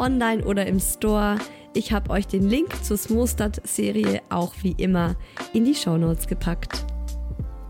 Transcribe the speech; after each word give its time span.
online 0.00 0.42
oder 0.44 0.66
im 0.66 0.80
Store. 0.80 1.38
Ich 1.74 1.92
habe 1.92 2.10
euch 2.10 2.26
den 2.26 2.48
Link 2.48 2.82
zur 2.82 2.96
Smostad-Serie 2.96 4.22
auch 4.30 4.54
wie 4.62 4.72
immer 4.72 5.14
in 5.52 5.64
die 5.64 5.74
Shownotes 5.74 6.26
gepackt. 6.26 6.84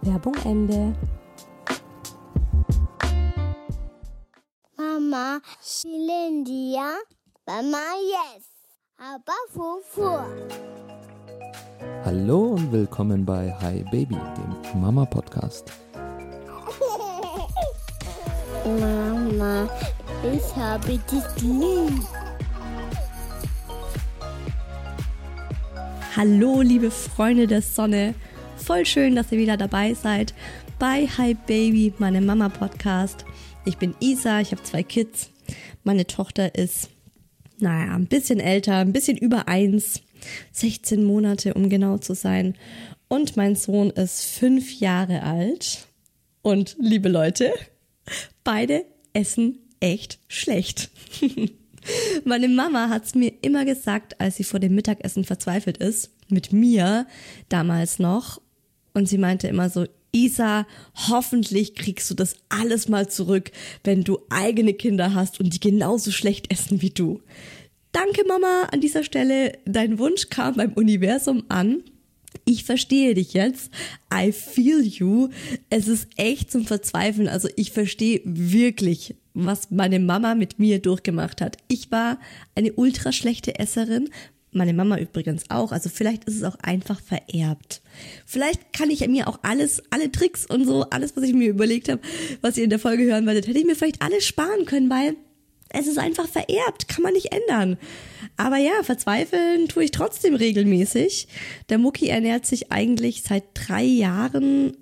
Werbung 0.02 0.34
Ende. 0.44 0.94
Mama, 4.76 5.40
Shilindia, 5.60 6.94
Mama, 7.46 7.78
yes, 8.00 8.44
aber 8.96 9.34
Fufu. 9.50 10.18
Hallo 12.04 12.52
und 12.52 12.72
willkommen 12.72 13.26
bei 13.26 13.52
Hi 13.60 13.84
Baby, 13.90 14.16
dem 14.36 14.80
Mama 14.80 15.04
Podcast. 15.04 15.72
Mama, 18.64 19.68
ich 20.22 20.56
habe 20.56 20.98
dich 20.98 21.42
lieb. 21.42 22.19
Hallo, 26.16 26.60
liebe 26.60 26.90
Freunde 26.90 27.46
der 27.46 27.62
Sonne. 27.62 28.16
Voll 28.56 28.84
schön, 28.84 29.14
dass 29.14 29.30
ihr 29.30 29.38
wieder 29.38 29.56
dabei 29.56 29.94
seid 29.94 30.34
bei 30.80 31.06
Hi 31.06 31.34
Baby, 31.34 31.92
meinem 31.98 32.26
Mama 32.26 32.48
Podcast. 32.48 33.24
Ich 33.64 33.78
bin 33.78 33.94
Isa, 34.00 34.40
ich 34.40 34.50
habe 34.50 34.60
zwei 34.64 34.82
Kids. 34.82 35.30
Meine 35.84 36.08
Tochter 36.08 36.56
ist, 36.56 36.90
naja, 37.60 37.94
ein 37.94 38.06
bisschen 38.06 38.40
älter, 38.40 38.78
ein 38.78 38.92
bisschen 38.92 39.18
über 39.18 39.46
eins, 39.46 40.02
16 40.50 41.04
Monate, 41.04 41.54
um 41.54 41.68
genau 41.68 41.98
zu 41.98 42.16
sein. 42.16 42.56
Und 43.06 43.36
mein 43.36 43.54
Sohn 43.54 43.90
ist 43.90 44.24
fünf 44.24 44.80
Jahre 44.80 45.22
alt. 45.22 45.86
Und 46.42 46.74
liebe 46.80 47.08
Leute, 47.08 47.52
beide 48.42 48.84
essen 49.12 49.60
echt 49.78 50.18
schlecht. 50.26 50.90
Meine 52.24 52.48
Mama 52.48 52.88
hat's 52.88 53.14
mir 53.14 53.32
immer 53.42 53.64
gesagt, 53.64 54.20
als 54.20 54.36
sie 54.36 54.44
vor 54.44 54.60
dem 54.60 54.74
Mittagessen 54.74 55.24
verzweifelt 55.24 55.78
ist, 55.78 56.10
mit 56.28 56.52
mir 56.52 57.06
damals 57.48 57.98
noch. 57.98 58.40
Und 58.92 59.08
sie 59.08 59.18
meinte 59.18 59.48
immer 59.48 59.70
so, 59.70 59.86
Isa, 60.12 60.66
hoffentlich 61.08 61.74
kriegst 61.76 62.10
du 62.10 62.14
das 62.14 62.34
alles 62.48 62.88
mal 62.88 63.08
zurück, 63.08 63.52
wenn 63.84 64.02
du 64.02 64.18
eigene 64.28 64.74
Kinder 64.74 65.14
hast 65.14 65.38
und 65.38 65.54
die 65.54 65.60
genauso 65.60 66.10
schlecht 66.10 66.52
essen 66.52 66.82
wie 66.82 66.90
du. 66.90 67.20
Danke, 67.92 68.24
Mama, 68.26 68.68
an 68.72 68.80
dieser 68.80 69.04
Stelle. 69.04 69.58
Dein 69.66 69.98
Wunsch 69.98 70.28
kam 70.28 70.54
beim 70.54 70.72
Universum 70.72 71.44
an. 71.48 71.82
Ich 72.44 72.64
verstehe 72.64 73.14
dich 73.14 73.34
jetzt. 73.34 73.70
I 74.12 74.32
feel 74.32 74.82
you. 74.82 75.28
Es 75.68 75.88
ist 75.88 76.08
echt 76.16 76.50
zum 76.50 76.64
Verzweifeln. 76.64 77.28
Also 77.28 77.48
ich 77.56 77.72
verstehe 77.72 78.20
wirklich, 78.24 79.16
was 79.34 79.70
meine 79.70 80.00
Mama 80.00 80.34
mit 80.34 80.58
mir 80.58 80.80
durchgemacht 80.80 81.40
hat. 81.40 81.56
Ich 81.68 81.90
war 81.90 82.18
eine 82.54 82.72
ultra 82.72 83.12
schlechte 83.12 83.58
Esserin. 83.58 84.08
Meine 84.52 84.74
Mama 84.74 84.98
übrigens 84.98 85.44
auch. 85.48 85.70
Also 85.70 85.88
vielleicht 85.88 86.24
ist 86.24 86.36
es 86.36 86.42
auch 86.42 86.56
einfach 86.62 87.00
vererbt. 87.00 87.82
Vielleicht 88.26 88.72
kann 88.72 88.90
ich 88.90 89.06
mir 89.06 89.28
auch 89.28 89.38
alles, 89.42 89.82
alle 89.90 90.10
Tricks 90.10 90.46
und 90.46 90.64
so, 90.64 90.82
alles, 90.90 91.16
was 91.16 91.24
ich 91.24 91.34
mir 91.34 91.48
überlegt 91.48 91.88
habe, 91.88 92.00
was 92.40 92.56
ihr 92.56 92.64
in 92.64 92.70
der 92.70 92.80
Folge 92.80 93.04
hören 93.04 93.26
werdet, 93.26 93.46
hätte 93.46 93.58
ich 93.58 93.66
mir 93.66 93.76
vielleicht 93.76 94.02
alles 94.02 94.26
sparen 94.26 94.64
können, 94.66 94.90
weil 94.90 95.14
es 95.72 95.86
ist 95.86 95.98
einfach 95.98 96.26
vererbt, 96.26 96.88
kann 96.88 97.02
man 97.02 97.12
nicht 97.12 97.32
ändern. 97.32 97.78
Aber 98.36 98.56
ja, 98.56 98.82
verzweifeln 98.82 99.68
tue 99.68 99.84
ich 99.84 99.92
trotzdem 99.92 100.34
regelmäßig. 100.34 101.28
Der 101.68 101.78
Mucki 101.78 102.08
ernährt 102.08 102.44
sich 102.44 102.72
eigentlich 102.72 103.22
seit 103.22 103.44
drei 103.54 103.84
Jahren 103.84 104.76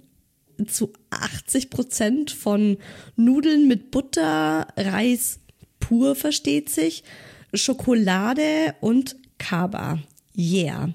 zu 0.66 0.92
80 1.10 1.70
Prozent 1.70 2.30
von 2.30 2.78
Nudeln 3.16 3.69
mit 3.69 3.91
Butter, 3.91 4.66
Reis 4.76 5.41
pur 5.80 6.14
versteht 6.14 6.69
sich, 6.69 7.04
Schokolade 7.54 8.74
und 8.80 9.16
Kaba. 9.38 9.98
Yeah. 10.36 10.91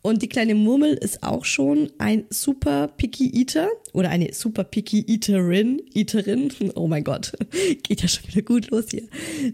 Und 0.00 0.22
die 0.22 0.28
kleine 0.28 0.54
Murmel 0.54 0.94
ist 0.94 1.22
auch 1.22 1.44
schon 1.44 1.90
ein 1.98 2.24
super 2.30 2.88
Picky 2.88 3.28
Eater 3.40 3.68
oder 3.92 4.08
eine 4.08 4.32
super 4.32 4.64
Picky 4.64 5.04
Eaterin. 5.06 5.82
Eaterin. 5.92 6.50
Oh 6.74 6.86
mein 6.86 7.04
Gott. 7.04 7.32
Geht 7.82 8.02
ja 8.02 8.08
schon 8.08 8.28
wieder 8.28 8.42
gut 8.42 8.70
los 8.70 8.86
hier. 8.90 9.02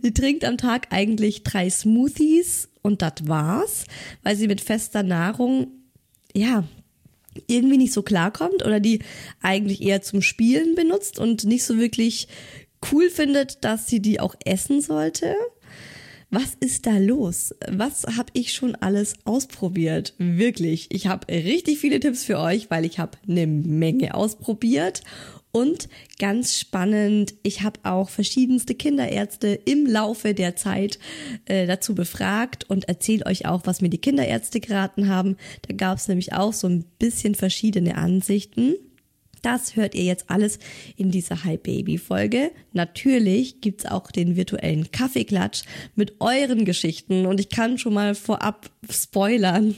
Sie 0.01 0.13
trinkt 0.13 0.45
am 0.45 0.59
Tag 0.59 0.89
eigentlich 0.91 1.43
drei 1.43 1.69
Smoothies 1.71 2.69
und 2.83 3.03
das 3.03 3.27
war's, 3.27 3.85
weil 4.23 4.37
sie 4.37 4.47
mit 4.47 4.61
fester 4.61 5.03
Nahrung, 5.03 5.69
ja, 6.35 6.65
irgendwie 7.47 7.79
nicht 7.79 7.93
so 7.93 8.03
klarkommt 8.03 8.65
oder 8.65 8.81
die 8.81 9.01
eigentlich 9.41 9.83
eher 9.83 10.03
zum 10.03 10.23
Spielen 10.23 10.75
benutzt 10.75 11.19
und 11.19 11.45
nicht 11.45 11.65
so 11.65 11.79
wirklich 11.79 12.29
cool 12.91 13.11
findet, 13.11 13.65
dass 13.65 13.87
sie 13.87 14.01
die 14.01 14.21
auch 14.21 14.35
essen 14.45 14.81
sollte. 14.81 15.35
Was 16.35 16.55
ist 16.61 16.87
da 16.87 16.97
los? 16.97 17.55
Was 17.69 18.05
habe 18.17 18.31
ich 18.33 18.55
schon 18.55 18.75
alles 18.75 19.17
ausprobiert? 19.27 20.15
Wirklich, 20.17 20.87
ich 20.91 21.07
habe 21.07 21.31
richtig 21.31 21.79
viele 21.79 22.01
Tipps 22.01 22.25
für 22.25 22.39
euch, 22.39 22.71
weil 22.71 22.87
ich 22.87 22.99
habe 22.99 23.19
eine 23.29 23.47
Menge 23.47 24.15
ausprobiert 24.15 25.03
und 25.51 25.91
ganz 26.19 26.59
spannend, 26.59 27.35
ich 27.43 27.61
habe 27.61 27.81
auch 27.83 28.09
verschiedenste 28.09 28.75
Kinderärzte 28.75 29.49
im 29.49 29.85
Laufe 29.85 30.33
der 30.33 30.57
Zeit 30.57 30.99
äh, 31.45 31.67
dazu 31.67 31.95
befragt 31.95 32.65
und 32.71 32.89
erzähle 32.89 33.27
euch 33.27 33.45
auch, 33.45 33.67
was 33.67 33.83
mir 33.83 33.91
die 33.91 34.01
Kinderärzte 34.01 34.61
geraten 34.61 35.09
haben. 35.09 35.37
Da 35.69 35.75
gab 35.75 35.99
es 35.99 36.09
nämlich 36.09 36.33
auch 36.33 36.55
so 36.55 36.67
ein 36.67 36.87
bisschen 36.99 37.35
verschiedene 37.35 37.97
Ansichten. 37.99 38.77
Das 39.43 39.75
hört 39.75 39.97
ihr 39.97 40.05
jetzt 40.05 40.31
alles 40.31 40.61
in 40.97 41.11
dieser 41.11 41.43
Hi 41.45 41.57
Baby 41.57 41.99
Folge. 41.99 42.53
Natürlich 42.73 43.61
gibt's 43.61 43.85
auch 43.85 44.13
den 44.13 44.37
virtuellen 44.37 44.91
Kaffeeklatsch 44.93 45.63
mit 45.97 46.15
euren 46.21 46.65
Geschichten 46.65 47.27
und 47.27 47.41
ich 47.41 47.49
kann 47.49 47.77
schon 47.77 47.95
mal 47.95 48.15
vorab 48.15 48.71
spoilern. 48.89 49.75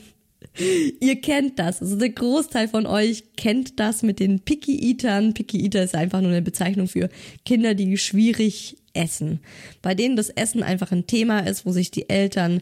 Ihr 1.00 1.20
kennt 1.20 1.58
das. 1.58 1.81
Also 1.81 1.96
der 1.96 2.11
Großteil 2.11 2.69
von 2.69 2.87
euch 2.87 3.25
kennt 3.37 3.81
das 3.81 4.02
mit 4.02 4.20
den 4.20 4.40
Picky 4.40 4.90
Eatern. 4.90 5.32
Picky 5.32 5.64
Eater 5.64 5.82
ist 5.82 5.94
einfach 5.94 6.20
nur 6.20 6.31
eine 6.31 6.43
Bezeichnung 6.43 6.87
für 6.87 7.08
Kinder, 7.46 7.75
die 7.75 7.96
schwierig 7.96 8.76
essen. 8.93 9.40
Bei 9.81 9.94
denen 9.94 10.16
das 10.16 10.28
Essen 10.28 10.62
einfach 10.62 10.93
ein 10.93 11.06
Thema 11.06 11.40
ist, 11.40 11.64
wo 11.64 11.72
sich 11.72 11.90
die 11.90 12.08
Eltern 12.11 12.61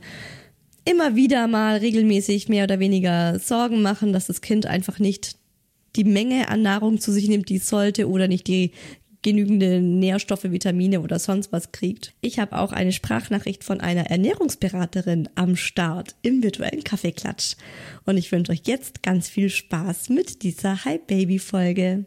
immer 0.85 1.17
wieder 1.17 1.47
mal 1.47 1.77
regelmäßig 1.79 2.49
mehr 2.49 2.65
oder 2.65 2.79
weniger 2.79 3.39
Sorgen 3.39 3.83
machen, 3.83 4.13
dass 4.13 4.27
das 4.27 4.41
Kind 4.41 4.67
einfach 4.67 4.99
nicht 4.99 5.37
die 5.97 6.05
Menge 6.05 6.49
an 6.49 6.63
Nahrung 6.63 7.01
zu 7.01 7.13
sich 7.13 7.29
nimmt, 7.29 7.49
die 7.49 7.57
es 7.57 7.69
sollte 7.69 8.09
oder 8.09 8.29
nicht 8.29 8.47
die 8.47 8.73
genügende 9.23 9.81
Nährstoffe, 9.81 10.45
Vitamine 10.45 11.01
oder 11.01 11.19
sonst 11.19 11.53
was 11.53 11.71
kriegt. 11.71 12.13
Ich 12.21 12.39
habe 12.39 12.59
auch 12.59 12.73
eine 12.73 12.93
Sprachnachricht 12.93 13.63
von 13.63 13.81
einer 13.81 14.11
Ernährungsberaterin 14.11 15.29
am 15.37 15.55
Start 15.57 16.17
im 16.23 16.43
virtuellen 16.43 16.83
Kaffeeklatsch. 16.83 17.55
Und 18.05 18.17
ich 18.17 18.33
wünsche 18.33 18.53
euch 18.53 18.63
jetzt 18.67 19.03
ganz 19.03 19.29
viel 19.29 19.49
Spaß 19.49 20.09
mit 20.09 20.43
dieser 20.43 20.85
Hi 20.85 20.99
Baby 20.99 21.39
Folge. 21.39 22.05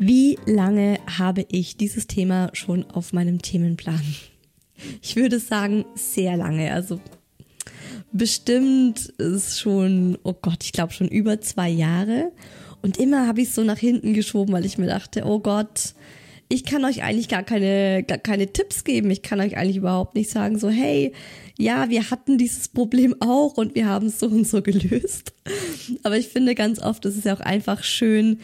Wie 0.00 0.38
lange 0.46 0.98
habe 1.18 1.44
ich 1.50 1.76
dieses 1.76 2.06
Thema 2.06 2.50
schon 2.52 2.88
auf 2.90 3.12
meinem 3.12 3.42
Themenplan? 3.42 4.00
Ich 5.02 5.16
würde 5.16 5.40
sagen, 5.40 5.84
sehr 5.96 6.36
lange. 6.36 6.72
Also 6.72 7.00
bestimmt 8.12 9.06
ist 9.18 9.60
schon, 9.60 10.18
oh 10.22 10.34
Gott, 10.40 10.64
ich 10.64 10.72
glaube 10.72 10.92
schon 10.92 11.08
über 11.08 11.40
zwei 11.40 11.68
Jahre. 11.68 12.32
Und 12.82 12.96
immer 12.96 13.26
habe 13.26 13.40
ich 13.40 13.48
es 13.48 13.54
so 13.54 13.64
nach 13.64 13.78
hinten 13.78 14.14
geschoben, 14.14 14.52
weil 14.52 14.64
ich 14.64 14.78
mir 14.78 14.86
dachte, 14.86 15.24
oh 15.24 15.40
Gott, 15.40 15.94
ich 16.48 16.64
kann 16.64 16.84
euch 16.84 17.02
eigentlich 17.02 17.28
gar 17.28 17.42
keine, 17.42 18.02
gar 18.04 18.18
keine 18.18 18.52
Tipps 18.52 18.84
geben. 18.84 19.10
Ich 19.10 19.22
kann 19.22 19.40
euch 19.40 19.56
eigentlich 19.56 19.76
überhaupt 19.76 20.14
nicht 20.14 20.30
sagen, 20.30 20.58
so, 20.58 20.70
hey, 20.70 21.12
ja, 21.58 21.90
wir 21.90 22.10
hatten 22.10 22.38
dieses 22.38 22.68
Problem 22.68 23.16
auch 23.20 23.56
und 23.56 23.74
wir 23.74 23.86
haben 23.86 24.06
es 24.06 24.20
so 24.20 24.26
und 24.26 24.46
so 24.46 24.62
gelöst. 24.62 25.34
Aber 26.02 26.16
ich 26.16 26.28
finde 26.28 26.54
ganz 26.54 26.80
oft, 26.80 27.04
es 27.04 27.16
ist 27.16 27.26
ja 27.26 27.34
auch 27.34 27.40
einfach 27.40 27.82
schön, 27.82 28.38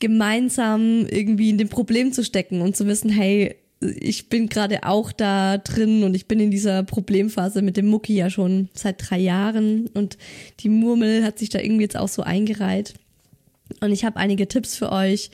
gemeinsam 0.00 1.06
irgendwie 1.06 1.50
in 1.50 1.58
dem 1.58 1.68
Problem 1.68 2.12
zu 2.12 2.24
stecken 2.24 2.60
und 2.60 2.76
zu 2.76 2.86
wissen, 2.86 3.08
hey, 3.08 3.56
ich 4.00 4.28
bin 4.28 4.48
gerade 4.48 4.84
auch 4.84 5.12
da 5.12 5.58
drin 5.58 6.04
und 6.04 6.14
ich 6.14 6.26
bin 6.26 6.40
in 6.40 6.50
dieser 6.50 6.82
Problemphase 6.82 7.62
mit 7.62 7.76
dem 7.76 7.86
Mucki 7.86 8.14
ja 8.14 8.30
schon 8.30 8.68
seit 8.74 8.96
drei 8.98 9.18
Jahren 9.18 9.88
und 9.88 10.18
die 10.60 10.68
Murmel 10.68 11.24
hat 11.24 11.38
sich 11.38 11.48
da 11.48 11.58
irgendwie 11.60 11.82
jetzt 11.82 11.96
auch 11.96 12.08
so 12.08 12.22
eingereiht. 12.22 12.94
Und 13.80 13.92
ich 13.92 14.04
habe 14.04 14.18
einige 14.18 14.46
Tipps 14.46 14.76
für 14.76 14.92
euch, 14.92 15.30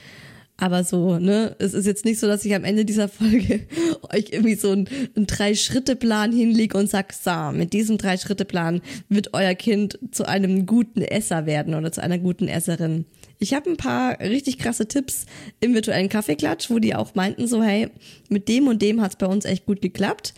aber 0.57 0.85
so, 0.85 1.19
ne, 1.19 1.57
es 1.59 1.73
ist 1.73 1.87
jetzt 1.87 2.05
nicht 2.05 2.21
so, 2.21 2.27
dass 2.27 2.45
ich 2.45 2.55
am 2.55 2.65
Ende 2.65 2.85
dieser 2.85 3.09
Folge 3.09 3.61
euch 4.13 4.27
irgendwie 4.31 4.55
so 4.55 4.71
einen, 4.71 4.89
einen 5.17 5.27
Drei-Schritte-Plan 5.27 6.33
hinlege 6.33 6.77
und 6.77 6.89
sag, 6.89 7.13
so, 7.15 7.51
mit 7.53 7.73
diesem 7.73 7.97
Drei-Schritte-Plan 7.97 8.83
wird 9.09 9.33
euer 9.33 9.55
Kind 9.55 9.99
zu 10.13 10.29
einem 10.29 10.67
guten 10.67 11.01
Esser 11.01 11.47
werden 11.47 11.75
oder 11.75 11.93
zu 11.93 12.03
einer 12.03 12.19
guten 12.19 12.47
Esserin. 12.47 13.07
Ich 13.43 13.55
habe 13.55 13.71
ein 13.71 13.79
paar 13.79 14.21
richtig 14.21 14.59
krasse 14.59 14.87
Tipps 14.87 15.25
im 15.61 15.73
virtuellen 15.73 16.11
Kaffeeklatsch, 16.11 16.69
wo 16.69 16.79
die 16.79 16.95
auch 16.95 17.15
meinten 17.15 17.47
so, 17.47 17.63
hey, 17.63 17.89
mit 18.29 18.49
dem 18.49 18.69
und 18.69 18.83
dem 18.83 19.01
hat's 19.01 19.17
bei 19.17 19.25
uns 19.25 19.47
echt 19.47 19.65
gut 19.65 19.81
geklappt. 19.81 20.35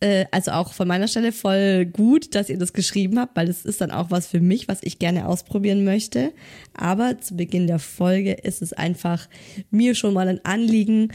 Äh, 0.00 0.24
also 0.32 0.50
auch 0.50 0.72
von 0.72 0.88
meiner 0.88 1.06
Stelle 1.06 1.30
voll 1.30 1.86
gut, 1.86 2.34
dass 2.34 2.50
ihr 2.50 2.58
das 2.58 2.72
geschrieben 2.72 3.20
habt, 3.20 3.36
weil 3.36 3.46
das 3.46 3.64
ist 3.64 3.80
dann 3.80 3.92
auch 3.92 4.10
was 4.10 4.26
für 4.26 4.40
mich, 4.40 4.66
was 4.66 4.82
ich 4.82 4.98
gerne 4.98 5.28
ausprobieren 5.28 5.84
möchte. 5.84 6.32
Aber 6.74 7.20
zu 7.20 7.36
Beginn 7.36 7.68
der 7.68 7.78
Folge 7.78 8.32
ist 8.32 8.62
es 8.62 8.72
einfach 8.72 9.28
mir 9.70 9.94
schon 9.94 10.12
mal 10.12 10.26
ein 10.26 10.44
Anliegen, 10.44 11.12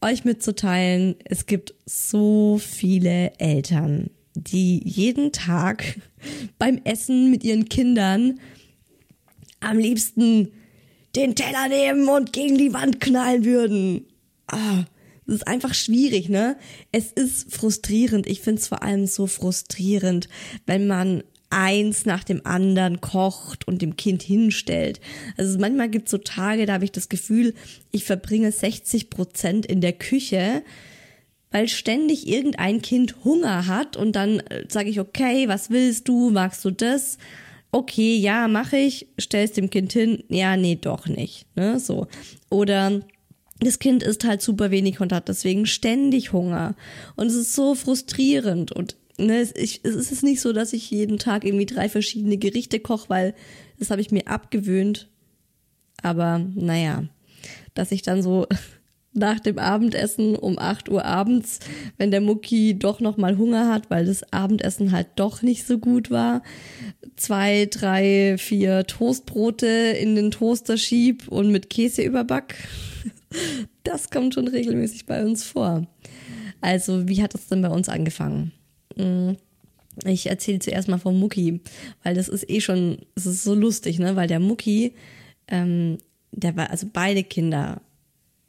euch 0.00 0.24
mitzuteilen, 0.24 1.16
es 1.24 1.44
gibt 1.44 1.74
so 1.84 2.58
viele 2.58 3.38
Eltern, 3.38 4.08
die 4.34 4.80
jeden 4.88 5.32
Tag 5.32 6.00
beim 6.58 6.80
Essen 6.84 7.30
mit 7.30 7.44
ihren 7.44 7.68
Kindern 7.68 8.40
am 9.60 9.76
liebsten 9.76 10.52
den 11.18 11.34
Teller 11.34 11.68
nehmen 11.68 12.08
und 12.08 12.32
gegen 12.32 12.56
die 12.56 12.72
Wand 12.72 13.00
knallen 13.00 13.44
würden. 13.44 14.06
Ah, 14.46 14.84
das 15.26 15.36
ist 15.36 15.48
einfach 15.48 15.74
schwierig, 15.74 16.28
ne? 16.28 16.56
Es 16.92 17.12
ist 17.12 17.52
frustrierend. 17.52 18.26
Ich 18.26 18.40
finde 18.40 18.60
es 18.60 18.68
vor 18.68 18.82
allem 18.82 19.06
so 19.06 19.26
frustrierend, 19.26 20.28
wenn 20.64 20.86
man 20.86 21.24
eins 21.50 22.06
nach 22.06 22.24
dem 22.24 22.46
anderen 22.46 23.00
kocht 23.00 23.66
und 23.66 23.82
dem 23.82 23.96
Kind 23.96 24.22
hinstellt. 24.22 25.00
Also 25.36 25.58
manchmal 25.58 25.88
gibt 25.88 26.06
es 26.06 26.12
so 26.12 26.18
Tage, 26.18 26.66
da 26.66 26.74
habe 26.74 26.84
ich 26.84 26.92
das 26.92 27.08
Gefühl, 27.08 27.54
ich 27.90 28.04
verbringe 28.04 28.52
60 28.52 29.10
Prozent 29.10 29.66
in 29.66 29.80
der 29.80 29.94
Küche, 29.94 30.62
weil 31.50 31.68
ständig 31.68 32.28
irgendein 32.28 32.80
Kind 32.80 33.24
Hunger 33.24 33.66
hat 33.66 33.96
und 33.96 34.12
dann 34.12 34.40
äh, 34.40 34.66
sage 34.68 34.90
ich, 34.90 35.00
okay, 35.00 35.48
was 35.48 35.70
willst 35.70 36.06
du, 36.06 36.30
magst 36.30 36.64
du 36.64 36.70
das? 36.70 37.18
Okay, 37.72 38.16
ja, 38.16 38.48
mache 38.48 38.76
ich, 38.76 39.08
stell's 39.18 39.52
dem 39.52 39.70
Kind 39.70 39.92
hin, 39.92 40.24
ja, 40.28 40.56
nee, 40.56 40.76
doch 40.76 41.06
nicht, 41.06 41.46
ne, 41.56 41.78
so. 41.78 42.06
Oder 42.50 43.00
das 43.60 43.78
Kind 43.78 44.02
isst 44.02 44.24
halt 44.24 44.40
super 44.40 44.70
wenig 44.70 45.00
und 45.00 45.12
hat 45.12 45.28
deswegen 45.28 45.66
ständig 45.66 46.32
Hunger. 46.32 46.76
Und 47.16 47.26
es 47.26 47.34
ist 47.34 47.54
so 47.54 47.74
frustrierend 47.74 48.72
und 48.72 48.96
ne, 49.18 49.46
ich, 49.54 49.80
es 49.82 50.12
ist 50.12 50.22
nicht 50.22 50.40
so, 50.40 50.52
dass 50.52 50.72
ich 50.72 50.90
jeden 50.90 51.18
Tag 51.18 51.44
irgendwie 51.44 51.66
drei 51.66 51.88
verschiedene 51.88 52.38
Gerichte 52.38 52.80
koche, 52.80 53.10
weil 53.10 53.34
das 53.78 53.90
habe 53.90 54.00
ich 54.00 54.10
mir 54.10 54.26
abgewöhnt. 54.28 55.08
Aber 56.02 56.38
naja, 56.38 57.04
dass 57.74 57.92
ich 57.92 58.02
dann 58.02 58.22
so 58.22 58.46
nach 59.18 59.40
dem 59.40 59.58
Abendessen 59.58 60.36
um 60.36 60.58
8 60.58 60.88
Uhr 60.88 61.04
abends, 61.04 61.60
wenn 61.96 62.10
der 62.10 62.20
Mucki 62.20 62.78
doch 62.78 63.00
noch 63.00 63.16
mal 63.16 63.36
Hunger 63.36 63.68
hat, 63.72 63.90
weil 63.90 64.06
das 64.06 64.32
Abendessen 64.32 64.92
halt 64.92 65.08
doch 65.16 65.42
nicht 65.42 65.66
so 65.66 65.78
gut 65.78 66.10
war, 66.10 66.42
zwei, 67.16 67.66
drei, 67.70 68.36
vier 68.38 68.84
Toastbrote 68.84 69.66
in 69.66 70.14
den 70.14 70.30
Toaster 70.30 70.76
schieb 70.76 71.28
und 71.28 71.50
mit 71.50 71.70
Käse 71.70 72.02
überback. 72.02 72.56
Das 73.84 74.10
kommt 74.10 74.34
schon 74.34 74.48
regelmäßig 74.48 75.06
bei 75.06 75.24
uns 75.24 75.44
vor. 75.44 75.86
Also, 76.60 77.08
wie 77.08 77.22
hat 77.22 77.32
das 77.32 77.46
denn 77.48 77.62
bei 77.62 77.68
uns 77.68 77.88
angefangen? 77.88 78.52
Hm, 78.96 79.36
ich 80.04 80.28
erzähle 80.28 80.58
zuerst 80.58 80.88
mal 80.88 80.98
vom 80.98 81.18
Mucki, 81.18 81.60
weil 82.02 82.14
das 82.14 82.28
ist 82.28 82.48
eh 82.50 82.60
schon, 82.60 82.98
es 83.14 83.26
ist 83.26 83.44
so 83.44 83.54
lustig, 83.54 83.98
ne? 83.98 84.16
Weil 84.16 84.28
der 84.28 84.40
Mucki, 84.40 84.94
ähm, 85.48 85.98
der 86.32 86.56
war, 86.56 86.70
also 86.70 86.86
beide 86.92 87.24
Kinder 87.24 87.80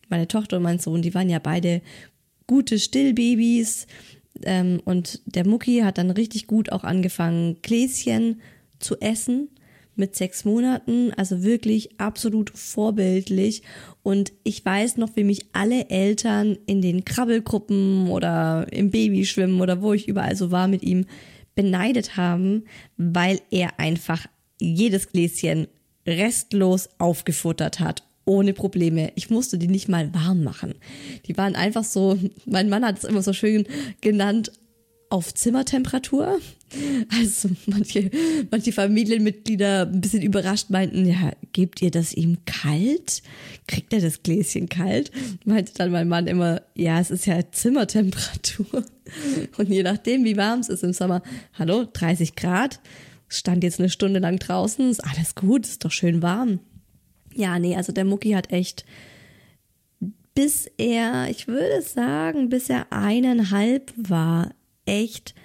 meine 0.10 0.28
Tochter 0.28 0.58
und 0.58 0.64
mein 0.64 0.80
Sohn, 0.80 1.02
die 1.02 1.14
waren 1.14 1.30
ja 1.30 1.40
beide 1.40 1.82
gute 2.48 2.80
Stillbabys. 2.80 3.88
Ähm, 4.44 4.82
und 4.86 5.22
der 5.26 5.48
Mucki 5.48 5.80
hat 5.80 5.98
dann 5.98 6.12
richtig 6.12 6.48
gut 6.48 6.72
auch 6.72 6.84
angefangen, 6.84 7.58
Gläschen 7.62 8.42
zu 8.80 9.00
essen 9.00 9.50
mit 9.96 10.16
sechs 10.16 10.46
Monaten, 10.46 11.12
also 11.18 11.44
wirklich 11.44 12.00
absolut 12.00 12.50
vorbildlich. 12.58 13.64
Und 14.02 14.32
ich 14.44 14.64
weiß 14.64 14.98
noch, 14.98 15.16
wie 15.16 15.26
mich 15.26 15.48
alle 15.52 15.90
Eltern 15.90 16.58
in 16.66 16.82
den 16.82 17.06
Krabbelgruppen 17.06 18.10
oder 18.10 18.68
im 18.72 18.92
Babyschwimmen 18.92 19.62
oder 19.62 19.82
wo 19.82 19.94
ich 19.94 20.08
überall 20.08 20.36
so 20.36 20.52
war 20.52 20.68
mit 20.68 20.84
ihm 20.84 21.06
beneidet 21.54 22.16
haben, 22.16 22.64
weil 22.96 23.42
er 23.52 23.80
einfach 23.80 24.26
jedes 24.60 25.12
Gläschen 25.12 25.68
restlos 26.08 26.90
aufgefuttert 26.98 27.80
hat 27.82 28.09
ohne 28.30 28.54
Probleme. 28.54 29.12
Ich 29.16 29.30
musste 29.30 29.58
die 29.58 29.68
nicht 29.68 29.90
mal 29.90 30.14
warm 30.14 30.44
machen. 30.44 30.76
Die 31.26 31.36
waren 31.36 31.56
einfach 31.56 31.84
so, 31.84 32.18
mein 32.46 32.70
Mann 32.70 32.86
hat 32.86 33.00
es 33.00 33.04
immer 33.04 33.24
so 33.24 33.34
schön 33.34 33.66
genannt, 34.02 34.52
auf 35.10 35.34
Zimmertemperatur. 35.34 36.40
Also 37.20 37.50
manche, 37.66 38.12
manche 38.52 38.72
Familienmitglieder 38.72 39.88
ein 39.88 40.02
bisschen 40.02 40.22
überrascht 40.22 40.70
meinten, 40.70 41.04
ja, 41.08 41.32
gebt 41.52 41.82
ihr 41.82 41.90
das 41.90 42.14
ihm 42.14 42.38
kalt? 42.46 43.24
Kriegt 43.68 43.92
er 43.92 44.02
das 44.02 44.22
Gläschen 44.22 44.70
kalt? 44.70 45.10
Meinte 45.46 45.74
dann 45.76 45.90
mein 45.90 46.08
Mann 46.08 46.28
immer, 46.28 46.62
ja, 46.76 47.00
es 47.00 47.10
ist 47.10 47.26
ja 47.26 47.52
Zimmertemperatur. 47.52 48.86
Und 49.58 49.70
je 49.70 49.82
nachdem, 49.82 50.24
wie 50.26 50.38
warm 50.38 50.60
es 50.60 50.70
ist 50.70 50.84
im 50.84 50.94
Sommer, 50.94 51.24
hallo, 51.54 51.88
30 51.92 52.36
Grad, 52.36 52.80
stand 53.28 53.64
jetzt 53.64 53.80
eine 53.80 53.90
Stunde 53.90 54.20
lang 54.20 54.38
draußen, 54.38 54.92
ist 54.92 55.04
alles 55.04 55.34
gut, 55.34 55.66
ist 55.66 55.84
doch 55.84 55.92
schön 55.92 56.22
warm. 56.22 56.60
Ja, 57.34 57.60
nee, 57.60 57.76
also 57.76 57.92
der 57.92 58.06
Mucki 58.06 58.32
hat 58.32 58.52
echt, 58.52 58.86
bis 60.34 60.70
er, 60.78 61.30
ich 61.30 61.48
würde 61.48 61.82
sagen, 61.82 62.50
bis 62.50 62.70
er 62.70 62.92
eineinhalb 62.92 63.94
war, 63.96 64.54
echt 64.86 65.36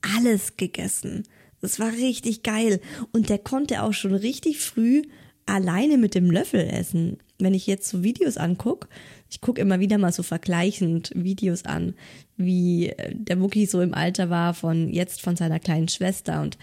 alles 0.00 0.56
gegessen. 0.56 1.24
Das 1.60 1.78
war 1.80 1.92
richtig 1.92 2.42
geil. 2.42 2.80
Und 3.12 3.28
der 3.28 3.38
konnte 3.38 3.82
auch 3.82 3.92
schon 3.92 4.14
richtig 4.14 4.60
früh 4.60 5.02
alleine 5.46 5.96
mit 5.96 6.14
dem 6.14 6.30
Löffel 6.30 6.60
essen. 6.60 7.18
Wenn 7.38 7.54
ich 7.54 7.66
jetzt 7.66 7.88
so 7.88 8.02
Videos 8.02 8.36
angucke, 8.36 8.88
ich 9.30 9.40
gucke 9.40 9.60
immer 9.60 9.80
wieder 9.80 9.98
mal 9.98 10.12
so 10.12 10.22
vergleichend 10.22 11.12
Videos 11.14 11.64
an, 11.64 11.94
wie 12.36 12.88
äh, 12.88 13.14
der 13.14 13.36
Mucki 13.36 13.66
so 13.66 13.80
im 13.80 13.94
Alter 13.94 14.30
war 14.30 14.54
von 14.54 14.88
jetzt 14.92 15.22
von 15.22 15.36
seiner 15.36 15.58
kleinen 15.58 15.88
Schwester 15.88 16.42
und 16.42 16.58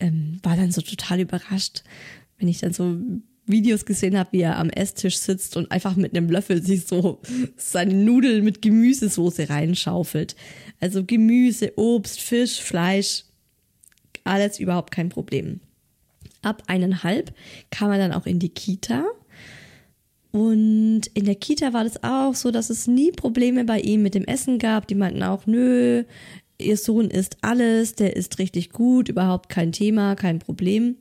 ähm, 0.00 0.38
war 0.42 0.56
dann 0.56 0.72
so 0.72 0.80
total 0.80 1.20
überrascht, 1.20 1.84
wenn 2.38 2.48
ich 2.48 2.58
dann 2.58 2.72
so 2.72 2.98
Videos 3.46 3.84
gesehen 3.84 4.18
habe, 4.18 4.32
wie 4.32 4.40
er 4.40 4.58
am 4.58 4.70
Esstisch 4.70 5.18
sitzt 5.18 5.56
und 5.56 5.70
einfach 5.70 5.96
mit 5.96 6.16
einem 6.16 6.28
Löffel 6.28 6.62
sich 6.62 6.86
so 6.86 7.20
seine 7.56 7.94
Nudeln 7.94 8.44
mit 8.44 8.62
Gemüsesoße 8.62 9.48
reinschaufelt. 9.48 10.36
Also 10.80 11.04
Gemüse, 11.04 11.72
Obst, 11.76 12.20
Fisch, 12.20 12.60
Fleisch, 12.60 13.24
alles 14.24 14.58
überhaupt 14.58 14.92
kein 14.92 15.08
Problem. 15.08 15.60
Ab 16.42 16.62
eineinhalb 16.66 17.32
kam 17.70 17.90
er 17.90 17.98
dann 17.98 18.12
auch 18.12 18.26
in 18.26 18.38
die 18.38 18.50
Kita 18.50 19.04
Und 20.32 21.02
in 21.14 21.24
der 21.24 21.34
Kita 21.34 21.72
war 21.72 21.84
das 21.84 22.02
auch 22.04 22.34
so, 22.34 22.50
dass 22.50 22.68
es 22.68 22.86
nie 22.86 23.10
Probleme 23.10 23.64
bei 23.64 23.80
ihm 23.80 24.02
mit 24.02 24.14
dem 24.14 24.24
Essen 24.24 24.58
gab. 24.58 24.86
Die 24.86 24.94
meinten 24.94 25.22
auch, 25.22 25.46
nö, 25.46 26.04
ihr 26.58 26.76
Sohn 26.76 27.10
isst 27.10 27.38
alles, 27.40 27.94
der 27.94 28.16
isst 28.16 28.38
richtig 28.38 28.70
gut, 28.70 29.08
überhaupt 29.08 29.48
kein 29.48 29.72
Thema, 29.72 30.14
kein 30.14 30.38
Problem. 30.38 30.96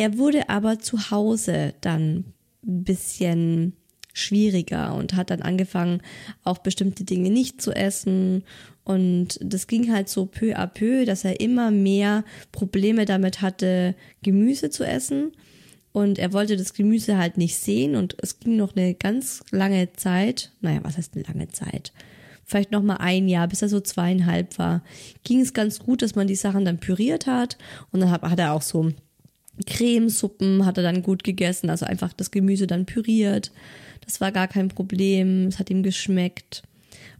Er 0.00 0.16
wurde 0.16 0.48
aber 0.48 0.78
zu 0.78 1.10
Hause 1.10 1.74
dann 1.82 2.24
ein 2.66 2.84
bisschen 2.84 3.74
schwieriger 4.14 4.94
und 4.94 5.14
hat 5.14 5.28
dann 5.28 5.42
angefangen, 5.42 6.00
auch 6.42 6.56
bestimmte 6.56 7.04
Dinge 7.04 7.28
nicht 7.28 7.60
zu 7.60 7.72
essen. 7.72 8.44
Und 8.82 9.38
das 9.42 9.66
ging 9.66 9.92
halt 9.92 10.08
so 10.08 10.24
peu 10.24 10.56
à 10.56 10.66
peu, 10.66 11.04
dass 11.04 11.26
er 11.26 11.40
immer 11.40 11.70
mehr 11.70 12.24
Probleme 12.50 13.04
damit 13.04 13.42
hatte, 13.42 13.94
Gemüse 14.22 14.70
zu 14.70 14.84
essen. 14.84 15.32
Und 15.92 16.18
er 16.18 16.32
wollte 16.32 16.56
das 16.56 16.72
Gemüse 16.72 17.18
halt 17.18 17.36
nicht 17.36 17.58
sehen 17.58 17.94
und 17.94 18.16
es 18.22 18.40
ging 18.40 18.56
noch 18.56 18.74
eine 18.74 18.94
ganz 18.94 19.42
lange 19.50 19.92
Zeit, 19.92 20.50
naja, 20.62 20.80
was 20.82 20.96
heißt 20.96 21.14
eine 21.14 21.24
lange 21.24 21.48
Zeit? 21.48 21.92
Vielleicht 22.46 22.72
noch 22.72 22.82
mal 22.82 22.96
ein 22.96 23.28
Jahr, 23.28 23.48
bis 23.48 23.60
er 23.60 23.68
so 23.68 23.80
zweieinhalb 23.80 24.58
war, 24.58 24.82
ging 25.24 25.40
es 25.40 25.52
ganz 25.52 25.78
gut, 25.78 26.00
dass 26.00 26.14
man 26.14 26.26
die 26.26 26.36
Sachen 26.36 26.64
dann 26.64 26.78
püriert 26.78 27.26
hat 27.26 27.58
und 27.92 28.00
dann 28.00 28.10
hat, 28.10 28.22
hat 28.22 28.38
er 28.38 28.54
auch 28.54 28.62
so 28.62 28.92
Cremesuppen 29.66 30.64
hat 30.66 30.76
er 30.76 30.82
dann 30.82 31.02
gut 31.02 31.24
gegessen, 31.24 31.70
also 31.70 31.86
einfach 31.86 32.12
das 32.12 32.30
Gemüse 32.30 32.66
dann 32.66 32.86
püriert. 32.86 33.52
Das 34.04 34.20
war 34.20 34.32
gar 34.32 34.48
kein 34.48 34.68
Problem, 34.68 35.46
es 35.46 35.58
hat 35.58 35.70
ihm 35.70 35.82
geschmeckt. 35.82 36.62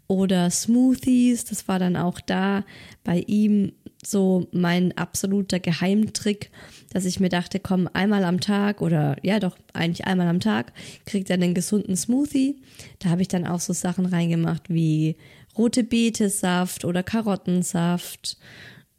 Oder 0.06 0.50
Smoothies, 0.50 1.44
das 1.44 1.68
war 1.68 1.78
dann 1.78 1.96
auch 1.96 2.20
da 2.20 2.64
bei 3.04 3.20
ihm 3.28 3.72
so 4.04 4.48
mein 4.50 4.96
absoluter 4.96 5.60
Geheimtrick, 5.60 6.50
dass 6.92 7.04
ich 7.04 7.20
mir 7.20 7.28
dachte, 7.28 7.60
komm, 7.60 7.88
einmal 7.92 8.24
am 8.24 8.40
Tag 8.40 8.80
oder 8.80 9.16
ja 9.22 9.38
doch, 9.38 9.56
eigentlich 9.72 10.06
einmal 10.06 10.26
am 10.26 10.40
Tag 10.40 10.72
kriegt 11.06 11.30
er 11.30 11.34
einen 11.34 11.54
gesunden 11.54 11.96
Smoothie. 11.96 12.56
Da 12.98 13.10
habe 13.10 13.22
ich 13.22 13.28
dann 13.28 13.46
auch 13.46 13.60
so 13.60 13.72
Sachen 13.72 14.06
reingemacht 14.06 14.68
wie 14.68 15.16
rote 15.56 15.84
Betesaft 15.84 16.84
oder 16.84 17.02
Karottensaft 17.02 18.36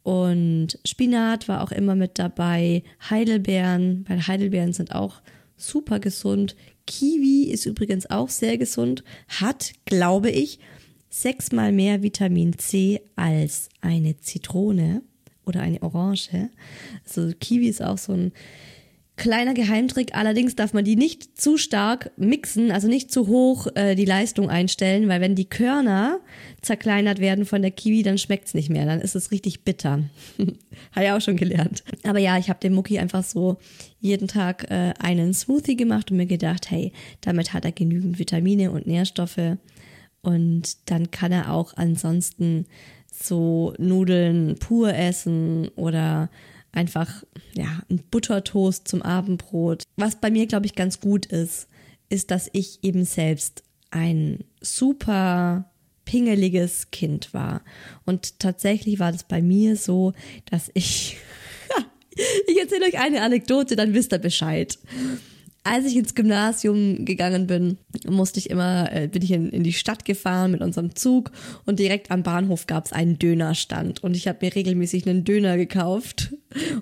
und 0.02 0.78
Spinat 0.84 1.48
war 1.48 1.62
auch 1.62 1.72
immer 1.72 1.94
mit 1.94 2.18
dabei, 2.18 2.82
Heidelbeeren, 3.08 4.04
weil 4.08 4.26
Heidelbeeren 4.26 4.72
sind 4.72 4.94
auch 4.94 5.22
super 5.56 6.00
gesund. 6.00 6.56
Kiwi 6.86 7.44
ist 7.44 7.66
übrigens 7.66 8.10
auch 8.10 8.28
sehr 8.28 8.58
gesund, 8.58 9.04
hat, 9.28 9.72
glaube 9.84 10.30
ich, 10.30 10.58
sechsmal 11.08 11.72
mehr 11.72 12.02
Vitamin 12.02 12.58
C 12.58 13.00
als 13.16 13.68
eine 13.80 14.16
Zitrone 14.16 15.02
oder 15.44 15.60
eine 15.60 15.82
Orange. 15.82 16.50
Also 17.04 17.32
Kiwi 17.38 17.68
ist 17.68 17.82
auch 17.82 17.98
so 17.98 18.12
ein 18.12 18.32
kleiner 19.16 19.54
Geheimtrick. 19.54 20.14
Allerdings 20.14 20.56
darf 20.56 20.72
man 20.72 20.84
die 20.84 20.96
nicht 20.96 21.38
zu 21.40 21.58
stark 21.58 22.10
mixen, 22.16 22.70
also 22.70 22.88
nicht 22.88 23.12
zu 23.12 23.26
hoch 23.26 23.66
äh, 23.74 23.94
die 23.94 24.04
Leistung 24.04 24.48
einstellen, 24.48 25.08
weil 25.08 25.20
wenn 25.20 25.34
die 25.34 25.48
Körner 25.48 26.20
zerkleinert 26.62 27.20
werden 27.20 27.44
von 27.44 27.62
der 27.62 27.70
Kiwi, 27.70 28.02
dann 28.02 28.18
schmeckt's 28.18 28.54
nicht 28.54 28.70
mehr. 28.70 28.86
Dann 28.86 29.00
ist 29.00 29.14
es 29.14 29.30
richtig 29.30 29.64
bitter. 29.64 30.04
Habe 30.92 31.04
ich 31.04 31.10
auch 31.10 31.20
schon 31.20 31.36
gelernt. 31.36 31.84
Aber 32.04 32.18
ja, 32.18 32.38
ich 32.38 32.48
habe 32.48 32.60
dem 32.60 32.74
Mucki 32.74 32.98
einfach 32.98 33.22
so 33.22 33.58
jeden 34.00 34.28
Tag 34.28 34.70
äh, 34.70 34.94
einen 34.98 35.34
Smoothie 35.34 35.76
gemacht 35.76 36.10
und 36.10 36.16
mir 36.16 36.26
gedacht, 36.26 36.70
hey, 36.70 36.92
damit 37.20 37.52
hat 37.52 37.64
er 37.64 37.72
genügend 37.72 38.18
Vitamine 38.18 38.70
und 38.70 38.86
Nährstoffe. 38.86 39.58
Und 40.22 40.90
dann 40.90 41.10
kann 41.10 41.32
er 41.32 41.52
auch 41.52 41.74
ansonsten 41.76 42.66
so 43.12 43.74
Nudeln 43.78 44.56
pur 44.58 44.94
essen 44.94 45.68
oder 45.76 46.30
einfach 46.72 47.22
ja 47.54 47.82
ein 47.90 48.02
Buttertoast 48.10 48.88
zum 48.88 49.02
Abendbrot. 49.02 49.84
Was 49.96 50.16
bei 50.16 50.30
mir 50.30 50.46
glaube 50.46 50.66
ich 50.66 50.74
ganz 50.74 51.00
gut 51.00 51.26
ist, 51.26 51.68
ist, 52.08 52.30
dass 52.30 52.48
ich 52.52 52.80
eben 52.82 53.04
selbst 53.04 53.62
ein 53.90 54.44
super 54.60 55.70
pingeliges 56.04 56.90
Kind 56.90 57.32
war. 57.32 57.62
Und 58.04 58.38
tatsächlich 58.40 58.98
war 58.98 59.12
das 59.12 59.24
bei 59.24 59.40
mir 59.40 59.76
so, 59.76 60.12
dass 60.50 60.70
ich 60.74 61.16
ich 62.46 62.58
erzähle 62.58 62.86
euch 62.86 62.98
eine 62.98 63.22
Anekdote, 63.22 63.76
dann 63.76 63.94
wisst 63.94 64.12
ihr 64.12 64.18
Bescheid. 64.18 64.78
Als 65.64 65.86
ich 65.86 65.96
ins 65.96 66.16
Gymnasium 66.16 67.04
gegangen 67.04 67.46
bin, 67.46 67.78
musste 68.08 68.40
ich 68.40 68.50
immer, 68.50 68.90
äh, 68.92 69.06
bin 69.06 69.22
ich 69.22 69.30
in, 69.30 69.48
in 69.50 69.62
die 69.62 69.72
Stadt 69.72 70.04
gefahren 70.04 70.50
mit 70.50 70.60
unserem 70.60 70.96
Zug 70.96 71.30
und 71.66 71.78
direkt 71.78 72.10
am 72.10 72.24
Bahnhof 72.24 72.66
gab 72.66 72.86
es 72.86 72.92
einen 72.92 73.18
Dönerstand 73.18 74.02
und 74.02 74.16
ich 74.16 74.26
habe 74.26 74.38
mir 74.42 74.54
regelmäßig 74.54 75.08
einen 75.08 75.24
Döner 75.24 75.56
gekauft 75.56 76.34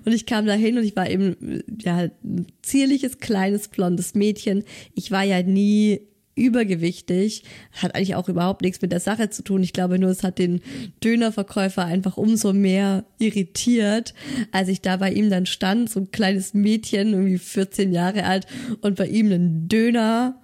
und 0.05 0.11
ich 0.11 0.25
kam 0.25 0.47
dahin 0.47 0.79
und 0.79 0.83
ich 0.83 0.95
war 0.95 1.07
eben 1.07 1.61
ja 1.79 2.09
ein 2.23 2.47
zierliches 2.63 3.19
kleines 3.19 3.67
blondes 3.67 4.15
Mädchen. 4.15 4.63
Ich 4.95 5.11
war 5.11 5.23
ja 5.23 5.43
nie 5.43 6.01
übergewichtig. 6.35 7.43
Hat 7.73 7.95
eigentlich 7.95 8.15
auch 8.15 8.29
überhaupt 8.29 8.61
nichts 8.61 8.81
mit 8.81 8.91
der 8.91 8.99
Sache 8.99 9.29
zu 9.29 9.43
tun. 9.43 9.63
Ich 9.63 9.73
glaube 9.73 9.99
nur, 9.99 10.09
es 10.09 10.23
hat 10.23 10.39
den 10.39 10.61
Dönerverkäufer 11.03 11.85
einfach 11.85 12.17
umso 12.17 12.53
mehr 12.53 13.05
irritiert, 13.19 14.13
als 14.51 14.69
ich 14.69 14.81
da 14.81 14.97
bei 14.97 15.11
ihm 15.11 15.29
dann 15.29 15.45
stand, 15.45 15.89
so 15.89 15.99
ein 15.99 16.11
kleines 16.11 16.53
Mädchen, 16.53 17.13
irgendwie 17.13 17.37
14 17.37 17.91
Jahre 17.91 18.25
alt, 18.25 18.47
und 18.81 18.95
bei 18.95 19.07
ihm 19.07 19.31
einen 19.31 19.67
Döner 19.67 20.41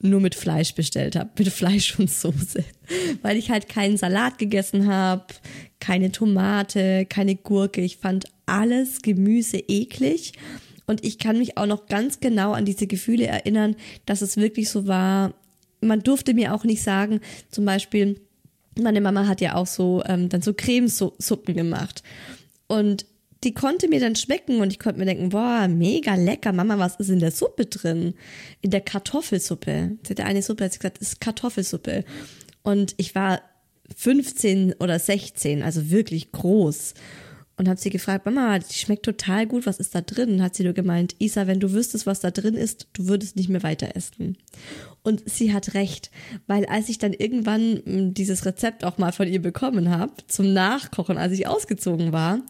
nur 0.00 0.20
mit 0.20 0.34
Fleisch 0.34 0.74
bestellt 0.74 1.16
habe, 1.16 1.30
mit 1.38 1.48
Fleisch 1.48 1.98
und 1.98 2.10
Soße, 2.10 2.62
weil 3.22 3.36
ich 3.36 3.50
halt 3.50 3.68
keinen 3.68 3.96
Salat 3.96 4.38
gegessen 4.38 4.86
habe, 4.86 5.26
keine 5.80 6.12
Tomate, 6.12 7.06
keine 7.06 7.34
Gurke. 7.36 7.80
Ich 7.80 7.96
fand 7.96 8.26
alles 8.46 9.02
Gemüse 9.02 9.58
eklig 9.58 10.32
und 10.86 11.04
ich 11.04 11.18
kann 11.18 11.38
mich 11.38 11.56
auch 11.58 11.66
noch 11.66 11.86
ganz 11.86 12.20
genau 12.20 12.52
an 12.52 12.64
diese 12.64 12.86
Gefühle 12.86 13.26
erinnern, 13.26 13.76
dass 14.06 14.22
es 14.22 14.36
wirklich 14.36 14.70
so 14.70 14.86
war. 14.86 15.34
Man 15.80 16.02
durfte 16.02 16.32
mir 16.34 16.54
auch 16.54 16.64
nicht 16.64 16.82
sagen, 16.82 17.20
zum 17.50 17.64
Beispiel, 17.64 18.20
meine 18.78 19.00
Mama 19.00 19.26
hat 19.26 19.40
ja 19.40 19.54
auch 19.54 19.66
so 19.66 20.02
ähm, 20.06 20.28
dann 20.28 20.42
so 20.42 20.54
Cremesuppen 20.54 21.54
gemacht. 21.54 22.02
Und 22.68 23.06
die 23.44 23.52
konnte 23.52 23.88
mir 23.88 24.00
dann 24.00 24.16
schmecken 24.16 24.60
und 24.60 24.72
ich 24.72 24.78
konnte 24.78 24.98
mir 24.98 25.06
denken, 25.06 25.28
boah, 25.28 25.68
mega 25.68 26.14
lecker, 26.14 26.52
Mama, 26.52 26.78
was 26.78 26.96
ist 26.96 27.10
in 27.10 27.20
der 27.20 27.30
Suppe 27.30 27.66
drin? 27.66 28.14
In 28.62 28.70
der 28.70 28.80
Kartoffelsuppe. 28.80 29.92
Sie 30.02 30.10
hatte 30.10 30.24
eine 30.24 30.42
Suppe, 30.42 30.64
hat 30.64 30.72
sie 30.72 30.78
gesagt, 30.78 30.98
ist 30.98 31.20
Kartoffelsuppe. 31.20 32.04
Und 32.62 32.94
ich 32.96 33.14
war 33.14 33.42
15 33.94 34.74
oder 34.74 34.98
16, 34.98 35.62
also 35.62 35.90
wirklich 35.90 36.32
groß 36.32 36.94
und 37.56 37.68
habe 37.68 37.80
sie 37.80 37.90
gefragt, 37.90 38.26
Mama, 38.26 38.58
die 38.58 38.74
schmeckt 38.74 39.04
total 39.04 39.46
gut, 39.46 39.66
was 39.66 39.78
ist 39.78 39.94
da 39.94 40.02
drin? 40.02 40.34
Und 40.34 40.42
hat 40.42 40.54
sie 40.54 40.64
nur 40.64 40.74
gemeint, 40.74 41.16
Isa, 41.18 41.46
wenn 41.46 41.60
du 41.60 41.72
wüsstest, 41.72 42.06
was 42.06 42.20
da 42.20 42.30
drin 42.30 42.54
ist, 42.54 42.88
du 42.92 43.08
würdest 43.08 43.36
nicht 43.36 43.48
mehr 43.48 43.62
weiter 43.62 43.96
essen. 43.96 44.36
Und 45.02 45.22
sie 45.28 45.52
hat 45.52 45.74
recht, 45.74 46.10
weil 46.46 46.66
als 46.66 46.88
ich 46.88 46.98
dann 46.98 47.12
irgendwann 47.12 47.80
hm, 47.84 48.14
dieses 48.14 48.44
Rezept 48.44 48.84
auch 48.84 48.98
mal 48.98 49.12
von 49.12 49.28
ihr 49.28 49.40
bekommen 49.40 49.90
habe, 49.90 50.12
zum 50.26 50.52
Nachkochen, 50.52 51.16
als 51.16 51.32
ich 51.32 51.46
ausgezogen 51.46 52.12
war, 52.12 52.40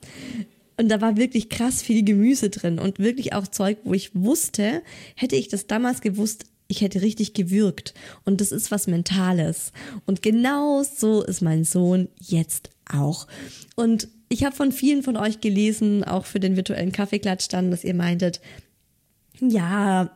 und 0.78 0.90
da 0.90 1.00
war 1.00 1.16
wirklich 1.16 1.48
krass 1.48 1.82
viel 1.82 2.04
Gemüse 2.04 2.50
drin 2.50 2.78
und 2.78 2.98
wirklich 2.98 3.32
auch 3.32 3.46
Zeug, 3.46 3.78
wo 3.84 3.94
ich 3.94 4.14
wusste, 4.14 4.82
hätte 5.14 5.36
ich 5.36 5.48
das 5.48 5.66
damals 5.66 6.02
gewusst, 6.02 6.44
ich 6.68 6.80
hätte 6.80 7.00
richtig 7.00 7.32
gewürgt. 7.32 7.94
Und 8.24 8.40
das 8.40 8.52
ist 8.52 8.70
was 8.70 8.86
Mentales. 8.86 9.72
Und 10.04 10.22
genau 10.22 10.82
so 10.82 11.22
ist 11.22 11.40
mein 11.40 11.64
Sohn 11.64 12.08
jetzt 12.20 12.70
auch. 12.90 13.26
Und 13.74 14.08
ich 14.28 14.44
habe 14.44 14.56
von 14.56 14.72
vielen 14.72 15.02
von 15.02 15.16
euch 15.16 15.40
gelesen, 15.40 16.04
auch 16.04 16.26
für 16.26 16.40
den 16.40 16.56
virtuellen 16.56 16.92
Kaffeeklatsch 16.92 17.48
dann, 17.48 17.70
dass 17.70 17.84
ihr 17.84 17.94
meintet, 17.94 18.40
ja, 19.40 20.14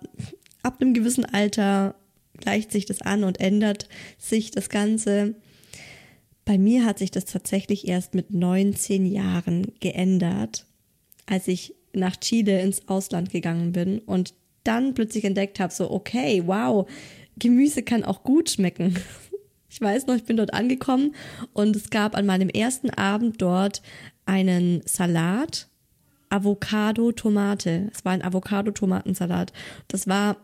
ab 0.62 0.80
einem 0.80 0.94
gewissen 0.94 1.24
Alter 1.24 1.94
gleicht 2.38 2.72
sich 2.72 2.86
das 2.86 3.02
an 3.02 3.24
und 3.24 3.40
ändert 3.40 3.88
sich 4.18 4.50
das 4.50 4.68
Ganze. 4.68 5.34
Bei 6.44 6.58
mir 6.58 6.84
hat 6.84 6.98
sich 6.98 7.10
das 7.10 7.26
tatsächlich 7.26 7.86
erst 7.86 8.14
mit 8.14 8.32
19 8.32 9.06
Jahren 9.06 9.72
geändert, 9.80 10.66
als 11.26 11.46
ich 11.48 11.74
nach 11.92 12.16
Chile 12.16 12.60
ins 12.60 12.88
Ausland 12.88 13.30
gegangen 13.30 13.72
bin 13.72 13.98
und 14.00 14.34
dann 14.64 14.94
plötzlich 14.94 15.24
entdeckt 15.24 15.60
habe, 15.60 15.72
so, 15.72 15.90
okay, 15.90 16.42
wow, 16.46 16.88
Gemüse 17.38 17.82
kann 17.82 18.04
auch 18.04 18.22
gut 18.22 18.50
schmecken. 18.50 18.96
Ich 19.70 19.80
weiß 19.80 20.06
noch, 20.06 20.16
ich 20.16 20.24
bin 20.24 20.36
dort 20.36 20.52
angekommen 20.52 21.14
und 21.52 21.76
es 21.76 21.90
gab 21.90 22.16
an 22.16 22.26
meinem 22.26 22.48
ersten 22.48 22.90
Abend 22.90 23.40
dort 23.40 23.82
einen 24.26 24.82
Salat, 24.84 25.68
Avocado, 26.28 27.12
Tomate. 27.12 27.88
Es 27.94 28.04
war 28.04 28.12
ein 28.12 28.22
Avocado-Tomatensalat. 28.22 29.52
Das 29.88 30.08
war 30.08 30.36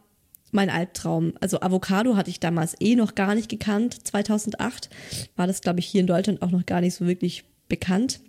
mein 0.53 0.71
Albtraum. 0.71 1.35
Also 1.41 1.61
Avocado 1.61 2.17
hatte 2.17 2.31
ich 2.31 2.41
damals 2.41 2.77
eh 2.81 2.95
noch 2.95 3.17
gar 3.17 3.35
nicht 3.35 3.49
gekannt. 3.49 4.07
2008 4.07 4.91
war 5.35 5.47
das, 5.47 5.61
glaube 5.61 5.81
ich, 5.81 5.87
hier 5.87 6.01
in 6.01 6.07
Deutschland 6.07 6.41
auch 6.43 6.53
noch 6.53 6.65
gar 6.65 6.81
nicht 6.81 6.95
so 6.95 7.07
wirklich 7.07 7.45
bekannt. 7.69 8.21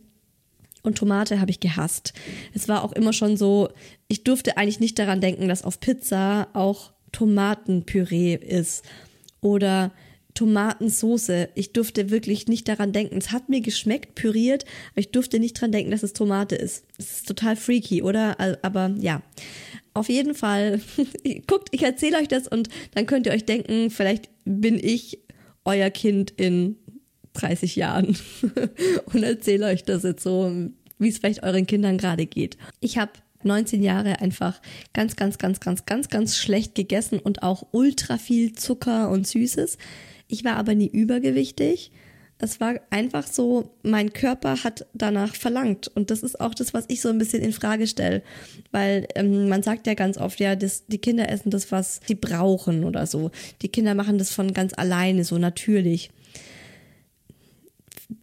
Und 0.82 0.98
Tomate 0.98 1.39
habe 1.39 1.51
ich 1.51 1.60
gehasst. 1.60 2.13
Es 2.54 2.68
war 2.68 2.84
auch 2.84 2.94
immer 2.94 3.13
schon 3.13 3.38
so, 3.38 3.70
ich 4.08 4.24
durfte 4.24 4.58
eigentlich 4.58 4.80
nicht 4.80 4.98
daran 4.98 5.22
denken, 5.22 5.48
dass 5.48 5.63
auf 5.63 5.80
Pizza 5.80 6.48
auch 6.54 6.92
Tomatenpüree 7.12 8.36
ist. 8.36 8.84
Oder 9.42 9.92
Tomatensoße. 10.38 11.50
Ich 11.56 11.74
durfte 11.74 12.12
wirklich 12.12 12.48
nicht 12.48 12.67
daran 12.67 12.94
denken. 12.94 13.17
Es 13.17 13.32
hat 13.32 13.50
mir 13.50 13.62
geschmeckt, 13.62 14.13
püriert, 14.13 14.65
aber 14.91 15.00
ich 15.00 15.10
durfte 15.10 15.39
nicht 15.39 15.58
daran 15.58 15.72
denken, 15.72 15.89
dass 15.89 16.03
es 16.03 16.13
Tomate 16.13 16.56
ist. 16.56 16.86
Es 17.00 17.17
ist 17.17 17.27
total 17.27 17.56
freaky, 17.56 18.03
oder? 18.03 18.38
Aber 18.62 18.94
ja. 19.00 19.24
auf 19.96 20.10
jeden 20.10 20.36
Fall, 20.36 20.79
guckt, 21.48 21.70
ich 21.72 21.82
erzähle 21.82 22.20
euch 22.20 22.27
das 22.27 22.48
und 22.48 22.70
dann 22.94 23.08
könnt 23.08 23.25
ihr 23.25 23.32
euch 23.32 23.46
denken, 23.46 23.89
vielleicht 23.89 24.29
bin 24.46 24.77
ich 24.79 25.20
euer 25.65 25.89
Kind 25.89 26.32
in 26.38 26.77
30 27.34 27.75
Jahren 27.75 28.15
und 29.12 29.24
erzähle 29.24 29.65
euch 29.65 29.86
das 29.86 30.03
jetzt 30.03 30.22
so, 30.22 30.53
wie 31.00 31.10
es 31.10 31.17
vielleicht 31.17 31.41
euren 31.41 31.65
Kindern 31.65 31.98
gerade 31.98 32.27
geht. 32.27 32.58
Ich 32.79 33.00
habe 33.00 33.12
19 33.41 33.82
Jahre 33.82 34.22
einfach 34.22 34.62
ganz, 34.94 35.15
ganz, 35.15 35.39
ganz, 35.39 35.60
ganz, 35.60 35.88
ganz, 35.88 36.10
ganz 36.10 36.38
schlecht 36.38 36.75
gegessen 36.75 37.17
und 37.17 37.41
auch 37.41 37.70
ultra 37.72 38.20
viel 38.20 38.53
Zucker 38.53 39.10
und 39.10 39.25
Süßes. 39.25 39.79
Ich 40.28 40.44
war 40.44 40.58
aber 40.58 40.76
nie 40.76 40.88
übergewichtig. 40.88 41.92
Es 42.40 42.60
war 42.60 42.76
einfach 42.92 43.26
so, 43.26 43.72
mein 43.82 44.14
Körper 44.14 44.64
hat 44.64 44.86
danach 44.94 45.34
verlangt. 45.34 45.88
Und 45.88 46.12
das 46.12 46.22
ist 46.22 46.40
auch 46.40 46.54
das, 46.54 46.74
was 46.74 46.86
ich 46.88 47.02
so 47.02 47.10
ein 47.10 47.18
bisschen 47.18 47.42
in 47.42 47.52
Frage 47.52 47.88
stelle. 47.88 48.22
Weil 48.72 49.08
ähm, 49.16 49.50
man 49.50 49.64
sagt 49.64 49.88
ja 49.88 49.96
ganz 49.96 50.18
oft, 50.18 50.40
ja, 50.40 50.56
das, 50.56 50.86
die 50.86 51.00
Kinder 51.00 51.30
essen 51.30 51.50
das, 51.50 51.72
was 51.72 52.00
sie 52.06 52.16
brauchen 52.16 52.84
oder 52.84 53.08
so. 53.08 53.32
Die 53.64 53.70
Kinder 53.70 53.96
machen 53.96 54.20
das 54.20 54.32
von 54.32 54.54
ganz 54.54 54.74
alleine, 54.78 55.24
so 55.24 55.40
natürlich. 55.40 56.12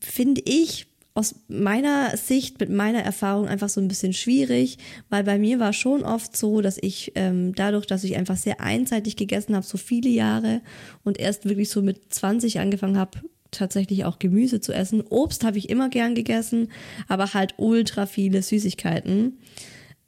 Finde 0.00 0.42
ich 0.44 0.86
aus 1.14 1.36
meiner 1.46 2.16
Sicht, 2.16 2.58
mit 2.58 2.70
meiner 2.70 3.00
Erfahrung 3.00 3.46
einfach 3.46 3.68
so 3.68 3.80
ein 3.80 3.86
bisschen 3.86 4.12
schwierig, 4.12 4.78
weil 5.08 5.22
bei 5.22 5.38
mir 5.38 5.60
war 5.60 5.72
schon 5.72 6.02
oft 6.02 6.36
so, 6.36 6.60
dass 6.60 6.76
ich 6.80 7.12
ähm, 7.14 7.54
dadurch, 7.54 7.86
dass 7.86 8.02
ich 8.02 8.16
einfach 8.16 8.36
sehr 8.36 8.60
einseitig 8.60 9.16
gegessen 9.16 9.54
habe, 9.54 9.64
so 9.64 9.78
viele 9.78 10.10
Jahre 10.10 10.60
und 11.04 11.20
erst 11.20 11.48
wirklich 11.48 11.70
so 11.70 11.82
mit 11.82 12.12
20 12.12 12.58
angefangen 12.58 12.98
habe, 12.98 13.20
tatsächlich 13.52 14.04
auch 14.04 14.18
Gemüse 14.18 14.60
zu 14.60 14.72
essen. 14.72 15.02
Obst 15.08 15.44
habe 15.44 15.56
ich 15.56 15.70
immer 15.70 15.88
gern 15.88 16.16
gegessen, 16.16 16.72
aber 17.06 17.32
halt 17.32 17.54
ultra 17.58 18.06
viele 18.06 18.42
Süßigkeiten. 18.42 19.38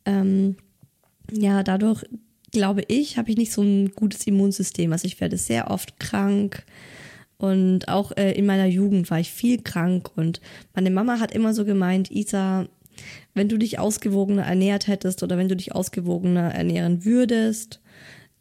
Ähm, 0.04 0.56
ja, 1.30 1.62
dadurch 1.62 2.04
glaube 2.50 2.82
ich, 2.88 3.16
habe 3.16 3.30
ich 3.30 3.36
nicht 3.36 3.52
so 3.52 3.62
ein 3.62 3.92
gutes 3.92 4.26
Immunsystem. 4.26 4.92
Also 4.92 5.06
ich 5.06 5.20
werde 5.20 5.36
sehr 5.36 5.70
oft 5.70 6.00
krank 6.00 6.64
und 7.38 7.88
auch 7.88 8.12
äh, 8.16 8.32
in 8.32 8.46
meiner 8.46 8.66
Jugend 8.66 9.10
war 9.10 9.20
ich 9.20 9.30
viel 9.30 9.60
krank 9.62 10.10
und 10.16 10.40
meine 10.74 10.90
Mama 10.90 11.20
hat 11.20 11.32
immer 11.32 11.52
so 11.52 11.64
gemeint, 11.64 12.10
Isa, 12.10 12.66
wenn 13.34 13.48
du 13.48 13.58
dich 13.58 13.78
ausgewogener 13.78 14.44
ernährt 14.44 14.86
hättest 14.86 15.22
oder 15.22 15.36
wenn 15.36 15.48
du 15.48 15.56
dich 15.56 15.74
ausgewogener 15.74 16.54
ernähren 16.54 17.04
würdest, 17.04 17.80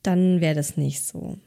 dann 0.01 0.39
wäre 0.39 0.55
das 0.55 0.77
nicht 0.77 1.03
so. 1.03 1.37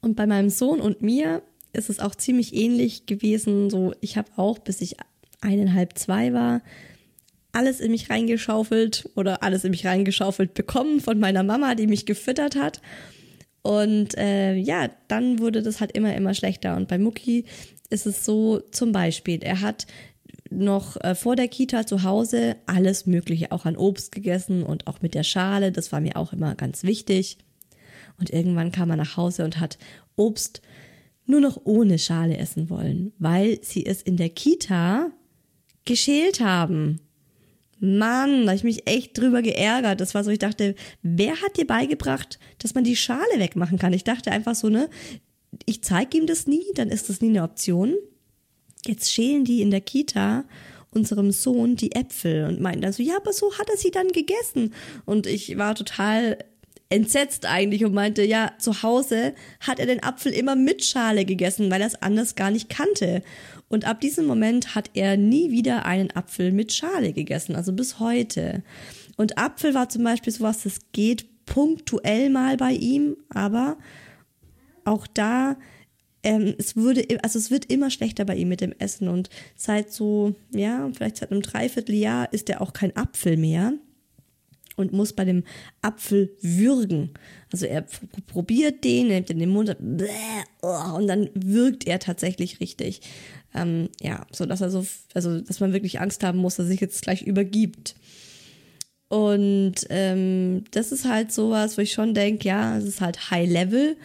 Und 0.00 0.16
bei 0.16 0.26
meinem 0.26 0.48
Sohn 0.48 0.80
und 0.80 1.02
mir 1.02 1.42
ist 1.72 1.90
es 1.90 2.00
auch 2.00 2.14
ziemlich 2.14 2.54
ähnlich 2.54 3.06
gewesen. 3.06 3.70
So, 3.70 3.92
ich 4.00 4.16
habe 4.16 4.30
auch, 4.36 4.58
bis 4.58 4.80
ich 4.80 4.96
eineinhalb, 5.40 5.98
zwei 5.98 6.32
war, 6.32 6.62
alles 7.52 7.80
in 7.80 7.90
mich 7.90 8.10
reingeschaufelt 8.10 9.08
oder 9.16 9.42
alles 9.42 9.64
in 9.64 9.72
mich 9.72 9.86
reingeschaufelt 9.86 10.54
bekommen 10.54 11.00
von 11.00 11.18
meiner 11.18 11.42
Mama, 11.42 11.74
die 11.74 11.86
mich 11.86 12.06
gefüttert 12.06 12.56
hat. 12.56 12.80
Und 13.62 14.16
äh, 14.16 14.54
ja, 14.54 14.88
dann 15.08 15.38
wurde 15.38 15.62
das 15.62 15.80
halt 15.80 15.92
immer, 15.92 16.14
immer 16.14 16.34
schlechter. 16.34 16.76
Und 16.76 16.88
bei 16.88 16.98
Mucki 16.98 17.44
ist 17.90 18.06
es 18.06 18.24
so, 18.24 18.60
zum 18.70 18.92
Beispiel, 18.92 19.42
er 19.42 19.60
hat 19.60 19.86
noch 20.50 20.96
äh, 21.02 21.14
vor 21.14 21.36
der 21.36 21.48
Kita 21.48 21.86
zu 21.86 22.02
Hause 22.02 22.56
alles 22.66 23.06
Mögliche 23.06 23.52
auch 23.52 23.66
an 23.66 23.76
Obst 23.76 24.12
gegessen 24.12 24.62
und 24.62 24.86
auch 24.86 25.02
mit 25.02 25.14
der 25.14 25.22
Schale. 25.22 25.72
Das 25.72 25.92
war 25.92 26.00
mir 26.00 26.16
auch 26.16 26.32
immer 26.32 26.54
ganz 26.54 26.82
wichtig. 26.82 27.38
Und 28.18 28.30
irgendwann 28.30 28.72
kam 28.72 28.90
er 28.90 28.96
nach 28.96 29.16
Hause 29.16 29.44
und 29.44 29.60
hat 29.60 29.78
Obst 30.16 30.60
nur 31.26 31.40
noch 31.40 31.60
ohne 31.64 31.98
Schale 31.98 32.36
essen 32.36 32.68
wollen, 32.68 33.12
weil 33.18 33.62
sie 33.62 33.86
es 33.86 34.02
in 34.02 34.16
der 34.16 34.30
Kita 34.30 35.10
geschält 35.84 36.40
haben. 36.40 37.00
Mann, 37.80 38.46
da 38.46 38.52
ich 38.52 38.64
mich 38.64 38.86
echt 38.86 39.18
drüber 39.18 39.42
geärgert. 39.42 40.00
Das 40.00 40.14
war 40.14 40.22
so, 40.22 40.30
ich 40.30 40.38
dachte, 40.38 40.74
wer 41.02 41.40
hat 41.40 41.56
dir 41.56 41.66
beigebracht, 41.66 42.38
dass 42.58 42.74
man 42.74 42.84
die 42.84 42.96
Schale 42.96 43.38
wegmachen 43.38 43.78
kann? 43.78 43.92
Ich 43.92 44.04
dachte 44.04 44.30
einfach 44.30 44.54
so, 44.54 44.68
ne, 44.68 44.88
ich 45.64 45.82
zeige 45.82 46.18
ihm 46.18 46.26
das 46.26 46.46
nie, 46.46 46.64
dann 46.74 46.90
ist 46.90 47.08
das 47.08 47.20
nie 47.20 47.30
eine 47.30 47.42
Option. 47.42 47.94
Jetzt 48.86 49.12
schälen 49.12 49.44
die 49.44 49.62
in 49.62 49.70
der 49.70 49.80
Kita 49.80 50.44
unserem 50.90 51.30
Sohn 51.30 51.76
die 51.76 51.92
Äpfel 51.92 52.46
und 52.46 52.60
meinen 52.60 52.82
dann 52.82 52.92
so, 52.92 53.02
ja, 53.02 53.16
aber 53.16 53.32
so 53.32 53.56
hat 53.58 53.68
er 53.70 53.76
sie 53.76 53.90
dann 53.90 54.08
gegessen. 54.08 54.74
Und 55.04 55.26
ich 55.26 55.56
war 55.56 55.74
total 55.74 56.38
entsetzt 56.90 57.46
eigentlich 57.46 57.84
und 57.84 57.94
meinte, 57.94 58.24
ja, 58.24 58.52
zu 58.58 58.82
Hause 58.82 59.32
hat 59.60 59.78
er 59.78 59.86
den 59.86 60.02
Apfel 60.02 60.32
immer 60.32 60.56
mit 60.56 60.84
Schale 60.84 61.24
gegessen, 61.24 61.70
weil 61.70 61.80
er 61.80 61.86
es 61.86 62.02
anders 62.02 62.34
gar 62.34 62.50
nicht 62.50 62.68
kannte. 62.68 63.22
Und 63.68 63.86
ab 63.86 64.00
diesem 64.00 64.26
Moment 64.26 64.74
hat 64.74 64.90
er 64.94 65.16
nie 65.16 65.52
wieder 65.52 65.86
einen 65.86 66.10
Apfel 66.10 66.50
mit 66.50 66.72
Schale 66.72 67.12
gegessen, 67.12 67.54
also 67.54 67.72
bis 67.72 68.00
heute. 68.00 68.64
Und 69.16 69.38
Apfel 69.38 69.72
war 69.72 69.88
zum 69.88 70.02
Beispiel 70.02 70.32
sowas, 70.32 70.64
das 70.64 70.80
geht 70.90 71.26
punktuell 71.46 72.28
mal 72.28 72.56
bei 72.56 72.72
ihm, 72.72 73.16
aber 73.28 73.78
auch 74.84 75.06
da, 75.06 75.56
ähm, 76.24 76.54
es 76.58 76.74
würde, 76.74 77.06
also 77.22 77.38
es 77.38 77.52
wird 77.52 77.66
immer 77.66 77.90
schlechter 77.90 78.24
bei 78.24 78.34
ihm 78.34 78.48
mit 78.48 78.60
dem 78.60 78.74
Essen 78.78 79.08
und 79.08 79.30
seit 79.54 79.92
so, 79.92 80.34
ja, 80.52 80.90
vielleicht 80.92 81.18
seit 81.18 81.30
einem 81.30 81.42
Dreivierteljahr 81.42 82.32
ist 82.32 82.50
er 82.50 82.60
auch 82.60 82.72
kein 82.72 82.96
Apfel 82.96 83.36
mehr 83.36 83.74
und 84.80 84.92
muss 84.92 85.12
bei 85.12 85.24
dem 85.24 85.44
Apfel 85.82 86.36
würgen. 86.40 87.10
Also 87.52 87.66
er 87.66 87.84
probiert 88.26 88.84
den, 88.84 89.08
nimmt 89.08 89.30
in 89.30 89.38
den 89.38 89.50
Mund 89.50 89.76
oh, 90.62 90.96
und 90.96 91.06
dann 91.06 91.30
wirkt 91.34 91.86
er 91.86 91.98
tatsächlich 91.98 92.60
richtig. 92.60 93.00
Ähm, 93.54 93.88
ja, 94.00 94.26
so 94.32 94.46
dass 94.46 94.60
er 94.60 94.70
so, 94.70 94.86
also 95.14 95.40
dass 95.40 95.60
man 95.60 95.72
wirklich 95.72 96.00
Angst 96.00 96.22
haben 96.22 96.38
muss, 96.38 96.56
dass 96.56 96.66
er 96.66 96.70
sich 96.70 96.80
jetzt 96.80 97.02
gleich 97.02 97.22
übergibt. 97.22 97.96
Und 99.08 99.74
ähm, 99.90 100.62
das 100.70 100.92
ist 100.92 101.04
halt 101.04 101.32
sowas, 101.32 101.76
wo 101.76 101.82
ich 101.82 101.92
schon 101.92 102.14
denke, 102.14 102.46
ja, 102.46 102.78
es 102.78 102.84
ist 102.84 103.00
halt 103.00 103.30
High 103.30 103.50
Level. 103.50 103.96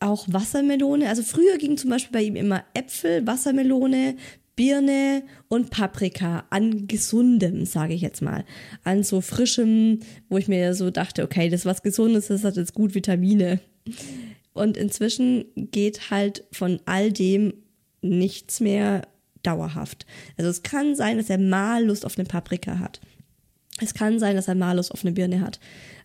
Auch 0.00 0.26
Wassermelone. 0.28 1.08
Also 1.08 1.22
früher 1.22 1.56
ging 1.56 1.76
zum 1.76 1.90
Beispiel 1.90 2.12
bei 2.12 2.24
ihm 2.24 2.34
immer 2.34 2.64
Äpfel, 2.74 3.24
Wassermelone, 3.26 4.16
Birne 4.56 5.24
und 5.48 5.70
Paprika 5.70 6.44
an 6.50 6.86
gesundem, 6.86 7.66
sage 7.66 7.94
ich 7.94 8.00
jetzt 8.00 8.22
mal. 8.22 8.44
An 8.84 9.02
so 9.02 9.20
frischem, 9.20 10.00
wo 10.28 10.38
ich 10.38 10.48
mir 10.48 10.74
so 10.74 10.90
dachte, 10.90 11.24
okay, 11.24 11.48
das 11.48 11.60
ist 11.60 11.66
was 11.66 11.82
Gesundes, 11.82 12.28
das 12.28 12.44
hat 12.44 12.56
jetzt 12.56 12.74
gut 12.74 12.94
Vitamine. 12.94 13.60
Und 14.52 14.76
inzwischen 14.76 15.46
geht 15.56 16.10
halt 16.10 16.44
von 16.52 16.80
all 16.84 17.12
dem 17.12 17.54
nichts 18.02 18.60
mehr 18.60 19.02
dauerhaft. 19.42 20.06
Also 20.36 20.50
es 20.50 20.62
kann 20.62 20.94
sein, 20.94 21.16
dass 21.16 21.30
er 21.30 21.38
mal 21.38 21.84
Lust 21.84 22.06
auf 22.06 22.18
eine 22.18 22.26
Paprika 22.26 22.78
hat. 22.78 23.00
Es 23.80 23.94
kann 23.94 24.18
sein, 24.18 24.36
dass 24.36 24.48
er 24.48 24.54
mal 24.54 24.76
Lust 24.76 24.92
auf 24.92 25.04
eine 25.04 25.12
Birne 25.12 25.40
hat. 25.40 25.58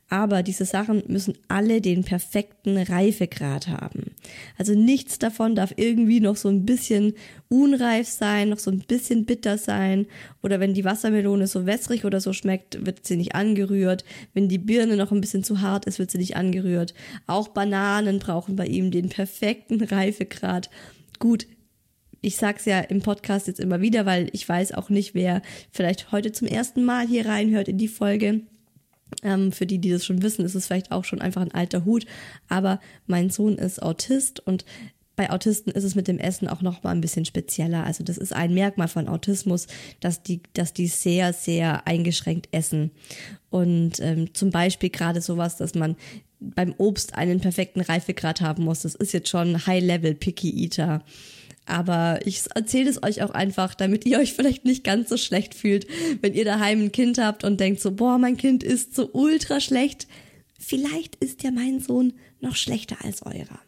Aber 0.10 0.42
diese 0.42 0.66
Sachen 0.66 1.04
müssen 1.08 1.38
alle 1.48 1.82
den 1.82 2.04
perfekten 2.04 2.78
Reifegrad 2.78 3.68
haben. 3.68 4.16
Also 4.58 4.74
nichts 4.74 5.20
davon 5.20 5.56
darf 5.56 5.74
irgendwie 5.78 6.20
noch 6.20 6.36
so 6.36 6.50
ein 6.50 6.66
bisschen 6.66 7.14
unreif 7.48 8.08
sein, 8.08 8.50
noch 8.50 8.58
so 8.58 8.72
ein 8.72 8.80
bisschen 8.80 9.26
bitter 9.26 9.60
sein. 9.60 10.08
Oder 10.42 10.60
wenn 10.60 10.74
die 10.74 10.84
Wassermelone 10.84 11.46
so 11.46 11.68
wässrig 11.68 12.06
oder 12.06 12.22
so 12.22 12.34
schmeckt, 12.34 12.84
wird 12.84 13.06
sie 13.06 13.18
nicht 13.18 13.36
angerührt. 13.36 14.04
Wenn 14.34 14.50
die 14.50 14.58
Birne 14.58 14.98
noch 14.98 15.12
ein 15.12 15.22
bisschen 15.22 15.44
zu 15.44 15.62
hart 15.62 15.86
ist, 15.86 16.00
wird 16.00 16.10
sie 16.10 16.18
nicht 16.18 16.36
angerührt. 16.36 16.96
Auch 17.28 17.50
Bananen 17.50 18.18
brauchen 18.18 18.56
bei 18.56 18.66
ihm 18.66 18.90
den 18.90 19.10
perfekten 19.10 19.84
Reifegrad. 19.84 20.72
Gut, 21.20 21.46
ich 22.22 22.36
sag's 22.36 22.66
ja 22.66 22.80
im 22.80 23.02
Podcast 23.02 23.48
jetzt 23.48 23.60
immer 23.60 23.80
wieder, 23.80 24.08
weil 24.08 24.30
ich 24.34 24.48
weiß 24.50 24.74
auch 24.74 24.90
nicht, 24.90 25.14
wer 25.14 25.44
vielleicht 25.72 26.12
heute 26.12 26.32
zum 26.32 26.48
ersten 26.48 26.84
Mal 26.84 27.08
hier 27.08 27.28
reinhört 27.28 27.68
in 27.68 27.78
die 27.78 27.88
Folge. 27.88 28.42
Ähm, 29.24 29.52
für 29.52 29.66
die, 29.66 29.80
die 29.80 29.92
das 29.92 30.06
schon 30.06 30.22
wissen, 30.22 30.46
ist 30.46 30.56
es 30.56 30.68
vielleicht 30.68 30.92
auch 30.92 31.04
schon 31.04 31.22
einfach 31.22 31.42
ein 31.42 31.54
alter 31.54 31.86
Hut. 31.86 32.06
Aber 32.48 32.80
mein 33.08 33.30
Sohn 33.30 33.58
ist 33.58 33.82
Autist 33.82 34.40
und 34.40 34.66
bei 35.16 35.32
Autisten 35.32 35.74
ist 35.74 35.84
es 35.84 35.96
mit 35.96 36.08
dem 36.08 36.18
Essen 36.18 36.48
auch 36.48 36.62
noch 36.62 36.82
mal 36.84 36.92
ein 36.92 37.02
bisschen 37.02 37.26
spezieller. 37.26 37.84
Also 37.84 38.06
das 38.06 38.18
ist 38.18 38.32
ein 38.32 38.54
Merkmal 38.54 38.88
von 38.88 39.10
Autismus, 39.10 39.68
dass 40.00 40.24
die, 40.24 40.40
dass 40.54 40.72
die 40.72 40.88
sehr, 40.88 41.34
sehr 41.34 41.86
eingeschränkt 41.86 42.48
essen. 42.54 42.92
Und 43.50 44.00
ähm, 44.00 44.34
zum 44.34 44.50
Beispiel 44.50 44.90
gerade 44.90 45.20
sowas, 45.20 45.58
dass 45.58 45.76
man 45.76 45.98
beim 46.40 46.74
Obst 46.78 47.16
einen 47.16 47.42
perfekten 47.42 47.82
Reifegrad 47.82 48.40
haben 48.40 48.64
muss. 48.64 48.84
Das 48.84 48.96
ist 48.96 49.12
jetzt 49.12 49.28
schon 49.28 49.66
High-Level 49.68 50.16
Picky 50.16 50.64
Eater. 50.64 51.04
Aber 51.70 52.20
ich 52.26 52.42
erzähle 52.56 52.90
es 52.90 53.04
euch 53.04 53.22
auch 53.22 53.30
einfach, 53.30 53.76
damit 53.76 54.06
ihr 54.06 54.20
euch 54.20 54.34
vielleicht 54.34 54.66
nicht 54.66 54.84
ganz 54.84 55.10
so 55.10 55.18
schlecht 55.18 55.54
fühlt, 55.54 55.88
wenn 56.22 56.34
ihr 56.34 56.46
daheim 56.46 56.86
ein 56.86 56.92
Kind 56.92 57.20
habt 57.20 57.44
und 57.44 57.60
denkt 57.60 57.80
so, 57.80 57.92
boah, 57.92 58.18
mein 58.18 58.38
Kind 58.38 58.64
ist 58.64 58.96
so 58.96 59.10
ultra 59.14 59.60
schlecht. 59.60 60.08
Vielleicht 60.60 61.16
ist 61.18 61.44
ja 61.44 61.52
mein 61.52 61.80
Sohn 61.80 62.14
noch 62.42 62.56
schlechter 62.56 62.98
als 63.04 63.24
eurer. 63.24 63.60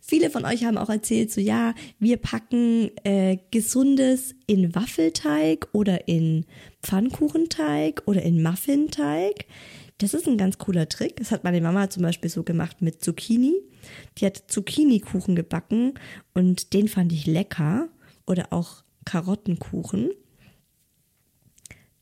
Viele 0.00 0.30
von 0.30 0.44
euch 0.44 0.64
haben 0.64 0.78
auch 0.78 0.88
erzählt, 0.88 1.32
so 1.32 1.40
ja, 1.40 1.74
wir 1.98 2.16
packen 2.16 2.92
äh, 3.02 3.38
gesundes 3.50 4.36
in 4.46 4.72
Waffelteig 4.72 5.66
oder 5.72 6.06
in 6.06 6.44
Pfannkuchenteig 6.80 8.02
oder 8.06 8.22
in 8.22 8.40
Muffinteig. 8.40 9.46
Das 9.98 10.14
ist 10.14 10.28
ein 10.28 10.38
ganz 10.38 10.58
cooler 10.58 10.88
Trick. 10.88 11.16
Das 11.16 11.32
hat 11.32 11.42
meine 11.42 11.60
Mama 11.60 11.90
zum 11.90 12.04
Beispiel 12.04 12.30
so 12.30 12.44
gemacht 12.44 12.82
mit 12.82 13.02
Zucchini. 13.02 13.54
Die 14.18 14.26
hat 14.26 14.44
Zucchini-Kuchen 14.48 15.36
gebacken 15.36 15.94
und 16.34 16.72
den 16.72 16.88
fand 16.88 17.12
ich 17.12 17.26
lecker. 17.26 17.88
Oder 18.26 18.52
auch 18.52 18.82
Karottenkuchen. 19.04 20.10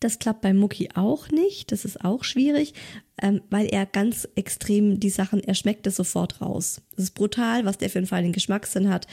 Das 0.04 0.18
klappt 0.18 0.42
bei 0.42 0.52
Mucki 0.52 0.90
auch 0.94 1.30
nicht. 1.30 1.72
Das 1.72 1.86
ist 1.86 2.04
auch 2.04 2.24
schwierig, 2.24 2.74
ähm, 3.22 3.40
weil 3.48 3.66
er 3.66 3.86
ganz 3.86 4.28
extrem 4.34 5.00
die 5.00 5.08
Sachen, 5.08 5.42
er 5.42 5.54
schmeckt 5.54 5.86
es 5.86 5.96
sofort 5.96 6.42
raus. 6.42 6.82
Das 6.94 7.04
ist 7.04 7.14
brutal, 7.14 7.64
was 7.64 7.78
der 7.78 7.88
für 7.88 7.98
einen 7.98 8.06
feinen 8.06 8.32
Geschmackssinn 8.32 8.90
hat. 8.90 9.06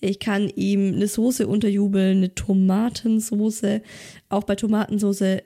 Ich 0.00 0.18
kann 0.18 0.48
ihm 0.48 0.94
eine 0.94 1.06
Soße 1.06 1.46
unterjubeln, 1.46 2.16
eine 2.16 2.34
Tomatensoße. 2.34 3.82
Auch 4.30 4.42
bei 4.42 4.56
Tomatensoße 4.56 5.44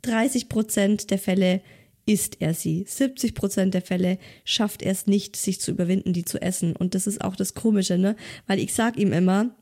30 0.00 0.48
Prozent 0.48 1.10
der 1.10 1.18
Fälle 1.18 1.60
isst 2.10 2.38
er 2.40 2.54
sie. 2.54 2.84
70 2.88 3.36
Prozent 3.36 3.72
der 3.72 3.82
Fälle 3.82 4.18
schafft 4.44 4.82
er 4.82 4.90
es 4.90 5.06
nicht, 5.06 5.36
sich 5.36 5.60
zu 5.60 5.70
überwinden, 5.70 6.12
die 6.12 6.24
zu 6.24 6.42
essen. 6.42 6.74
Und 6.74 6.96
das 6.96 7.06
ist 7.06 7.22
auch 7.22 7.36
das 7.36 7.54
Komische, 7.54 7.98
ne? 7.98 8.16
Weil 8.48 8.58
ich 8.58 8.74
sag 8.74 8.98
ihm 8.98 9.12
immer, 9.12 9.54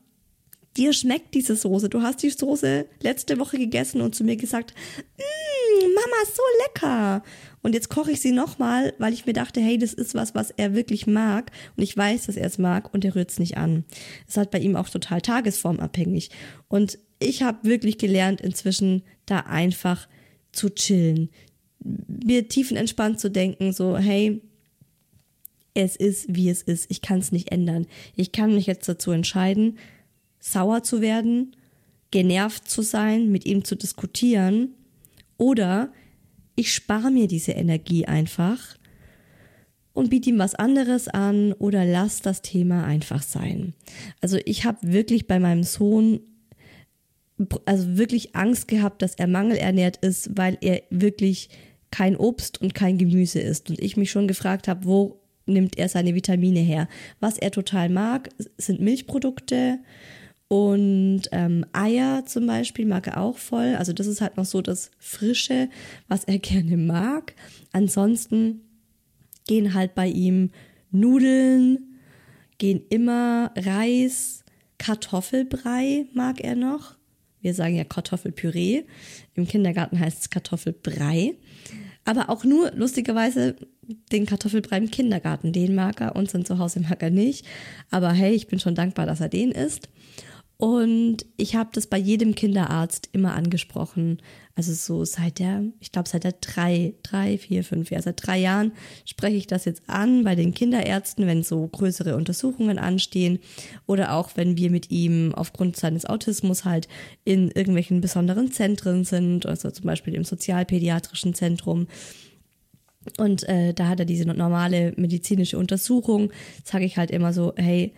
dir 0.75 0.91
schmeckt 0.93 1.35
diese 1.35 1.55
Soße. 1.55 1.89
Du 1.89 2.01
hast 2.01 2.23
die 2.23 2.31
Soße 2.31 2.87
letzte 3.01 3.37
Woche 3.37 3.59
gegessen 3.59 4.01
und 4.01 4.15
zu 4.15 4.23
mir 4.23 4.35
gesagt, 4.35 4.73
mmm, 5.17 5.93
Mama, 5.93 6.25
so 6.25 6.41
lecker. 6.65 7.23
Und 7.61 7.75
jetzt 7.75 7.89
koche 7.89 8.13
ich 8.13 8.21
sie 8.21 8.31
nochmal, 8.31 8.95
weil 8.97 9.13
ich 9.13 9.27
mir 9.27 9.33
dachte, 9.33 9.61
hey, 9.61 9.77
das 9.77 9.93
ist 9.93 10.15
was, 10.15 10.33
was 10.33 10.49
er 10.49 10.73
wirklich 10.73 11.05
mag. 11.05 11.51
Und 11.77 11.83
ich 11.83 11.95
weiß, 11.95 12.25
dass 12.25 12.35
er 12.35 12.47
es 12.47 12.57
mag 12.57 12.91
und 12.95 13.05
er 13.05 13.13
rührt 13.13 13.29
es 13.29 13.37
nicht 13.37 13.57
an. 13.57 13.83
Es 14.27 14.37
halt 14.37 14.49
bei 14.49 14.59
ihm 14.59 14.75
auch 14.75 14.89
total 14.89 15.21
tagesformabhängig. 15.21 16.31
Und 16.67 16.97
ich 17.19 17.43
habe 17.43 17.59
wirklich 17.67 17.99
gelernt, 17.99 18.41
inzwischen 18.41 19.03
da 19.27 19.41
einfach 19.41 20.07
zu 20.51 20.69
chillen. 20.69 21.29
Mir 21.79 22.47
tiefenentspannt 22.47 23.19
zu 23.19 23.31
denken, 23.31 23.71
so, 23.71 23.97
hey, 23.97 24.41
es 25.73 25.95
ist, 25.95 26.25
wie 26.29 26.49
es 26.49 26.61
ist. 26.61 26.89
Ich 26.89 27.01
kann 27.01 27.19
es 27.19 27.31
nicht 27.31 27.51
ändern. 27.51 27.87
Ich 28.15 28.31
kann 28.31 28.53
mich 28.53 28.65
jetzt 28.65 28.87
dazu 28.89 29.11
entscheiden, 29.11 29.77
sauer 30.39 30.83
zu 30.83 31.01
werden, 31.01 31.55
genervt 32.11 32.69
zu 32.69 32.81
sein, 32.81 33.31
mit 33.31 33.45
ihm 33.45 33.63
zu 33.63 33.75
diskutieren 33.75 34.73
oder 35.37 35.91
ich 36.55 36.73
spare 36.73 37.11
mir 37.11 37.27
diese 37.27 37.53
Energie 37.53 38.05
einfach 38.05 38.77
und 39.93 40.09
biete 40.09 40.29
ihm 40.29 40.39
was 40.39 40.55
anderes 40.55 41.07
an 41.07 41.53
oder 41.53 41.85
lass 41.85 42.21
das 42.21 42.41
Thema 42.41 42.83
einfach 42.85 43.21
sein. 43.21 43.73
Also 44.21 44.37
ich 44.45 44.65
habe 44.65 44.77
wirklich 44.81 45.27
bei 45.27 45.39
meinem 45.39 45.63
Sohn 45.63 46.21
also 47.65 47.97
wirklich 47.97 48.35
Angst 48.35 48.67
gehabt, 48.67 49.01
dass 49.01 49.15
er 49.15 49.27
mangelernährt 49.27 49.97
ist, 49.97 50.37
weil 50.37 50.57
er 50.59 50.81
wirklich 50.89 51.49
kein 51.91 52.15
Obst 52.15 52.61
und 52.61 52.73
kein 52.73 52.97
Gemüse 52.97 53.39
isst 53.39 53.69
und 53.69 53.79
ich 53.79 53.97
mich 53.97 54.11
schon 54.11 54.27
gefragt 54.27 54.67
habe, 54.67 54.85
wo 54.85 55.19
nimmt 55.45 55.77
er 55.77 55.89
seine 55.89 56.15
Vitamine 56.15 56.59
her? 56.59 56.87
Was 57.19 57.37
er 57.37 57.51
total 57.51 57.89
mag, 57.89 58.29
sind 58.57 58.79
Milchprodukte 58.79 59.79
und 60.47 61.23
ähm, 61.31 61.65
Eier 61.73 62.25
zum 62.25 62.47
Beispiel 62.47 62.85
mag 62.85 63.07
er 63.07 63.21
auch 63.21 63.37
voll. 63.37 63.75
Also 63.75 63.93
das 63.93 64.07
ist 64.07 64.19
halt 64.19 64.37
noch 64.37 64.45
so 64.45 64.61
das 64.61 64.91
Frische, 64.97 65.69
was 66.07 66.23
er 66.23 66.37
gerne 66.39 66.77
mag. 66.77 67.35
Ansonsten 67.71 68.61
gehen 69.47 69.73
halt 69.73 69.95
bei 69.95 70.07
ihm 70.07 70.51
Nudeln, 70.91 71.99
gehen 72.57 72.81
immer 72.89 73.51
Reis, 73.55 74.43
Kartoffelbrei 74.79 76.07
mag 76.13 76.41
er 76.41 76.55
noch. 76.55 76.98
Wir 77.41 77.53
sagen 77.53 77.75
ja 77.75 77.83
Kartoffelpüree. 77.83 78.83
Im 79.35 79.47
Kindergarten 79.47 79.99
heißt 79.99 80.21
es 80.21 80.29
Kartoffelbrei. 80.29 81.35
Aber 82.05 82.29
auch 82.29 82.43
nur 82.43 82.71
lustigerweise 82.71 83.55
den 84.11 84.25
Kartoffelbrei 84.25 84.77
im 84.77 84.91
Kindergarten. 84.91 85.53
Den 85.53 85.75
mag 85.75 86.01
er, 86.01 86.15
unseren 86.15 86.45
zu 86.45 86.57
Hause 86.57 86.79
mag 86.79 87.01
er 87.01 87.11
nicht. 87.11 87.45
Aber 87.91 88.11
hey, 88.11 88.33
ich 88.33 88.47
bin 88.47 88.59
schon 88.59 88.75
dankbar, 88.75 89.05
dass 89.05 89.21
er 89.21 89.29
den 89.29 89.51
isst. 89.51 89.89
Und 90.61 91.25
ich 91.37 91.55
habe 91.55 91.69
das 91.71 91.87
bei 91.87 91.97
jedem 91.97 92.35
Kinderarzt 92.35 93.07
immer 93.13 93.33
angesprochen. 93.33 94.21
Also 94.55 94.73
so 94.73 95.05
seit 95.05 95.39
der, 95.39 95.63
ich 95.79 95.93
glaube 95.93 96.09
seit 96.09 96.25
der 96.25 96.33
drei, 96.33 96.95
drei, 97.01 97.37
vier, 97.37 97.63
fünf 97.63 97.91
Jahre, 97.91 98.03
seit 98.03 98.27
drei 98.27 98.37
Jahren 98.39 98.73
spreche 99.05 99.37
ich 99.37 99.47
das 99.47 99.63
jetzt 99.63 99.83
an 99.87 100.25
bei 100.25 100.35
den 100.35 100.53
Kinderärzten, 100.53 101.27
wenn 101.27 101.43
so 101.43 101.65
größere 101.65 102.17
Untersuchungen 102.17 102.77
anstehen 102.77 103.39
oder 103.87 104.13
auch 104.15 104.31
wenn 104.35 104.57
wir 104.57 104.69
mit 104.69 104.91
ihm 104.91 105.33
aufgrund 105.33 105.77
seines 105.77 106.05
Autismus 106.05 106.65
halt 106.65 106.89
in 107.23 107.51
irgendwelchen 107.51 108.01
besonderen 108.01 108.51
Zentren 108.51 109.05
sind, 109.05 109.45
also 109.45 109.71
zum 109.71 109.85
Beispiel 109.85 110.13
im 110.13 110.25
sozialpädiatrischen 110.25 111.33
Zentrum. 111.33 111.87
Und 113.17 113.47
äh, 113.47 113.73
da 113.73 113.87
hat 113.87 114.01
er 114.01 114.05
diese 114.05 114.25
normale 114.25 114.91
medizinische 114.97 115.57
Untersuchung. 115.57 116.33
Sage 116.65 116.83
ich 116.83 116.97
halt 116.97 117.11
immer 117.11 117.31
so, 117.31 117.53
hey, 117.55 117.93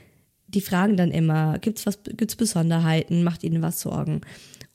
die 0.53 0.61
fragen 0.61 0.97
dann 0.97 1.11
immer, 1.11 1.59
gibt's 1.59 1.85
was, 1.85 1.99
gibt's 2.03 2.35
Besonderheiten, 2.35 3.23
macht 3.23 3.43
ihnen 3.43 3.61
was 3.61 3.81
Sorgen? 3.81 4.21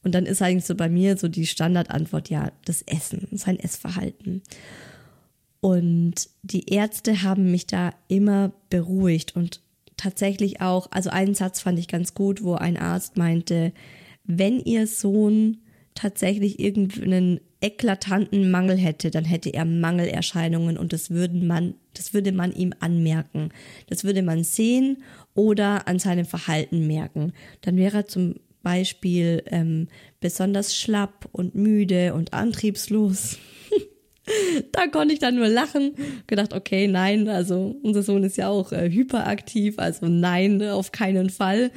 Und 0.03 0.15
dann 0.15 0.27
ist 0.27 0.43
eigentlich 0.43 0.65
so 0.65 0.75
bei 0.75 0.89
mir 0.89 1.17
so 1.17 1.29
die 1.29 1.47
Standardantwort, 1.47 2.31
ja, 2.31 2.53
das 2.65 2.83
Essen, 2.83 3.29
sein 3.33 3.59
Essverhalten. 3.59 4.43
Und 5.61 6.29
die 6.43 6.73
Ärzte 6.73 7.23
haben 7.23 7.51
mich 7.51 7.67
da 7.67 7.93
immer 8.09 8.53
beruhigt 8.71 9.35
und 9.35 9.61
tatsächlich 9.97 10.61
auch, 10.61 10.89
also 10.91 11.11
einen 11.11 11.35
Satz 11.35 11.61
fand 11.61 11.79
ich 11.79 11.89
ganz 11.89 12.15
gut, 12.15 12.43
wo 12.43 12.55
ein 12.55 12.77
Arzt 12.77 13.17
meinte, 13.17 13.73
wenn 14.25 14.61
ihr 14.61 14.87
Sohn 14.87 15.59
tatsächlich 15.97 16.61
irgendeinen 16.61 17.41
eklatanten 17.61 18.51
Mangel 18.51 18.77
hätte, 18.77 19.11
dann 19.11 19.25
hätte 19.25 19.53
er 19.53 19.65
Mangelerscheinungen 19.65 20.79
und 20.79 20.93
das 20.93 21.11
würden 21.11 21.47
man, 21.47 21.75
das 21.95 22.15
würde 22.15 22.31
man 22.31 22.53
ihm 22.53 22.73
anmerken. 22.79 23.51
Das 23.89 24.05
würde 24.05 24.23
man 24.23 24.45
sehen 24.45 25.03
oder 25.35 25.89
an 25.89 25.99
seinem 25.99 26.27
Verhalten 26.27 26.87
merken. 26.87 27.33
Dann 27.63 27.77
wäre 27.77 27.99
er 27.99 28.07
zum 28.07 28.37
Beispiel 28.63 29.43
ähm, 29.47 29.89
besonders 30.21 30.77
schlapp 30.77 31.29
und 31.33 31.55
müde 31.55 32.15
und 32.15 32.33
antriebslos. 32.33 33.39
da 34.73 34.87
konnte 34.89 35.15
ich 35.15 35.21
dann 35.21 35.37
nur 35.37 35.49
lachen, 35.49 35.95
gedacht, 36.27 36.53
okay, 36.53 36.89
nein, 36.89 37.29
also 37.29 37.77
unser 37.83 38.03
Sohn 38.03 38.25
ist 38.25 38.37
ja 38.37 38.49
auch 38.49 38.73
äh, 38.73 38.91
hyperaktiv, 38.91 39.79
also 39.79 40.07
nein, 40.07 40.62
auf 40.62 40.93
keinen 40.93 41.31
Fall. 41.31 41.71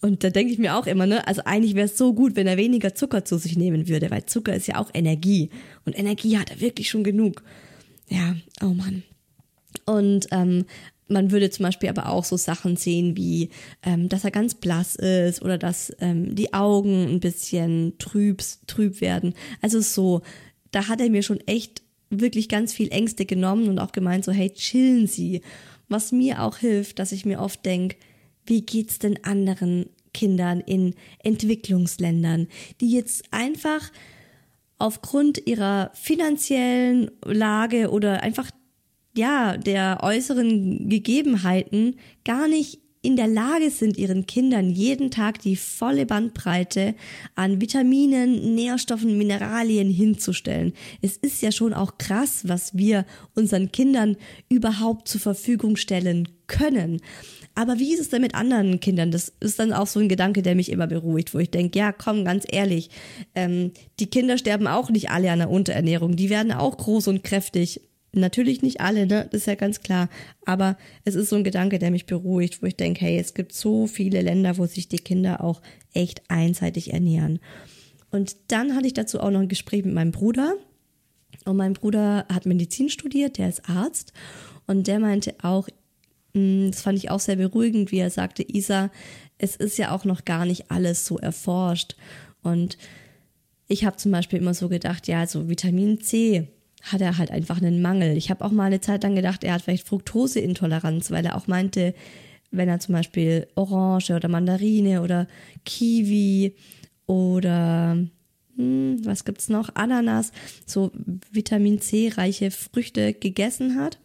Und 0.00 0.24
da 0.24 0.30
denke 0.30 0.52
ich 0.52 0.58
mir 0.58 0.76
auch 0.76 0.86
immer, 0.86 1.06
ne, 1.06 1.26
also 1.26 1.42
eigentlich 1.44 1.74
wäre 1.74 1.86
es 1.86 1.98
so 1.98 2.14
gut, 2.14 2.36
wenn 2.36 2.46
er 2.46 2.56
weniger 2.56 2.94
Zucker 2.94 3.24
zu 3.24 3.38
sich 3.38 3.56
nehmen 3.56 3.88
würde, 3.88 4.10
weil 4.10 4.26
Zucker 4.26 4.54
ist 4.54 4.68
ja 4.68 4.78
auch 4.78 4.90
Energie 4.94 5.50
und 5.84 5.98
Energie 5.98 6.38
hat 6.38 6.50
er 6.50 6.60
wirklich 6.60 6.88
schon 6.88 7.04
genug. 7.04 7.42
Ja, 8.08 8.36
oh 8.62 8.74
Mann. 8.74 9.02
Und 9.84 10.26
ähm, 10.30 10.64
man 11.08 11.32
würde 11.32 11.50
zum 11.50 11.64
Beispiel 11.64 11.88
aber 11.88 12.08
auch 12.08 12.24
so 12.24 12.36
Sachen 12.36 12.76
sehen 12.76 13.16
wie, 13.16 13.50
ähm, 13.82 14.08
dass 14.08 14.24
er 14.24 14.30
ganz 14.30 14.54
blass 14.54 14.94
ist 14.94 15.42
oder 15.42 15.58
dass 15.58 15.92
ähm, 16.00 16.34
die 16.34 16.54
Augen 16.54 17.08
ein 17.08 17.20
bisschen 17.20 17.94
trüb, 17.98 18.42
trüb 18.66 19.00
werden. 19.00 19.34
Also 19.60 19.80
so, 19.80 20.22
da 20.70 20.88
hat 20.88 21.00
er 21.00 21.10
mir 21.10 21.22
schon 21.22 21.40
echt 21.46 21.82
wirklich 22.10 22.48
ganz 22.48 22.72
viel 22.72 22.90
Ängste 22.90 23.24
genommen 23.24 23.68
und 23.68 23.78
auch 23.78 23.92
gemeint 23.92 24.24
so, 24.24 24.32
hey, 24.32 24.50
chillen 24.50 25.06
Sie. 25.06 25.42
Was 25.88 26.12
mir 26.12 26.42
auch 26.42 26.58
hilft, 26.58 26.98
dass 26.98 27.12
ich 27.12 27.24
mir 27.24 27.40
oft 27.40 27.64
denke, 27.64 27.96
wie 28.46 28.62
geht's 28.62 28.98
denn 28.98 29.24
anderen 29.24 29.86
Kindern 30.12 30.60
in 30.60 30.94
Entwicklungsländern, 31.22 32.48
die 32.80 32.90
jetzt 32.92 33.24
einfach 33.32 33.90
aufgrund 34.78 35.46
ihrer 35.46 35.90
finanziellen 35.94 37.10
Lage 37.24 37.90
oder 37.90 38.22
einfach 38.22 38.50
ja, 39.16 39.56
der 39.56 40.00
äußeren 40.02 40.88
Gegebenheiten 40.88 41.96
gar 42.24 42.48
nicht 42.48 42.80
in 43.02 43.16
der 43.16 43.28
Lage 43.28 43.70
sind, 43.70 43.96
ihren 43.96 44.26
Kindern 44.26 44.68
jeden 44.68 45.10
Tag 45.10 45.40
die 45.40 45.56
volle 45.56 46.04
Bandbreite 46.04 46.94
an 47.34 47.60
Vitaminen, 47.60 48.54
Nährstoffen, 48.54 49.16
Mineralien 49.16 49.90
hinzustellen. 49.90 50.74
Es 51.00 51.16
ist 51.16 51.40
ja 51.40 51.50
schon 51.50 51.72
auch 51.72 51.96
krass, 51.96 52.42
was 52.46 52.76
wir 52.76 53.06
unseren 53.34 53.72
Kindern 53.72 54.16
überhaupt 54.50 55.08
zur 55.08 55.20
Verfügung 55.20 55.76
stellen 55.76 56.28
können. 56.46 57.00
Aber 57.54 57.78
wie 57.78 57.94
ist 57.94 58.00
es 58.00 58.10
denn 58.10 58.22
mit 58.22 58.34
anderen 58.34 58.80
Kindern? 58.80 59.10
Das 59.10 59.32
ist 59.40 59.58
dann 59.58 59.72
auch 59.72 59.86
so 59.86 59.98
ein 60.00 60.08
Gedanke, 60.08 60.42
der 60.42 60.54
mich 60.54 60.70
immer 60.70 60.86
beruhigt, 60.86 61.34
wo 61.34 61.38
ich 61.38 61.50
denke, 61.50 61.78
ja, 61.78 61.92
komm, 61.92 62.24
ganz 62.24 62.44
ehrlich, 62.48 62.90
ähm, 63.34 63.72
die 63.98 64.08
Kinder 64.08 64.36
sterben 64.36 64.66
auch 64.66 64.90
nicht 64.90 65.10
alle 65.10 65.30
an 65.30 65.38
der 65.38 65.50
Unterernährung. 65.50 66.16
Die 66.16 66.30
werden 66.30 66.52
auch 66.52 66.76
groß 66.76 67.08
und 67.08 67.24
kräftig. 67.24 67.80
Natürlich 68.12 68.62
nicht 68.62 68.80
alle, 68.80 69.06
ne? 69.06 69.28
Das 69.30 69.42
ist 69.42 69.46
ja 69.46 69.54
ganz 69.54 69.80
klar. 69.80 70.08
Aber 70.44 70.76
es 71.04 71.14
ist 71.14 71.28
so 71.28 71.36
ein 71.36 71.44
Gedanke, 71.44 71.78
der 71.78 71.90
mich 71.90 72.06
beruhigt, 72.06 72.60
wo 72.60 72.66
ich 72.66 72.76
denke, 72.76 73.02
hey, 73.02 73.18
es 73.18 73.34
gibt 73.34 73.52
so 73.52 73.86
viele 73.86 74.20
Länder, 74.20 74.58
wo 74.58 74.66
sich 74.66 74.88
die 74.88 74.98
Kinder 74.98 75.44
auch 75.44 75.62
echt 75.94 76.22
einseitig 76.28 76.92
ernähren. 76.92 77.38
Und 78.10 78.36
dann 78.48 78.74
hatte 78.74 78.88
ich 78.88 78.94
dazu 78.94 79.20
auch 79.20 79.30
noch 79.30 79.40
ein 79.40 79.48
Gespräch 79.48 79.84
mit 79.84 79.94
meinem 79.94 80.10
Bruder. 80.10 80.54
Und 81.44 81.56
mein 81.56 81.74
Bruder 81.74 82.26
hat 82.28 82.46
Medizin 82.46 82.88
studiert, 82.88 83.38
der 83.38 83.48
ist 83.48 83.68
Arzt. 83.68 84.12
Und 84.66 84.88
der 84.88 84.98
meinte 84.98 85.34
auch, 85.42 85.68
mm, 86.34 86.70
das 86.70 86.82
fand 86.82 86.98
ich 86.98 87.10
auch 87.10 87.20
sehr 87.20 87.36
beruhigend, 87.36 87.92
wie 87.92 87.98
er 87.98 88.10
sagte, 88.10 88.44
Isa, 88.46 88.90
es 89.38 89.54
ist 89.54 89.78
ja 89.78 89.92
auch 89.92 90.04
noch 90.04 90.24
gar 90.24 90.44
nicht 90.44 90.70
alles 90.70 91.06
so 91.06 91.18
erforscht. 91.18 91.94
Und 92.42 92.76
ich 93.68 93.84
habe 93.84 93.96
zum 93.96 94.10
Beispiel 94.10 94.40
immer 94.40 94.54
so 94.54 94.68
gedacht, 94.68 95.06
ja, 95.06 95.26
so 95.28 95.48
Vitamin 95.48 96.00
C, 96.00 96.48
hat 96.82 97.00
er 97.00 97.18
halt 97.18 97.30
einfach 97.30 97.58
einen 97.58 97.82
Mangel. 97.82 98.16
Ich 98.16 98.30
habe 98.30 98.44
auch 98.44 98.50
mal 98.50 98.64
eine 98.64 98.80
Zeit 98.80 99.02
lang 99.02 99.14
gedacht, 99.14 99.44
er 99.44 99.54
hat 99.54 99.62
vielleicht 99.62 99.86
Fructoseintoleranz, 99.86 101.10
weil 101.10 101.24
er 101.26 101.36
auch 101.36 101.46
meinte, 101.46 101.94
wenn 102.50 102.68
er 102.68 102.80
zum 102.80 102.94
Beispiel 102.94 103.46
Orange 103.54 104.12
oder 104.14 104.28
Mandarine 104.28 105.02
oder 105.02 105.26
Kiwi 105.64 106.54
oder 107.06 107.96
hm, 108.56 109.04
was 109.04 109.24
gibt's 109.24 109.48
noch? 109.48 109.74
Ananas, 109.74 110.32
so 110.66 110.90
Vitamin 111.30 111.80
C 111.80 112.08
reiche 112.14 112.50
Früchte 112.50 113.14
gegessen 113.14 113.76
hat. 113.76 113.98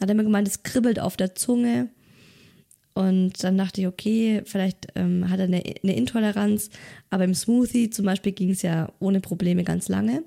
Hat 0.00 0.08
er 0.08 0.14
mir 0.14 0.24
gemeint, 0.24 0.48
es 0.48 0.62
kribbelt 0.62 1.00
auf 1.00 1.16
der 1.16 1.34
Zunge. 1.34 1.88
Und 2.94 3.42
dann 3.42 3.56
dachte 3.56 3.80
ich, 3.80 3.86
okay, 3.86 4.42
vielleicht 4.44 4.88
ähm, 4.96 5.30
hat 5.30 5.38
er 5.40 5.46
eine, 5.46 5.62
eine 5.82 5.96
Intoleranz. 5.96 6.70
Aber 7.08 7.24
im 7.24 7.34
Smoothie 7.34 7.90
zum 7.90 8.04
Beispiel 8.04 8.32
ging 8.32 8.50
es 8.50 8.62
ja 8.62 8.92
ohne 8.98 9.20
Probleme 9.20 9.64
ganz 9.64 9.88
lange. 9.88 10.24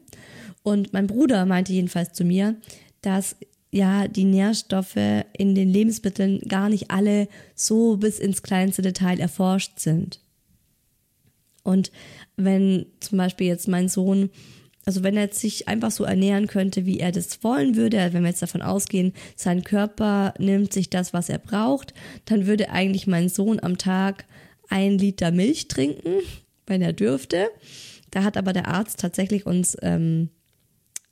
Und 0.66 0.94
mein 0.94 1.06
Bruder 1.06 1.46
meinte 1.46 1.74
jedenfalls 1.74 2.14
zu 2.14 2.26
mir, 2.26 2.56
dass 3.02 3.36
ja 3.70 4.08
die 4.08 4.24
Nährstoffe 4.24 4.98
in 5.38 5.54
den 5.54 5.70
Lebensmitteln 5.70 6.40
gar 6.48 6.70
nicht 6.70 6.90
alle 6.90 7.28
so 7.54 7.98
bis 7.98 8.18
ins 8.18 8.42
kleinste 8.42 8.82
Detail 8.82 9.20
erforscht 9.20 9.78
sind. 9.78 10.22
Und 11.62 11.92
wenn 12.36 12.88
zum 13.00 13.20
Beispiel 13.20 13.46
jetzt 13.46 13.68
mein 13.68 13.90
Sohn, 13.90 14.32
also 14.86 15.04
wenn 15.04 15.18
er 15.18 15.32
sich 15.32 15.68
einfach 15.68 15.92
so 15.92 16.04
ernähren 16.04 16.48
könnte, 16.48 16.88
wie 16.88 17.00
er 17.00 17.12
das 17.12 17.44
wollen 17.44 17.76
würde, 17.76 17.98
wenn 18.12 18.24
wir 18.24 18.30
jetzt 18.30 18.42
davon 18.42 18.64
ausgehen, 18.64 19.14
sein 19.36 19.64
Körper 19.64 20.34
nimmt 20.40 20.74
sich 20.74 20.90
das, 20.90 21.14
was 21.14 21.30
er 21.30 21.38
braucht, 21.38 21.94
dann 22.26 22.48
würde 22.48 22.72
eigentlich 22.72 23.06
mein 23.06 23.30
Sohn 23.30 23.60
am 23.60 23.78
Tag 23.78 24.26
ein 24.68 24.98
Liter 24.98 25.30
Milch 25.30 25.68
trinken, 25.68 26.22
wenn 26.66 26.82
er 26.82 26.94
dürfte. 26.94 27.50
Da 28.10 28.24
hat 28.24 28.36
aber 28.36 28.52
der 28.52 28.68
Arzt 28.68 29.00
tatsächlich 29.00 29.46
uns 29.46 29.78
ähm, 29.84 30.30
äh, 30.30 30.35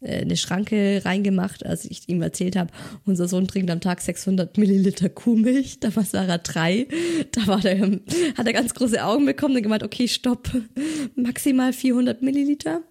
eine 0.05 0.37
Schranke 0.37 1.01
reingemacht, 1.05 1.65
als 1.65 1.85
ich 1.85 2.09
ihm 2.09 2.21
erzählt 2.21 2.55
habe, 2.55 2.71
unser 3.05 3.27
Sohn 3.27 3.47
trinkt 3.47 3.71
am 3.71 3.81
Tag 3.81 4.01
600 4.01 4.57
Milliliter 4.57 5.09
Kuhmilch, 5.09 5.79
da 5.79 5.95
war 5.95 6.03
Sarah 6.03 6.37
drei, 6.37 6.87
da 7.31 7.47
war 7.47 7.59
der, 7.59 7.79
hat 8.37 8.47
er 8.47 8.53
ganz 8.53 8.73
große 8.73 9.03
Augen 9.03 9.25
bekommen 9.25 9.55
und 9.55 9.63
gemeint, 9.63 9.83
okay, 9.83 10.07
stopp, 10.07 10.49
maximal 11.15 11.73
400 11.73 12.21
Milliliter. 12.21 12.81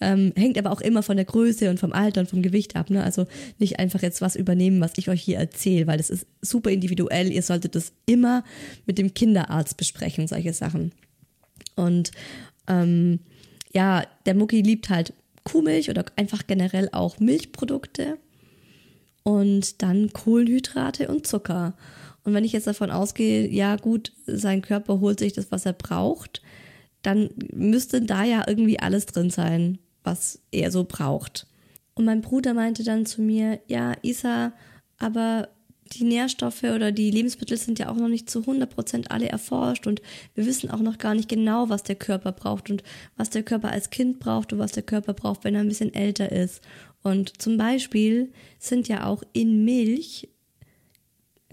Ähm, 0.00 0.32
hängt 0.34 0.58
aber 0.58 0.72
auch 0.72 0.80
immer 0.80 1.04
von 1.04 1.16
der 1.16 1.24
Größe 1.24 1.70
und 1.70 1.78
vom 1.78 1.92
Alter 1.92 2.22
und 2.22 2.28
vom 2.28 2.42
Gewicht 2.42 2.74
ab. 2.74 2.90
Ne? 2.90 3.04
Also 3.04 3.26
nicht 3.60 3.78
einfach 3.78 4.02
jetzt 4.02 4.20
was 4.20 4.34
übernehmen, 4.34 4.80
was 4.80 4.94
ich 4.96 5.08
euch 5.08 5.22
hier 5.22 5.38
erzähle, 5.38 5.86
weil 5.86 5.96
das 5.96 6.10
ist 6.10 6.26
super 6.40 6.70
individuell. 6.70 7.30
Ihr 7.30 7.42
solltet 7.42 7.76
das 7.76 7.92
immer 8.04 8.42
mit 8.84 8.98
dem 8.98 9.14
Kinderarzt 9.14 9.76
besprechen, 9.76 10.26
solche 10.26 10.52
Sachen. 10.54 10.90
Und 11.76 12.10
ähm, 12.66 13.20
ja, 13.72 14.04
der 14.26 14.34
Mucki 14.34 14.60
liebt 14.60 14.90
halt 14.90 15.14
Kuhmilch 15.44 15.90
oder 15.90 16.04
einfach 16.16 16.46
generell 16.46 16.88
auch 16.92 17.18
Milchprodukte 17.18 18.18
und 19.22 19.82
dann 19.82 20.12
Kohlenhydrate 20.12 21.08
und 21.08 21.26
Zucker. 21.26 21.74
Und 22.24 22.34
wenn 22.34 22.44
ich 22.44 22.52
jetzt 22.52 22.66
davon 22.66 22.90
ausgehe, 22.90 23.48
ja 23.48 23.76
gut, 23.76 24.12
sein 24.26 24.62
Körper 24.62 25.00
holt 25.00 25.18
sich 25.18 25.32
das, 25.32 25.50
was 25.50 25.66
er 25.66 25.72
braucht, 25.72 26.42
dann 27.02 27.30
müsste 27.52 28.00
da 28.02 28.24
ja 28.24 28.44
irgendwie 28.46 28.78
alles 28.78 29.06
drin 29.06 29.30
sein, 29.30 29.78
was 30.04 30.40
er 30.52 30.70
so 30.70 30.84
braucht. 30.84 31.46
Und 31.94 32.04
mein 32.04 32.20
Bruder 32.20 32.54
meinte 32.54 32.84
dann 32.84 33.06
zu 33.06 33.22
mir, 33.22 33.60
ja, 33.66 33.94
Isa, 34.02 34.52
aber 34.98 35.48
die 35.94 36.04
Nährstoffe 36.04 36.64
oder 36.64 36.92
die 36.92 37.10
Lebensmittel 37.10 37.56
sind 37.56 37.78
ja 37.78 37.88
auch 37.88 37.96
noch 37.96 38.08
nicht 38.08 38.30
zu 38.30 38.40
100% 38.40 39.08
alle 39.08 39.28
erforscht 39.28 39.86
und 39.86 40.02
wir 40.34 40.46
wissen 40.46 40.70
auch 40.70 40.80
noch 40.80 40.98
gar 40.98 41.14
nicht 41.14 41.28
genau, 41.28 41.68
was 41.68 41.82
der 41.82 41.96
Körper 41.96 42.32
braucht 42.32 42.70
und 42.70 42.82
was 43.16 43.30
der 43.30 43.42
Körper 43.42 43.70
als 43.70 43.90
Kind 43.90 44.18
braucht 44.18 44.52
und 44.52 44.58
was 44.58 44.72
der 44.72 44.82
Körper 44.82 45.14
braucht, 45.14 45.44
wenn 45.44 45.54
er 45.54 45.60
ein 45.60 45.68
bisschen 45.68 45.94
älter 45.94 46.32
ist. 46.32 46.62
Und 47.02 47.40
zum 47.40 47.56
Beispiel 47.56 48.32
sind 48.58 48.88
ja 48.88 49.06
auch 49.06 49.22
in 49.32 49.64
Milch 49.64 50.28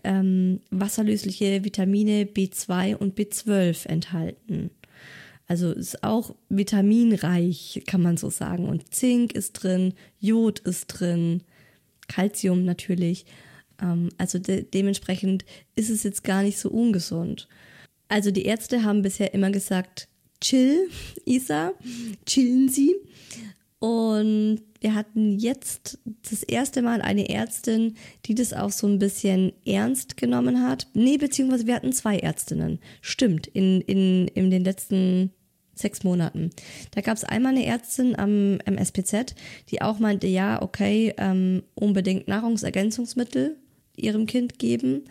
ähm, 0.04 0.62
wasserlösliche 0.69 1.63
Vitamine 1.63 2.23
B2 2.23 2.95
und 2.95 3.17
B12 3.17 3.88
enthalten. 3.88 4.71
Also 5.47 5.71
ist 5.71 6.04
auch 6.04 6.36
vitaminreich, 6.49 7.82
kann 7.88 8.04
man 8.04 8.17
so 8.17 8.30
sagen. 8.30 8.69
Und 8.69 8.93
Zink 8.93 9.34
ist 9.34 9.54
drin, 9.54 9.93
Jod 10.19 10.60
ist 10.60 10.88
drin, 10.88 11.41
Calcium 12.08 12.63
natürlich. 12.65 13.25
Ähm, 13.82 14.10
also 14.18 14.39
de 14.39 14.63
dementsprechend 14.63 15.46
ist 15.76 15.89
es 15.89 16.04
jetzt 16.04 16.24
gar 16.24 16.44
nicht 16.44 16.58
so 16.60 16.70
ungesund. 16.70 17.48
Also 18.08 18.32
die 18.32 18.46
Ärzte 18.46 18.84
haben 18.84 19.02
bisher 19.02 19.34
immer 19.34 19.52
gesagt, 19.52 20.08
chill, 20.42 20.89
Isa, 21.26 21.74
chillen 22.26 22.70
Sie. 22.70 22.96
Und 23.80 24.62
wir 24.82 24.94
hatten 24.94 25.39
jetzt 25.39 26.00
das 26.30 26.44
erste 26.44 26.82
Mal 26.82 27.02
eine 27.02 27.30
Ärztin, 27.30 27.96
die 28.26 28.36
das 28.36 28.54
auch 28.54 28.72
so 28.72 28.88
ein 28.88 29.00
bisschen 29.00 29.54
ernst 29.65 30.18
genommen 30.18 30.68
hat. 30.68 30.88
Nee, 30.94 31.18
beziehungsweise 31.18 31.65
wir 31.65 31.76
hatten 31.76 31.94
zwei 31.94 32.20
Ärztinnen. 32.20 32.80
Stimmt, 33.02 33.48
in, 33.48 33.82
in, 33.82 34.28
in 34.30 34.52
den 34.52 34.63
letzten 34.65 35.32
sechs 35.76 36.04
Monaten. 36.04 36.52
Da 36.92 37.02
gab 37.02 37.15
es 37.15 37.24
einmal 37.24 37.54
eine 37.54 37.65
Ärztin 37.65 38.18
am, 38.18 38.60
am 38.65 38.78
SPZ, 38.78 39.34
die 39.70 39.82
auch 39.82 40.00
meinte, 40.00 40.28
ja, 40.28 40.62
okay, 40.62 41.13
ähm, 41.18 41.63
unbedingt 41.74 42.28
Nahrungsergänzungsmittel 42.28 43.58
ihrem 44.00 44.26
Kind 44.26 44.60
geben. 44.60 45.04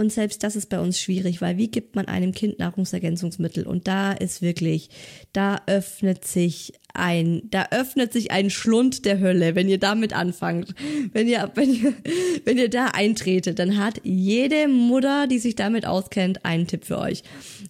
Und 0.00 0.10
selbst 0.10 0.42
das 0.44 0.56
ist 0.56 0.70
bei 0.70 0.80
uns 0.80 0.98
schwierig, 0.98 1.42
weil 1.42 1.58
wie 1.58 1.68
gibt 1.68 1.94
man 1.94 2.08
einem 2.08 2.32
Kind 2.32 2.58
Nahrungsergänzungsmittel? 2.58 3.66
Und 3.66 3.86
da 3.86 4.12
ist 4.12 4.40
wirklich, 4.40 4.88
da 5.34 5.60
öffnet 5.66 6.24
sich 6.24 6.72
ein, 6.94 7.42
da 7.50 7.66
öffnet 7.70 8.10
sich 8.10 8.30
ein 8.30 8.48
Schlund 8.48 9.04
der 9.04 9.20
Hölle, 9.20 9.54
wenn 9.54 9.68
ihr 9.68 9.76
damit 9.76 10.14
anfangt. 10.14 10.74
Wenn 11.12 11.28
ihr, 11.28 11.50
wenn 11.54 11.74
ihr, 11.74 11.92
wenn 12.46 12.56
ihr 12.56 12.70
da 12.70 12.86
eintretet, 12.86 13.58
dann 13.58 13.76
hat 13.76 14.00
jede 14.02 14.68
Mutter, 14.68 15.26
die 15.26 15.38
sich 15.38 15.54
damit 15.54 15.84
auskennt, 15.84 16.46
einen 16.46 16.66
Tipp 16.66 16.86
für 16.86 16.96
euch. 16.96 17.22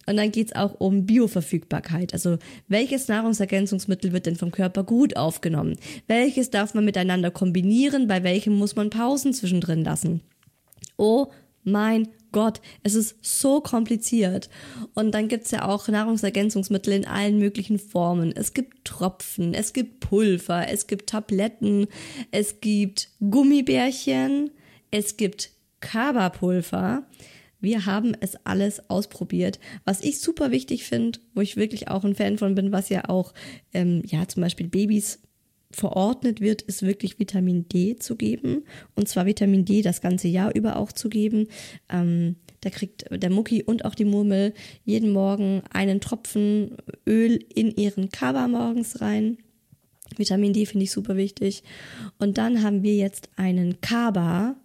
Und 0.05 0.15
dann 0.15 0.31
geht's 0.31 0.55
auch 0.55 0.79
um 0.79 1.05
Bioverfügbarkeit. 1.05 2.13
Also 2.13 2.37
welches 2.69 3.09
Nahrungsergänzungsmittel 3.09 4.13
wird 4.13 4.25
denn 4.25 4.37
vom 4.37 4.51
Körper 4.51 4.85
gut 4.85 5.17
aufgenommen? 5.17 5.75
Welches 6.07 6.49
darf 6.49 6.75
man 6.75 6.85
miteinander 6.85 7.29
kombinieren? 7.29 8.07
Bei 8.07 8.23
welchem 8.23 8.53
muss 8.53 8.77
man 8.77 8.89
Pausen 8.89 9.33
zwischendrin 9.33 9.83
lassen? 9.83 10.21
Oh 11.01 11.31
mein 11.63 12.09
Gott, 12.31 12.61
es 12.83 12.93
ist 12.93 13.15
so 13.23 13.59
kompliziert. 13.59 14.51
Und 14.93 15.13
dann 15.13 15.29
gibt's 15.29 15.49
ja 15.49 15.67
auch 15.67 15.87
Nahrungsergänzungsmittel 15.87 16.93
in 16.93 17.07
allen 17.07 17.39
möglichen 17.39 17.79
Formen. 17.79 18.31
Es 18.35 18.53
gibt 18.53 18.85
Tropfen, 18.85 19.55
es 19.55 19.73
gibt 19.73 19.99
Pulver, 19.99 20.69
es 20.69 20.85
gibt 20.85 21.09
Tabletten, 21.09 21.87
es 22.29 22.61
gibt 22.61 23.09
Gummibärchen, 23.19 24.51
es 24.91 25.17
gibt 25.17 25.49
Kaba-Pulver. 25.79 27.07
Wir 27.59 27.87
haben 27.87 28.15
es 28.19 28.35
alles 28.43 28.87
ausprobiert. 28.91 29.59
Was 29.83 30.03
ich 30.03 30.19
super 30.19 30.51
wichtig 30.51 30.83
finde, 30.83 31.19
wo 31.33 31.41
ich 31.41 31.57
wirklich 31.57 31.87
auch 31.87 32.03
ein 32.03 32.15
Fan 32.15 32.37
von 32.37 32.53
bin, 32.53 32.71
was 32.71 32.89
ja 32.89 33.09
auch, 33.09 33.33
ähm, 33.73 34.03
ja, 34.05 34.27
zum 34.27 34.43
Beispiel 34.43 34.67
Babys 34.67 35.19
verordnet 35.75 36.41
wird, 36.41 36.61
ist 36.61 36.83
wirklich 36.83 37.19
Vitamin 37.19 37.67
D 37.67 37.95
zu 37.95 38.15
geben. 38.15 38.63
Und 38.95 39.07
zwar 39.07 39.25
Vitamin 39.25 39.65
D 39.65 39.81
das 39.81 40.01
ganze 40.01 40.27
Jahr 40.27 40.55
über 40.55 40.77
auch 40.77 40.91
zu 40.91 41.09
geben. 41.09 41.47
Ähm, 41.89 42.35
da 42.61 42.69
kriegt 42.69 43.05
der 43.11 43.29
Mucki 43.29 43.63
und 43.63 43.85
auch 43.85 43.95
die 43.95 44.05
Murmel 44.05 44.53
jeden 44.85 45.11
Morgen 45.11 45.63
einen 45.71 45.99
Tropfen 45.99 46.77
Öl 47.07 47.43
in 47.53 47.71
ihren 47.71 48.09
Kaba 48.09 48.47
morgens 48.47 49.01
rein. 49.01 49.37
Vitamin 50.17 50.53
D 50.53 50.65
finde 50.65 50.83
ich 50.83 50.91
super 50.91 51.15
wichtig. 51.15 51.63
Und 52.19 52.37
dann 52.37 52.63
haben 52.63 52.83
wir 52.83 52.95
jetzt 52.95 53.29
einen 53.35 53.81
Kaba 53.81 54.55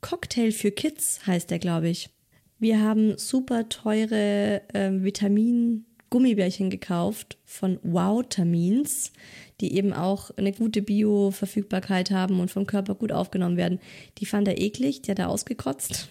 Cocktail 0.00 0.52
für 0.52 0.70
Kids, 0.70 1.26
heißt 1.26 1.50
der, 1.50 1.58
glaube 1.58 1.88
ich. 1.88 2.10
Wir 2.58 2.80
haben 2.80 3.16
super 3.16 3.68
teure 3.68 4.62
äh, 4.74 4.90
Vitamin 4.92 5.86
Gummibärchen 6.10 6.70
gekauft 6.70 7.38
von 7.44 7.78
Wow 7.82 8.24
Tamins 8.28 9.12
die 9.60 9.76
eben 9.76 9.92
auch 9.92 10.30
eine 10.36 10.52
gute 10.52 10.82
Bioverfügbarkeit 10.82 12.10
haben 12.10 12.40
und 12.40 12.50
vom 12.50 12.66
Körper 12.66 12.94
gut 12.94 13.12
aufgenommen 13.12 13.56
werden. 13.56 13.80
Die 14.18 14.26
fand 14.26 14.48
er 14.48 14.60
eklig, 14.60 15.02
die 15.02 15.10
hat 15.10 15.18
er 15.18 15.28
ausgekotzt. 15.28 16.08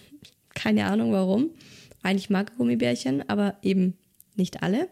Keine 0.54 0.86
Ahnung 0.86 1.12
warum. 1.12 1.50
Eigentlich 2.02 2.30
mag 2.30 2.50
er 2.50 2.56
Gummibärchen, 2.56 3.28
aber 3.28 3.56
eben 3.62 3.94
nicht 4.36 4.62
alle. 4.62 4.88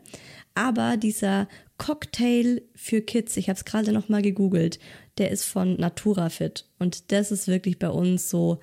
Aber 0.55 0.97
dieser 0.97 1.49
Cocktail 1.79 2.63
für 2.75 3.01
Kids, 3.01 3.37
ich 3.37 3.49
habe 3.49 3.57
es 3.57 3.65
gerade 3.65 3.93
noch 3.93 4.09
mal 4.09 4.23
gegoogelt, 4.23 4.79
der 5.17 5.31
ist 5.31 5.45
von 5.45 5.77
Naturafit 5.77 6.67
und 6.79 7.13
das 7.13 7.31
ist 7.31 7.47
wirklich 7.47 7.79
bei 7.79 7.89
uns 7.89 8.29
so 8.29 8.59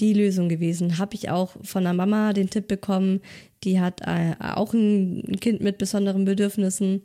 die 0.00 0.14
Lösung 0.14 0.48
gewesen. 0.48 0.98
Habe 0.98 1.16
ich 1.16 1.30
auch 1.30 1.56
von 1.62 1.82
der 1.82 1.92
Mama 1.92 2.32
den 2.32 2.48
Tipp 2.48 2.68
bekommen, 2.68 3.20
die 3.64 3.80
hat 3.80 4.00
äh, 4.02 4.34
auch 4.38 4.72
ein 4.72 5.36
Kind 5.40 5.60
mit 5.60 5.78
besonderen 5.78 6.24
Bedürfnissen 6.24 7.02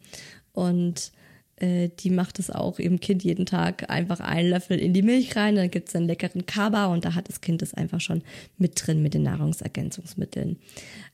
und 0.53 1.11
äh, 1.57 1.89
die 1.99 2.09
macht 2.09 2.39
es 2.39 2.49
auch 2.49 2.79
ihrem 2.79 2.99
Kind 2.99 3.23
jeden 3.23 3.45
Tag 3.45 3.89
einfach 3.89 4.19
einen 4.19 4.49
Löffel 4.49 4.77
in 4.79 4.93
die 4.93 5.01
Milch 5.01 5.35
rein, 5.35 5.55
dann 5.55 5.71
gibt 5.71 5.89
es 5.89 5.95
einen 5.95 6.07
leckeren 6.07 6.45
Kaba 6.45 6.87
und 6.87 7.05
da 7.05 7.15
hat 7.15 7.29
das 7.29 7.41
Kind 7.41 7.61
es 7.61 7.73
einfach 7.73 7.99
schon 7.99 8.21
mit 8.57 8.73
drin 8.75 9.01
mit 9.01 9.13
den 9.13 9.23
Nahrungsergänzungsmitteln. 9.23 10.57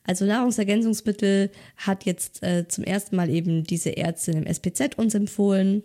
Also 0.04 0.26
Nahrungsergänzungsmittel 0.26 1.50
hat 1.78 2.06
jetzt 2.06 2.44
äh, 2.44 2.68
zum 2.68 2.84
ersten 2.84 3.16
Mal 3.16 3.30
eben 3.30 3.64
diese 3.64 3.96
Ärztin 3.96 4.38
im 4.38 4.46
SPZ 4.46 4.98
uns 4.98 5.16
empfohlen. 5.16 5.84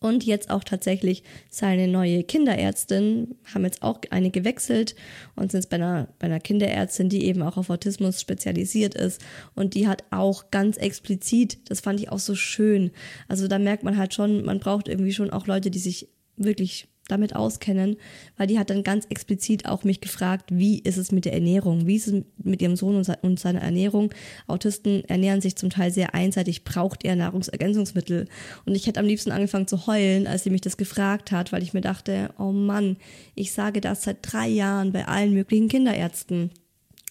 Und 0.00 0.24
jetzt 0.24 0.50
auch 0.50 0.64
tatsächlich 0.64 1.22
seine 1.48 1.88
neue 1.88 2.24
Kinderärztin, 2.24 3.36
haben 3.54 3.64
jetzt 3.64 3.82
auch 3.82 4.00
eine 4.10 4.30
gewechselt 4.30 4.94
und 5.34 5.50
sind 5.50 5.68
bei 5.70 5.76
einer, 5.76 6.08
bei 6.18 6.26
einer 6.26 6.40
Kinderärztin, 6.40 7.08
die 7.08 7.24
eben 7.24 7.42
auch 7.42 7.56
auf 7.56 7.70
Autismus 7.70 8.20
spezialisiert 8.20 8.94
ist. 8.94 9.22
Und 9.54 9.74
die 9.74 9.88
hat 9.88 10.04
auch 10.10 10.50
ganz 10.50 10.76
explizit, 10.76 11.70
das 11.70 11.80
fand 11.80 12.00
ich 12.00 12.10
auch 12.10 12.18
so 12.18 12.34
schön. 12.34 12.90
Also 13.28 13.48
da 13.48 13.58
merkt 13.58 13.82
man 13.82 13.96
halt 13.96 14.12
schon, 14.12 14.44
man 14.44 14.60
braucht 14.60 14.88
irgendwie 14.88 15.12
schon 15.12 15.30
auch 15.30 15.46
Leute, 15.46 15.70
die 15.70 15.78
sich 15.78 16.08
wirklich 16.36 16.88
damit 17.08 17.36
auskennen, 17.36 17.96
weil 18.36 18.46
die 18.46 18.58
hat 18.58 18.70
dann 18.70 18.82
ganz 18.82 19.06
explizit 19.06 19.66
auch 19.66 19.84
mich 19.84 20.00
gefragt, 20.00 20.50
wie 20.52 20.78
ist 20.78 20.96
es 20.96 21.12
mit 21.12 21.26
der 21.26 21.34
Ernährung, 21.34 21.86
wie 21.86 21.96
ist 21.96 22.08
es 22.08 22.22
mit 22.42 22.62
ihrem 22.62 22.76
Sohn 22.76 22.96
und, 23.22 23.38
seiner 23.38 23.60
Ernährung. 23.60 24.12
Autisten 24.46 25.04
ernähren 25.04 25.40
sich 25.40 25.56
zum 25.56 25.70
Teil 25.70 25.90
sehr 25.90 26.14
einseitig, 26.14 26.64
braucht 26.64 27.04
er 27.04 27.16
Nahrungsergänzungsmittel. 27.16 28.26
Und 28.64 28.74
ich 28.74 28.86
hätte 28.86 29.00
am 29.00 29.06
liebsten 29.06 29.32
angefangen 29.32 29.66
zu 29.66 29.86
heulen, 29.86 30.26
als 30.26 30.44
sie 30.44 30.50
mich 30.50 30.62
das 30.62 30.76
gefragt 30.76 31.30
hat, 31.30 31.52
weil 31.52 31.62
ich 31.62 31.74
mir 31.74 31.82
dachte, 31.82 32.30
oh 32.38 32.52
Mann, 32.52 32.96
ich 33.34 33.52
sage 33.52 33.80
das 33.80 34.04
seit 34.04 34.18
drei 34.22 34.48
Jahren 34.48 34.92
bei 34.92 35.06
allen 35.06 35.34
möglichen 35.34 35.68
Kinderärzten. 35.68 36.50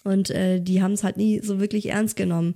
Und 0.03 0.31
äh, 0.31 0.59
die 0.59 0.81
haben 0.81 0.93
es 0.93 1.03
halt 1.03 1.15
nie 1.17 1.39
so 1.41 1.59
wirklich 1.59 1.89
ernst 1.89 2.17
genommen. 2.17 2.55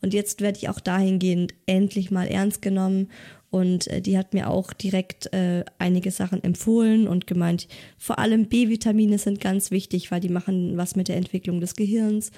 Und 0.00 0.14
jetzt 0.14 0.40
werde 0.40 0.58
ich 0.58 0.68
auch 0.68 0.78
dahingehend 0.78 1.54
endlich 1.66 2.10
mal 2.10 2.28
ernst 2.28 2.62
genommen 2.62 3.08
und 3.54 3.86
äh, 3.86 4.00
die 4.00 4.18
hat 4.18 4.34
mir 4.34 4.50
auch 4.50 4.72
direkt 4.72 5.32
äh, 5.32 5.64
einige 5.78 6.10
Sachen 6.10 6.42
empfohlen 6.42 7.06
und 7.06 7.28
gemeint, 7.28 7.68
vor 7.96 8.18
allem 8.18 8.46
B-Vitamine 8.46 9.16
sind 9.16 9.40
ganz 9.40 9.70
wichtig, 9.70 10.10
weil 10.10 10.18
die 10.18 10.28
machen 10.28 10.76
was 10.76 10.96
mit 10.96 11.06
der 11.06 11.16
Entwicklung 11.16 11.60
des 11.60 11.76
Gehirns. 11.76 12.32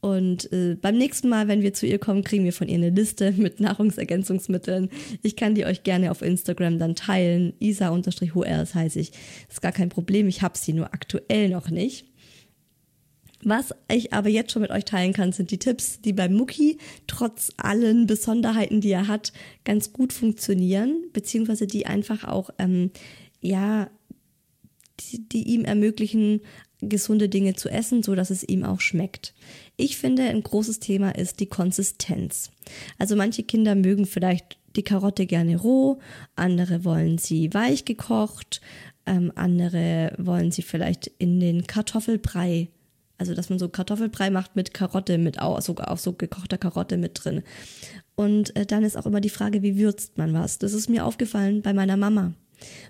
Und 0.00 0.52
äh, 0.52 0.74
beim 0.74 0.98
nächsten 0.98 1.28
Mal, 1.28 1.46
wenn 1.46 1.62
wir 1.62 1.74
zu 1.74 1.86
ihr 1.86 2.00
kommen, 2.00 2.24
kriegen 2.24 2.42
wir 2.42 2.52
von 2.52 2.66
ihr 2.66 2.74
eine 2.74 2.90
Liste 2.90 3.30
mit 3.36 3.60
Nahrungsergänzungsmitteln. 3.60 4.90
Ich 5.22 5.36
kann 5.36 5.54
die 5.54 5.64
euch 5.64 5.84
gerne 5.84 6.10
auf 6.10 6.22
Instagram 6.22 6.80
dann 6.80 6.96
teilen. 6.96 7.52
Isa-HR, 7.60 8.58
das 8.58 8.74
heiße 8.74 8.98
ich. 8.98 9.12
Ist 9.48 9.62
gar 9.62 9.70
kein 9.70 9.90
Problem. 9.90 10.26
Ich 10.26 10.42
habe 10.42 10.58
sie 10.58 10.72
nur 10.72 10.92
aktuell 10.92 11.50
noch 11.50 11.70
nicht. 11.70 12.04
Was 13.48 13.74
ich 13.90 14.12
aber 14.12 14.28
jetzt 14.28 14.52
schon 14.52 14.60
mit 14.60 14.70
euch 14.70 14.84
teilen 14.84 15.14
kann, 15.14 15.32
sind 15.32 15.50
die 15.50 15.58
Tipps, 15.58 16.02
die 16.02 16.12
bei 16.12 16.28
Mucki 16.28 16.76
trotz 17.06 17.50
allen 17.56 18.06
Besonderheiten, 18.06 18.82
die 18.82 18.90
er 18.90 19.08
hat, 19.08 19.32
ganz 19.64 19.94
gut 19.94 20.12
funktionieren, 20.12 21.04
beziehungsweise 21.14 21.66
die 21.66 21.86
einfach 21.86 22.24
auch, 22.24 22.50
ähm, 22.58 22.90
ja, 23.40 23.88
die, 25.00 25.26
die 25.26 25.44
ihm 25.44 25.64
ermöglichen, 25.64 26.42
gesunde 26.80 27.30
Dinge 27.30 27.54
zu 27.54 27.70
essen, 27.70 28.02
so 28.02 28.14
dass 28.14 28.28
es 28.28 28.46
ihm 28.46 28.64
auch 28.64 28.82
schmeckt. 28.82 29.32
Ich 29.78 29.96
finde, 29.96 30.24
ein 30.24 30.42
großes 30.42 30.78
Thema 30.78 31.16
ist 31.16 31.40
die 31.40 31.46
Konsistenz. 31.46 32.50
Also 32.98 33.16
manche 33.16 33.44
Kinder 33.44 33.74
mögen 33.74 34.04
vielleicht 34.04 34.58
die 34.76 34.82
Karotte 34.82 35.24
gerne 35.24 35.56
roh, 35.56 36.00
andere 36.36 36.84
wollen 36.84 37.16
sie 37.16 37.54
weich 37.54 37.86
gekocht, 37.86 38.60
ähm, 39.06 39.32
andere 39.36 40.12
wollen 40.18 40.50
sie 40.50 40.62
vielleicht 40.62 41.06
in 41.18 41.40
den 41.40 41.66
Kartoffelbrei 41.66 42.68
also, 43.18 43.34
dass 43.34 43.50
man 43.50 43.58
so 43.58 43.68
Kartoffelbrei 43.68 44.30
macht 44.30 44.56
mit 44.56 44.72
Karotte, 44.72 45.18
mit 45.18 45.40
auch, 45.40 45.60
sogar 45.60 45.90
auch 45.90 45.98
so 45.98 46.12
gekochter 46.12 46.56
Karotte 46.56 46.96
mit 46.96 47.24
drin. 47.24 47.42
Und 48.14 48.54
äh, 48.56 48.64
dann 48.64 48.84
ist 48.84 48.96
auch 48.96 49.06
immer 49.06 49.20
die 49.20 49.28
Frage, 49.28 49.62
wie 49.62 49.76
würzt 49.76 50.18
man 50.18 50.32
was? 50.32 50.58
Das 50.58 50.72
ist 50.72 50.88
mir 50.88 51.04
aufgefallen 51.04 51.62
bei 51.62 51.72
meiner 51.72 51.96
Mama. 51.96 52.34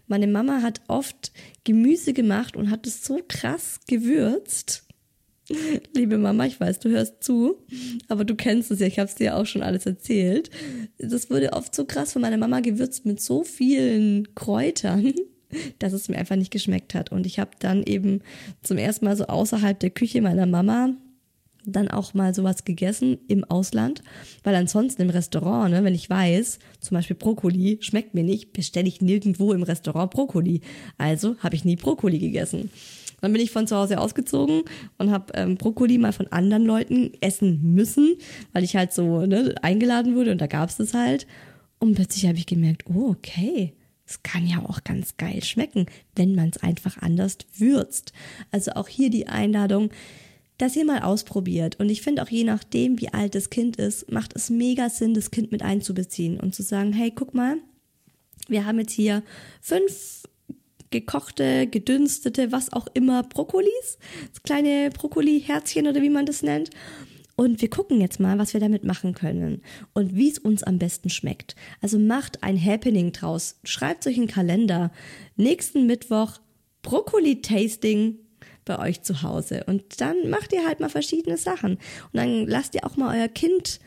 Meine 0.07 0.27
Mama 0.27 0.63
hat 0.63 0.81
oft 0.89 1.33
Gemüse 1.65 2.13
gemacht 2.13 2.57
und 2.57 2.71
hat 2.71 2.87
es 2.87 3.05
so 3.05 3.21
krass 3.27 3.81
gewürzt. 3.87 4.85
Liebe 5.95 6.19
Mama, 6.19 6.47
ich 6.47 6.61
weiß, 6.61 6.79
du 6.81 6.91
hörst 6.91 7.23
zu, 7.25 7.65
aber 8.09 8.25
du 8.25 8.35
kennst 8.35 8.71
es 8.71 8.81
ja, 8.81 8.87
ich 8.87 8.99
habe 8.99 9.09
es 9.09 9.15
dir 9.15 9.37
auch 9.37 9.47
schon 9.47 9.63
alles 9.63 9.87
erzählt. 9.87 10.51
Das 10.99 11.31
wurde 11.31 11.53
oft 11.53 11.75
so 11.75 11.85
krass 11.85 12.13
von 12.13 12.23
meiner 12.23 12.37
Mama 12.37 12.61
gewürzt 12.61 13.07
mit 13.07 13.21
so 13.21 13.45
vielen 13.45 14.35
Kräutern, 14.35 15.15
dass 15.79 15.93
es 15.93 16.09
mir 16.09 16.17
einfach 16.17 16.37
nicht 16.37 16.51
geschmeckt 16.51 16.95
hat. 16.95 17.13
Und 17.13 17.27
ich 17.27 17.39
habe 17.39 17.51
dann 17.59 17.83
eben 17.83 18.21
zum 18.63 18.79
ersten 18.79 19.05
Mal 19.05 19.17
so 19.17 19.27
außerhalb 19.27 19.79
der 19.79 19.91
Küche 19.91 20.21
meiner 20.23 20.47
Mama 20.47 20.91
dann 21.73 21.89
auch 21.89 22.15
mal 22.15 22.35
sowas 22.35 22.65
gegessen 22.65 23.19
im 23.29 23.45
Ausland, 23.45 24.03
weil 24.43 24.55
ansonsten 24.55 25.03
im 25.03 25.11
Restaurant, 25.11 25.71
ne, 25.71 25.85
wenn 25.85 25.95
ich 25.95 26.09
weiß, 26.09 26.59
zum 26.81 26.95
Beispiel 26.95 27.17
Brokkoli 27.17 27.79
schmeckt 27.81 28.15
mir 28.15 28.25
nicht, 28.25 28.53
bestelle 28.53 28.89
ich 28.89 29.01
nirgendwo 29.01 29.53
im 29.53 29.63
Restaurant 29.63 30.11
Brokkoli. 30.11 30.61
Also 30.97 31.37
habe 31.41 31.57
ich 31.57 31.65
nie 31.65 31.77
Brokkoli 31.77 32.19
gegessen. 32.19 32.71
Dann 33.21 33.33
bin 33.33 33.43
ich 33.43 33.51
von 33.51 33.67
zu 33.67 33.77
Hause 33.77 33.99
ausgezogen 33.99 34.63
und 34.97 35.11
habe 35.11 35.33
ähm, 35.35 35.57
Brokkoli 35.57 35.99
mal 35.99 36.13
von 36.13 36.29
anderen 36.29 36.65
Leuten 36.65 37.13
essen 37.21 37.75
müssen, 37.75 38.17
weil 38.53 38.65
ich 38.65 38.77
halt 38.77 38.93
so 38.93 39.27
ne, 39.27 39.55
eingeladen 39.63 40.15
wurde 40.15 40.31
und 40.31 40.41
da 40.41 40.47
gab 40.47 40.69
es 40.71 40.77
das 40.77 40.95
halt. 40.95 41.27
Und 41.81 41.95
plötzlich 41.95 42.27
habe 42.27 42.39
ich 42.39 42.47
gemerkt, 42.47 42.85
oh, 42.89 43.11
okay, 43.11 43.75
es 44.09 44.23
kann 44.23 44.47
ja 44.47 44.65
auch 44.65 44.85
ganz 44.85 45.19
geil 45.19 45.45
schmecken, 45.45 45.87
wenn 46.17 46.35
man 46.35 46.49
es 46.49 46.63
einfach 46.63 46.97
anders 47.03 47.37
würzt. 47.57 48.13
Also 48.51 48.73
auch 48.73 48.89
hier 48.89 49.11
die 49.11 49.29
Einladung, 49.29 49.91
dass 50.57 50.77
ihr 50.77 50.87
mal 50.87 51.03
ausprobiert. 51.03 51.79
Und 51.79 51.91
ich 51.91 52.01
finde 52.01 52.23
auch 52.23 52.29
je 52.29 52.45
nachdem, 52.45 53.01
wie 53.01 53.13
alt 53.13 53.35
das 53.35 53.51
Kind 53.51 53.77
ist, 53.77 54.11
macht 54.11 54.35
es 54.35 54.49
mega 54.49 54.89
Sinn, 54.89 55.13
das 55.13 55.31
Kind 55.31 55.53
mit 55.53 55.63
einzubeziehen 55.63 56.41
und 56.41 56.55
zu 56.55 56.63
sagen, 56.63 56.93
hey, 56.95 57.13
guck 57.15 57.35
mal, 57.35 57.59
wir 58.49 58.65
haben 58.65 58.79
jetzt 58.81 58.93
hier 58.93 59.23
fünf 59.61 60.23
gekochte, 60.91 61.67
gedünstete, 61.67 62.51
was 62.51 62.73
auch 62.73 62.87
immer 62.95 63.23
Brokkolis, 63.23 63.99
kleine 64.43 64.89
Brokkoli-Herzchen 64.91 65.87
oder 65.87 66.01
wie 66.01 66.09
man 66.09 66.25
das 66.25 66.43
nennt. 66.43 66.71
Und 67.39 67.63
wir 67.63 67.71
gucken 67.71 68.01
jetzt 68.01 68.19
mal, 68.19 68.37
was 68.37 68.53
wir 68.53 68.59
damit 68.59 68.83
machen 68.83 69.15
können 69.15 69.63
und 69.93 70.17
wie 70.17 70.29
es 70.29 70.41
uns 70.41 70.65
am 70.65 70.81
besten 70.81 71.09
schmeckt. 71.09 71.55
Also 71.81 71.97
macht 71.97 72.43
ein 72.43 72.61
Happening 72.61 73.13
draus. 73.13 73.61
Schreibt 73.63 74.09
euch 74.09 74.17
einen 74.17 74.27
Kalender. 74.27 74.91
Nächsten 75.37 75.87
Mittwoch 75.87 76.41
Brokkoli-Tasting 76.83 78.17
bei 78.65 78.81
euch 78.81 79.03
zu 79.03 79.23
Hause. 79.23 79.63
Und 79.69 80.01
dann 80.01 80.31
macht 80.31 80.53
ihr 80.53 80.67
halt 80.67 80.81
mal 80.81 80.89
verschiedene 80.89 81.37
Sachen. 81.37 81.75
Und 81.75 82.15
dann 82.15 82.49
lasst 82.49 82.75
ihr 82.75 82.85
auch 82.85 82.97
mal 82.97 83.17
euer 83.17 83.29
Kind 83.29 83.79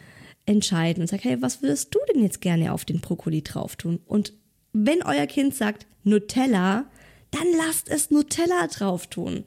entscheiden 0.45 1.01
und 1.01 1.07
sagt, 1.07 1.25
hey, 1.25 1.41
was 1.41 1.61
würdest 1.61 1.93
du 1.93 1.99
denn 2.13 2.23
jetzt 2.23 2.39
gerne 2.39 2.71
auf 2.71 2.85
den 2.85 3.01
Brokkoli 3.01 3.41
drauf 3.41 3.75
tun? 3.75 3.99
Und 4.05 4.31
wenn 4.71 5.03
euer 5.03 5.27
Kind 5.27 5.55
sagt 5.55 5.87
Nutella, 6.05 6.85
dann 7.31 7.47
lasst 7.57 7.89
es 7.89 8.11
Nutella 8.11 8.67
drauf 8.67 9.07
tun. 9.07 9.43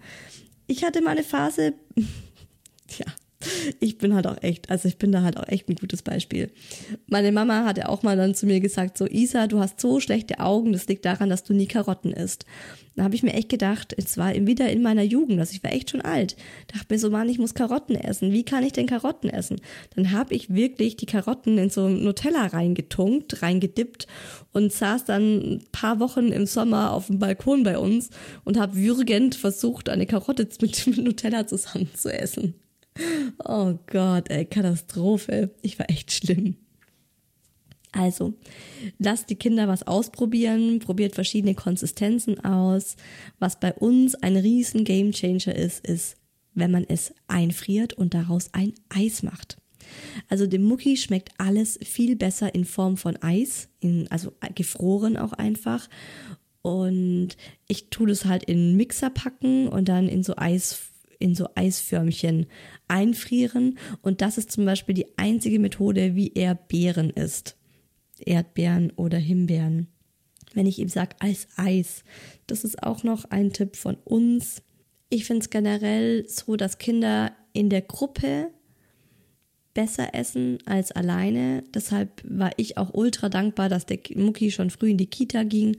Ich 0.66 0.84
hatte 0.84 1.00
mal 1.00 1.12
eine 1.12 1.24
Phase, 1.24 1.72
ja, 2.98 3.06
ich 3.80 3.98
bin 3.98 4.14
halt 4.14 4.26
auch 4.26 4.42
echt, 4.42 4.70
also 4.70 4.88
ich 4.88 4.98
bin 4.98 5.12
da 5.12 5.22
halt 5.22 5.36
auch 5.36 5.48
echt 5.48 5.68
ein 5.68 5.76
gutes 5.76 6.02
Beispiel. 6.02 6.50
Meine 7.06 7.32
Mama 7.32 7.64
hatte 7.64 7.88
auch 7.88 8.02
mal 8.02 8.16
dann 8.16 8.34
zu 8.34 8.46
mir 8.46 8.60
gesagt, 8.60 8.98
so 8.98 9.06
Isa, 9.06 9.46
du 9.46 9.60
hast 9.60 9.80
so 9.80 10.00
schlechte 10.00 10.40
Augen, 10.40 10.72
das 10.72 10.86
liegt 10.86 11.04
daran, 11.04 11.30
dass 11.30 11.44
du 11.44 11.54
nie 11.54 11.66
Karotten 11.66 12.12
isst. 12.12 12.46
Da 12.96 13.02
habe 13.02 13.16
ich 13.16 13.24
mir 13.24 13.32
echt 13.32 13.48
gedacht, 13.48 13.92
es 13.96 14.16
war 14.18 14.32
wieder 14.34 14.68
in 14.68 14.80
meiner 14.80 15.02
Jugend, 15.02 15.40
also 15.40 15.52
ich 15.52 15.64
war 15.64 15.72
echt 15.72 15.90
schon 15.90 16.00
alt. 16.00 16.36
Dachte 16.68 16.86
mir 16.90 16.98
so, 16.98 17.10
Mann, 17.10 17.28
ich 17.28 17.38
muss 17.38 17.54
Karotten 17.54 17.96
essen. 17.96 18.30
Wie 18.30 18.44
kann 18.44 18.62
ich 18.62 18.72
denn 18.72 18.86
Karotten 18.86 19.30
essen? 19.30 19.60
Dann 19.96 20.12
habe 20.12 20.34
ich 20.34 20.54
wirklich 20.54 20.96
die 20.96 21.06
Karotten 21.06 21.58
in 21.58 21.70
so 21.70 21.88
Nutella 21.88 22.46
reingetunkt, 22.46 23.42
reingedippt 23.42 24.06
und 24.52 24.72
saß 24.72 25.04
dann 25.04 25.22
ein 25.22 25.64
paar 25.72 25.98
Wochen 25.98 26.28
im 26.28 26.46
Sommer 26.46 26.92
auf 26.92 27.08
dem 27.08 27.18
Balkon 27.18 27.64
bei 27.64 27.78
uns 27.78 28.10
und 28.44 28.58
habe 28.58 28.76
würgend 28.76 29.34
versucht, 29.34 29.88
eine 29.88 30.06
Karotte 30.06 30.48
mit, 30.60 30.86
mit 30.86 30.98
Nutella 30.98 31.48
zusammen 31.48 31.90
zu 31.94 32.12
essen. 32.12 32.54
Oh 33.44 33.78
Gott, 33.86 34.30
ey, 34.30 34.44
Katastrophe. 34.44 35.50
Ich 35.62 35.78
war 35.78 35.90
echt 35.90 36.12
schlimm. 36.12 36.56
Also, 37.92 38.34
lasst 38.98 39.30
die 39.30 39.36
Kinder 39.36 39.68
was 39.68 39.86
ausprobieren, 39.86 40.80
probiert 40.80 41.14
verschiedene 41.14 41.54
Konsistenzen 41.54 42.44
aus. 42.44 42.96
Was 43.38 43.60
bei 43.60 43.72
uns 43.72 44.14
ein 44.16 44.36
riesen 44.36 44.84
Gamechanger 44.84 45.54
ist, 45.54 45.86
ist, 45.86 46.16
wenn 46.54 46.72
man 46.72 46.84
es 46.88 47.14
einfriert 47.28 47.92
und 47.92 48.14
daraus 48.14 48.50
ein 48.52 48.72
Eis 48.88 49.22
macht. 49.22 49.58
Also 50.28 50.46
dem 50.46 50.64
Mucki 50.64 50.96
schmeckt 50.96 51.30
alles 51.38 51.78
viel 51.82 52.16
besser 52.16 52.54
in 52.54 52.64
Form 52.64 52.96
von 52.96 53.16
Eis, 53.22 53.68
in, 53.80 54.10
also 54.10 54.32
gefroren 54.54 55.16
auch 55.16 55.32
einfach. 55.32 55.88
Und 56.62 57.36
ich 57.68 57.90
tue 57.90 58.08
das 58.08 58.24
halt 58.24 58.44
in 58.44 58.76
Mixer 58.76 59.10
packen 59.10 59.68
und 59.68 59.88
dann 59.88 60.08
in 60.08 60.22
so 60.22 60.34
Eis 60.36 60.93
in 61.24 61.34
so 61.34 61.48
Eisförmchen 61.54 62.46
einfrieren. 62.86 63.78
Und 64.02 64.20
das 64.20 64.36
ist 64.36 64.52
zum 64.52 64.66
Beispiel 64.66 64.94
die 64.94 65.16
einzige 65.16 65.58
Methode, 65.58 66.14
wie 66.14 66.32
er 66.34 66.54
Beeren 66.54 67.08
isst. 67.08 67.56
Erdbeeren 68.18 68.92
oder 68.96 69.16
Himbeeren. 69.16 69.88
Wenn 70.52 70.66
ich 70.66 70.78
ihm 70.78 70.90
sage, 70.90 71.16
als 71.20 71.48
Eis. 71.56 72.04
Das 72.46 72.62
ist 72.62 72.82
auch 72.82 73.04
noch 73.04 73.24
ein 73.30 73.54
Tipp 73.54 73.76
von 73.76 73.96
uns. 74.04 74.60
Ich 75.08 75.24
finde 75.24 75.40
es 75.40 75.50
generell 75.50 76.28
so, 76.28 76.56
dass 76.56 76.76
Kinder 76.76 77.32
in 77.54 77.70
der 77.70 77.80
Gruppe 77.80 78.50
besser 79.72 80.14
essen 80.14 80.58
als 80.66 80.92
alleine. 80.92 81.64
Deshalb 81.74 82.22
war 82.28 82.50
ich 82.58 82.76
auch 82.76 82.92
ultra 82.92 83.30
dankbar, 83.30 83.70
dass 83.70 83.86
der 83.86 83.98
Mucki 84.14 84.50
schon 84.50 84.68
früh 84.68 84.90
in 84.90 84.98
die 84.98 85.06
Kita 85.06 85.44
ging 85.44 85.78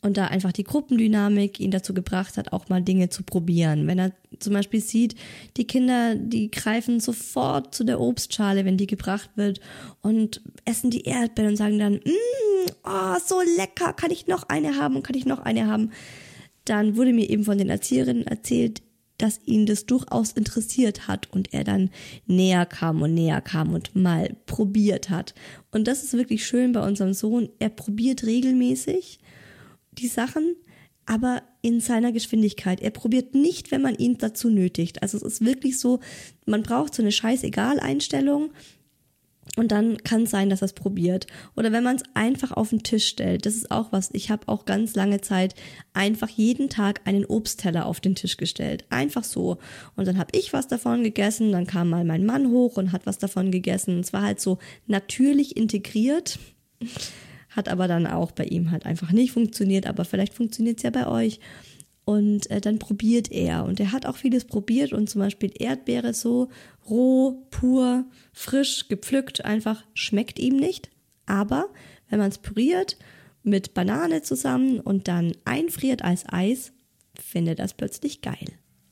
und 0.00 0.16
da 0.16 0.26
einfach 0.26 0.52
die 0.52 0.64
Gruppendynamik 0.64 1.58
ihn 1.58 1.70
dazu 1.70 1.92
gebracht 1.92 2.36
hat, 2.36 2.52
auch 2.52 2.68
mal 2.68 2.82
Dinge 2.82 3.08
zu 3.08 3.22
probieren. 3.24 3.86
Wenn 3.86 3.98
er 3.98 4.12
zum 4.38 4.52
Beispiel 4.52 4.80
sieht, 4.80 5.16
die 5.56 5.66
Kinder, 5.66 6.14
die 6.14 6.50
greifen 6.50 7.00
sofort 7.00 7.74
zu 7.74 7.84
der 7.84 8.00
Obstschale, 8.00 8.64
wenn 8.64 8.76
die 8.76 8.86
gebracht 8.86 9.30
wird 9.34 9.60
und 10.00 10.40
essen 10.64 10.90
die 10.90 11.02
Erdbeeren 11.02 11.50
und 11.50 11.56
sagen 11.56 11.78
dann, 11.78 11.94
mm, 11.94 12.70
oh, 12.84 13.16
so 13.24 13.40
lecker, 13.56 13.92
kann 13.92 14.10
ich 14.10 14.26
noch 14.26 14.44
eine 14.48 14.76
haben 14.76 15.02
kann 15.02 15.16
ich 15.16 15.26
noch 15.26 15.40
eine 15.40 15.66
haben? 15.66 15.90
Dann 16.64 16.96
wurde 16.96 17.12
mir 17.12 17.28
eben 17.28 17.44
von 17.44 17.58
den 17.58 17.70
Erzieherinnen 17.70 18.26
erzählt, 18.26 18.82
dass 19.16 19.40
ihn 19.44 19.66
das 19.66 19.84
durchaus 19.84 20.32
interessiert 20.32 21.08
hat 21.08 21.28
und 21.32 21.52
er 21.52 21.64
dann 21.64 21.90
näher 22.26 22.66
kam 22.66 23.02
und 23.02 23.14
näher 23.14 23.40
kam 23.40 23.74
und 23.74 23.96
mal 23.96 24.36
probiert 24.46 25.10
hat. 25.10 25.34
Und 25.72 25.88
das 25.88 26.04
ist 26.04 26.12
wirklich 26.12 26.46
schön 26.46 26.72
bei 26.72 26.86
unserem 26.86 27.14
Sohn. 27.14 27.48
Er 27.58 27.68
probiert 27.68 28.24
regelmäßig 28.24 29.18
die 29.98 30.08
Sachen, 30.08 30.56
aber 31.06 31.42
in 31.62 31.80
seiner 31.80 32.12
Geschwindigkeit. 32.12 32.80
Er 32.80 32.90
probiert 32.90 33.34
nicht, 33.34 33.70
wenn 33.70 33.82
man 33.82 33.94
ihn 33.94 34.18
dazu 34.18 34.50
nötigt. 34.50 35.02
Also 35.02 35.16
es 35.16 35.22
ist 35.22 35.44
wirklich 35.44 35.78
so, 35.78 36.00
man 36.46 36.62
braucht 36.62 36.94
so 36.94 37.02
eine 37.02 37.12
Scheißegal-Einstellung 37.12 38.50
und 39.56 39.72
dann 39.72 39.98
kann 39.98 40.24
es 40.24 40.30
sein, 40.30 40.50
dass 40.50 40.62
er 40.62 40.66
es 40.66 40.72
probiert. 40.72 41.26
Oder 41.56 41.72
wenn 41.72 41.82
man 41.82 41.96
es 41.96 42.02
einfach 42.14 42.52
auf 42.52 42.70
den 42.70 42.82
Tisch 42.82 43.08
stellt, 43.08 43.46
das 43.46 43.56
ist 43.56 43.70
auch 43.70 43.90
was. 43.90 44.10
Ich 44.12 44.30
habe 44.30 44.46
auch 44.46 44.66
ganz 44.66 44.94
lange 44.94 45.20
Zeit 45.20 45.54
einfach 45.94 46.28
jeden 46.28 46.68
Tag 46.68 47.00
einen 47.06 47.24
Obstteller 47.24 47.86
auf 47.86 48.00
den 48.00 48.14
Tisch 48.14 48.36
gestellt. 48.36 48.84
Einfach 48.90 49.24
so. 49.24 49.58
Und 49.96 50.06
dann 50.06 50.18
habe 50.18 50.30
ich 50.36 50.52
was 50.52 50.68
davon 50.68 51.02
gegessen, 51.02 51.52
dann 51.52 51.66
kam 51.66 51.88
mal 51.88 52.04
mein 52.04 52.26
Mann 52.26 52.50
hoch 52.50 52.76
und 52.76 52.92
hat 52.92 53.06
was 53.06 53.18
davon 53.18 53.50
gegessen. 53.50 54.00
Es 54.00 54.12
war 54.12 54.22
halt 54.22 54.40
so 54.40 54.58
natürlich 54.86 55.56
integriert 55.56 56.38
hat 57.50 57.68
aber 57.68 57.88
dann 57.88 58.06
auch 58.06 58.32
bei 58.32 58.44
ihm 58.44 58.70
halt 58.70 58.86
einfach 58.86 59.12
nicht 59.12 59.32
funktioniert, 59.32 59.86
aber 59.86 60.04
vielleicht 60.04 60.34
funktioniert 60.34 60.78
es 60.78 60.82
ja 60.82 60.90
bei 60.90 61.06
euch. 61.06 61.40
Und 62.04 62.50
äh, 62.50 62.60
dann 62.60 62.78
probiert 62.78 63.30
er. 63.30 63.64
Und 63.64 63.80
er 63.80 63.92
hat 63.92 64.06
auch 64.06 64.16
vieles 64.16 64.46
probiert 64.46 64.94
und 64.94 65.10
zum 65.10 65.20
Beispiel 65.20 65.52
Erdbeere 65.58 66.14
so 66.14 66.48
roh, 66.88 67.46
pur, 67.50 68.06
frisch, 68.32 68.88
gepflückt, 68.88 69.44
einfach 69.44 69.84
schmeckt 69.92 70.38
ihm 70.38 70.56
nicht. 70.56 70.90
Aber 71.26 71.68
wenn 72.08 72.18
man 72.18 72.30
es 72.30 72.38
püriert 72.38 72.96
mit 73.42 73.74
Banane 73.74 74.22
zusammen 74.22 74.80
und 74.80 75.06
dann 75.06 75.32
einfriert 75.44 76.02
als 76.02 76.24
Eis, 76.26 76.72
findet 77.14 77.58
das 77.58 77.74
plötzlich 77.74 78.22
geil. 78.22 78.46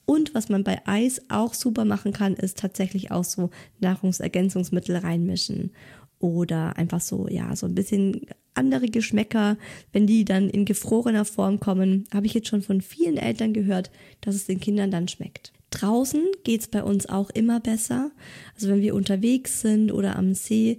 Und 0.05 0.35
was 0.35 0.49
man 0.49 0.63
bei 0.63 0.81
Eis 0.87 1.23
auch 1.29 1.53
super 1.53 1.85
machen 1.85 2.13
kann, 2.13 2.35
ist 2.35 2.59
tatsächlich 2.59 3.11
auch 3.11 3.25
so 3.25 3.51
Nahrungsergänzungsmittel 3.81 4.97
reinmischen 4.97 5.73
oder 6.19 6.77
einfach 6.77 7.01
so, 7.01 7.29
ja, 7.29 7.55
so 7.57 7.67
ein 7.67 7.75
bisschen 7.75 8.27
andere 8.55 8.87
Geschmäcker, 8.87 9.57
wenn 9.93 10.07
die 10.07 10.25
dann 10.25 10.49
in 10.49 10.65
gefrorener 10.65 11.25
Form 11.25 11.61
kommen, 11.61 12.07
habe 12.13 12.27
ich 12.27 12.35
jetzt 12.35 12.49
schon 12.49 12.63
von 12.63 12.81
vielen 12.81 13.17
Eltern 13.17 13.53
gehört, 13.53 13.91
dass 14.23 14.35
es 14.35 14.47
den 14.47 14.61
Kindern 14.61 14.91
dann 14.91 15.09
schmeckt. 15.09 15.53
Draußen 15.71 16.23
geht 16.45 16.63
es 16.63 16.69
bei 16.69 16.83
uns 16.83 17.07
auch 17.07 17.31
immer 17.31 17.61
besser. 17.61 18.11
Also 18.55 18.69
wenn 18.69 18.81
wir 18.81 18.95
unterwegs 18.95 19.61
sind 19.61 19.93
oder 19.93 20.17
am 20.17 20.35
See 20.35 20.79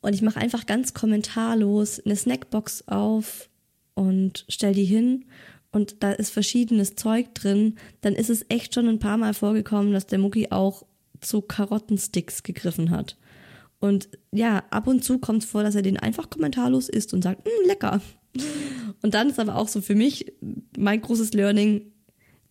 und 0.00 0.14
ich 0.14 0.22
mache 0.22 0.40
einfach 0.40 0.66
ganz 0.66 0.94
kommentarlos 0.94 2.00
eine 2.00 2.16
Snackbox 2.16 2.88
auf 2.88 3.50
und 3.94 4.44
stell 4.48 4.72
die 4.72 4.84
hin 4.84 5.26
und 5.72 6.02
da 6.02 6.12
ist 6.12 6.30
verschiedenes 6.30 6.94
Zeug 6.94 7.34
drin, 7.34 7.76
dann 8.00 8.14
ist 8.14 8.30
es 8.30 8.46
echt 8.48 8.74
schon 8.74 8.88
ein 8.88 9.00
paar 9.00 9.18
Mal 9.18 9.34
vorgekommen, 9.34 9.92
dass 9.92 10.06
der 10.06 10.18
Mucki 10.18 10.48
auch 10.50 10.86
zu 11.20 11.42
Karottensticks 11.42 12.42
gegriffen 12.44 12.90
hat. 12.90 13.16
Und 13.80 14.08
ja, 14.32 14.64
ab 14.70 14.86
und 14.86 15.04
zu 15.04 15.18
kommt 15.18 15.44
es 15.44 15.48
vor, 15.48 15.62
dass 15.62 15.74
er 15.74 15.82
den 15.82 15.98
einfach 15.98 16.30
kommentarlos 16.30 16.88
isst 16.88 17.14
und 17.14 17.22
sagt, 17.22 17.46
mm, 17.46 17.66
lecker. 17.66 18.00
Und 19.02 19.14
dann 19.14 19.30
ist 19.30 19.38
aber 19.38 19.56
auch 19.56 19.68
so 19.68 19.80
für 19.80 19.94
mich 19.94 20.32
mein 20.76 21.00
großes 21.00 21.32
Learning, 21.32 21.92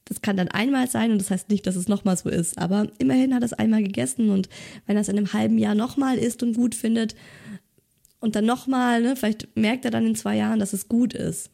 das 0.05 0.21
kann 0.21 0.37
dann 0.37 0.47
einmal 0.47 0.89
sein 0.89 1.11
und 1.11 1.19
das 1.19 1.31
heißt 1.31 1.49
nicht, 1.49 1.67
dass 1.67 1.75
es 1.75 1.89
nochmal 1.89 2.15
so 2.15 2.29
ist. 2.29 2.57
Aber 2.57 2.87
immerhin 2.97 3.33
hat 3.33 3.43
er 3.43 3.47
es 3.47 3.53
einmal 3.53 3.83
gegessen 3.83 4.29
und 4.29 4.47
wenn 4.85 4.95
er 4.95 5.01
es 5.01 5.09
in 5.09 5.17
einem 5.17 5.33
halben 5.33 5.57
Jahr 5.57 5.75
nochmal 5.75 6.17
isst 6.17 6.43
und 6.43 6.55
gut 6.55 6.75
findet 6.75 7.15
und 8.19 8.35
dann 8.35 8.45
nochmal, 8.45 9.01
ne, 9.01 9.15
vielleicht 9.15 9.55
merkt 9.57 9.83
er 9.83 9.91
dann 9.91 10.05
in 10.05 10.15
zwei 10.15 10.37
Jahren, 10.37 10.59
dass 10.59 10.73
es 10.73 10.87
gut 10.87 11.13
ist. 11.13 11.49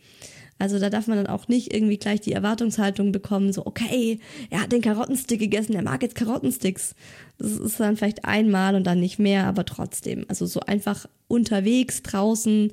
Also 0.59 0.79
da 0.79 0.89
darf 0.89 1.07
man 1.07 1.17
dann 1.17 1.27
auch 1.27 1.47
nicht 1.47 1.73
irgendwie 1.73 1.97
gleich 1.97 2.21
die 2.21 2.31
Erwartungshaltung 2.31 3.11
bekommen, 3.11 3.51
so, 3.51 3.65
okay, 3.65 4.19
er 4.49 4.61
hat 4.61 4.71
den 4.71 4.81
Karottenstick 4.81 5.39
gegessen, 5.39 5.73
er 5.73 5.83
mag 5.83 6.01
jetzt 6.03 6.15
Karottensticks. 6.15 6.95
Das 7.37 7.51
ist 7.51 7.79
dann 7.79 7.97
vielleicht 7.97 8.25
einmal 8.25 8.75
und 8.75 8.85
dann 8.85 8.99
nicht 8.99 9.19
mehr, 9.19 9.45
aber 9.45 9.65
trotzdem. 9.65 10.25
Also 10.29 10.45
so 10.45 10.59
einfach 10.61 11.07
unterwegs, 11.27 12.03
draußen, 12.03 12.71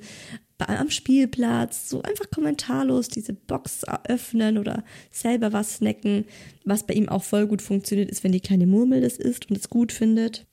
am 0.67 0.89
Spielplatz, 0.89 1.89
so 1.89 2.01
einfach 2.03 2.29
kommentarlos 2.29 3.07
diese 3.07 3.33
Box 3.33 3.83
öffnen 4.07 4.57
oder 4.57 4.83
selber 5.09 5.53
was 5.53 5.77
snacken. 5.77 6.25
Was 6.65 6.85
bei 6.85 6.93
ihm 6.93 7.09
auch 7.09 7.23
voll 7.23 7.47
gut 7.47 7.61
funktioniert, 7.61 8.09
ist, 8.09 8.23
wenn 8.23 8.31
die 8.31 8.41
kleine 8.41 8.67
Murmel 8.67 9.01
das 9.01 9.17
isst 9.17 9.49
und 9.49 9.57
es 9.57 9.69
gut 9.69 9.91
findet. 9.91 10.45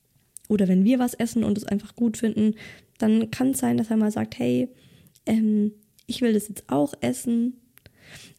Oder 0.48 0.66
wenn 0.66 0.84
wir 0.84 0.98
was 0.98 1.14
essen 1.14 1.44
und 1.44 1.58
es 1.58 1.64
einfach 1.64 1.94
gut 1.94 2.16
finden, 2.16 2.54
dann 2.98 3.30
kann 3.30 3.50
es 3.50 3.58
sein, 3.58 3.76
dass 3.76 3.90
er 3.90 3.96
mal 3.96 4.10
sagt, 4.10 4.38
hey, 4.38 4.68
ähm, 5.26 5.72
ich 6.08 6.22
will 6.22 6.32
das 6.32 6.48
jetzt 6.48 6.64
auch 6.66 6.94
essen. 7.00 7.60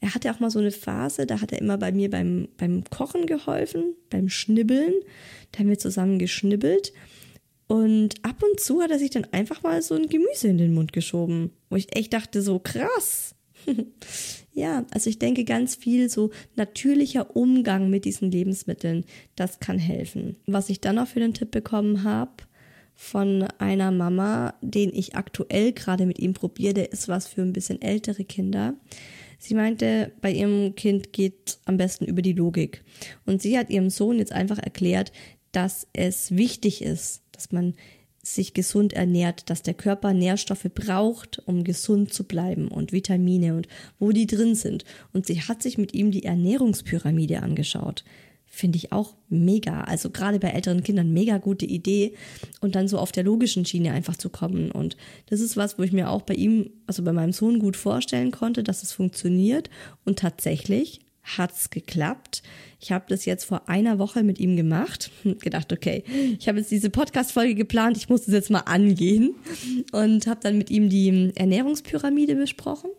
Er 0.01 0.15
hatte 0.15 0.31
auch 0.31 0.39
mal 0.39 0.49
so 0.49 0.59
eine 0.59 0.71
Phase, 0.71 1.25
da 1.25 1.39
hat 1.39 1.51
er 1.51 1.61
immer 1.61 1.77
bei 1.77 1.91
mir 1.91 2.09
beim, 2.09 2.49
beim 2.57 2.83
Kochen 2.85 3.27
geholfen, 3.27 3.95
beim 4.09 4.27
Schnibbeln. 4.27 4.93
Da 5.51 5.59
haben 5.59 5.69
wir 5.69 5.77
zusammen 5.77 6.19
geschnibbelt. 6.19 6.91
Und 7.67 8.15
ab 8.25 8.41
und 8.41 8.59
zu 8.59 8.81
hat 8.81 8.89
er 8.89 8.97
sich 8.97 9.11
dann 9.11 9.25
einfach 9.25 9.61
mal 9.61 9.81
so 9.83 9.93
ein 9.93 10.07
Gemüse 10.07 10.47
in 10.47 10.57
den 10.57 10.73
Mund 10.73 10.91
geschoben, 10.91 11.51
wo 11.69 11.75
ich 11.75 11.95
echt 11.95 12.13
dachte, 12.13 12.41
so 12.41 12.57
krass. 12.57 13.35
ja, 14.53 14.85
also 14.89 15.09
ich 15.09 15.19
denke 15.19 15.43
ganz 15.43 15.75
viel 15.75 16.09
so 16.09 16.31
natürlicher 16.55 17.35
Umgang 17.35 17.91
mit 17.91 18.05
diesen 18.05 18.31
Lebensmitteln, 18.31 19.05
das 19.35 19.59
kann 19.59 19.77
helfen. 19.77 20.37
Was 20.47 20.69
ich 20.69 20.81
dann 20.81 20.95
noch 20.95 21.07
für 21.07 21.19
den 21.19 21.35
Tipp 21.35 21.51
bekommen 21.51 22.03
habe, 22.03 22.31
von 23.01 23.43
einer 23.59 23.91
Mama, 23.91 24.55
den 24.61 24.93
ich 24.93 25.15
aktuell 25.15 25.71
gerade 25.71 26.05
mit 26.05 26.19
ihm 26.19 26.33
probiere. 26.33 26.73
Der 26.73 26.91
ist 26.91 27.07
was 27.07 27.27
für 27.27 27.41
ein 27.41 27.53
bisschen 27.53 27.81
ältere 27.81 28.25
Kinder. 28.25 28.73
Sie 29.39 29.55
meinte, 29.55 30.11
bei 30.19 30.33
ihrem 30.33 30.75
Kind 30.75 31.13
geht 31.13 31.59
am 31.63 31.77
besten 31.77 32.03
über 32.03 32.21
die 32.21 32.33
Logik. 32.33 32.83
Und 33.25 33.41
sie 33.41 33.57
hat 33.57 33.69
ihrem 33.69 33.89
Sohn 33.89 34.19
jetzt 34.19 34.33
einfach 34.33 34.59
erklärt, 34.59 35.13
dass 35.53 35.87
es 35.93 36.35
wichtig 36.35 36.81
ist, 36.81 37.23
dass 37.31 37.53
man 37.53 37.73
sich 38.21 38.53
gesund 38.53 38.91
ernährt, 38.91 39.49
dass 39.49 39.63
der 39.63 39.75
Körper 39.75 40.13
Nährstoffe 40.13 40.67
braucht, 40.75 41.41
um 41.47 41.63
gesund 41.63 42.13
zu 42.13 42.25
bleiben 42.25 42.67
und 42.67 42.91
Vitamine 42.91 43.55
und 43.55 43.69
wo 43.97 44.11
die 44.11 44.27
drin 44.27 44.55
sind. 44.55 44.83
Und 45.13 45.25
sie 45.25 45.41
hat 45.41 45.63
sich 45.63 45.77
mit 45.77 45.93
ihm 45.93 46.11
die 46.11 46.25
Ernährungspyramide 46.25 47.41
angeschaut 47.41 48.03
finde 48.59 48.77
ich 48.77 48.91
auch 48.91 49.15
mega. 49.29 49.81
Also 49.81 50.09
gerade 50.09 50.39
bei 50.39 50.49
älteren 50.49 50.83
Kindern 50.83 51.11
mega 51.13 51.37
gute 51.37 51.65
Idee 51.65 52.13
und 52.59 52.75
dann 52.75 52.87
so 52.87 52.99
auf 52.99 53.11
der 53.11 53.23
logischen 53.23 53.65
Schiene 53.65 53.91
einfach 53.91 54.17
zu 54.17 54.29
kommen. 54.29 54.69
Und 54.71 54.97
das 55.27 55.39
ist 55.39 55.57
was, 55.57 55.79
wo 55.79 55.83
ich 55.83 55.93
mir 55.93 56.09
auch 56.09 56.21
bei 56.23 56.35
ihm, 56.35 56.69
also 56.85 57.03
bei 57.03 57.13
meinem 57.13 57.31
Sohn 57.31 57.59
gut 57.59 57.77
vorstellen 57.77 58.31
konnte, 58.31 58.63
dass 58.63 58.83
es 58.83 58.91
funktioniert. 58.91 59.69
Und 60.05 60.19
tatsächlich 60.19 60.99
hat's 61.23 61.69
geklappt. 61.69 62.43
Ich 62.79 62.91
habe 62.91 63.05
das 63.07 63.25
jetzt 63.25 63.45
vor 63.45 63.69
einer 63.69 63.99
Woche 63.99 64.23
mit 64.23 64.39
ihm 64.39 64.55
gemacht. 64.55 65.11
Gedacht, 65.39 65.71
okay, 65.71 66.03
ich 66.37 66.47
habe 66.47 66.59
jetzt 66.59 66.71
diese 66.71 66.89
Podcast-Folge 66.89 67.55
geplant, 67.55 67.97
ich 67.97 68.09
muss 68.09 68.25
das 68.25 68.33
jetzt 68.33 68.49
mal 68.49 68.59
angehen. 68.59 69.35
Und 69.91 70.27
habe 70.27 70.39
dann 70.43 70.57
mit 70.57 70.69
ihm 70.69 70.89
die 70.89 71.31
Ernährungspyramide 71.35 72.35
besprochen. 72.35 72.89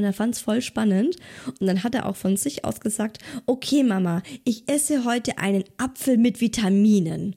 Und 0.00 0.06
er 0.06 0.14
fand 0.14 0.34
es 0.34 0.40
voll 0.40 0.62
spannend. 0.62 1.16
Und 1.60 1.66
dann 1.66 1.84
hat 1.84 1.94
er 1.94 2.06
auch 2.06 2.16
von 2.16 2.38
sich 2.38 2.64
aus 2.64 2.80
gesagt, 2.80 3.18
okay 3.44 3.82
Mama, 3.82 4.22
ich 4.44 4.66
esse 4.66 5.04
heute 5.04 5.36
einen 5.36 5.64
Apfel 5.76 6.16
mit 6.16 6.40
Vitaminen. 6.40 7.36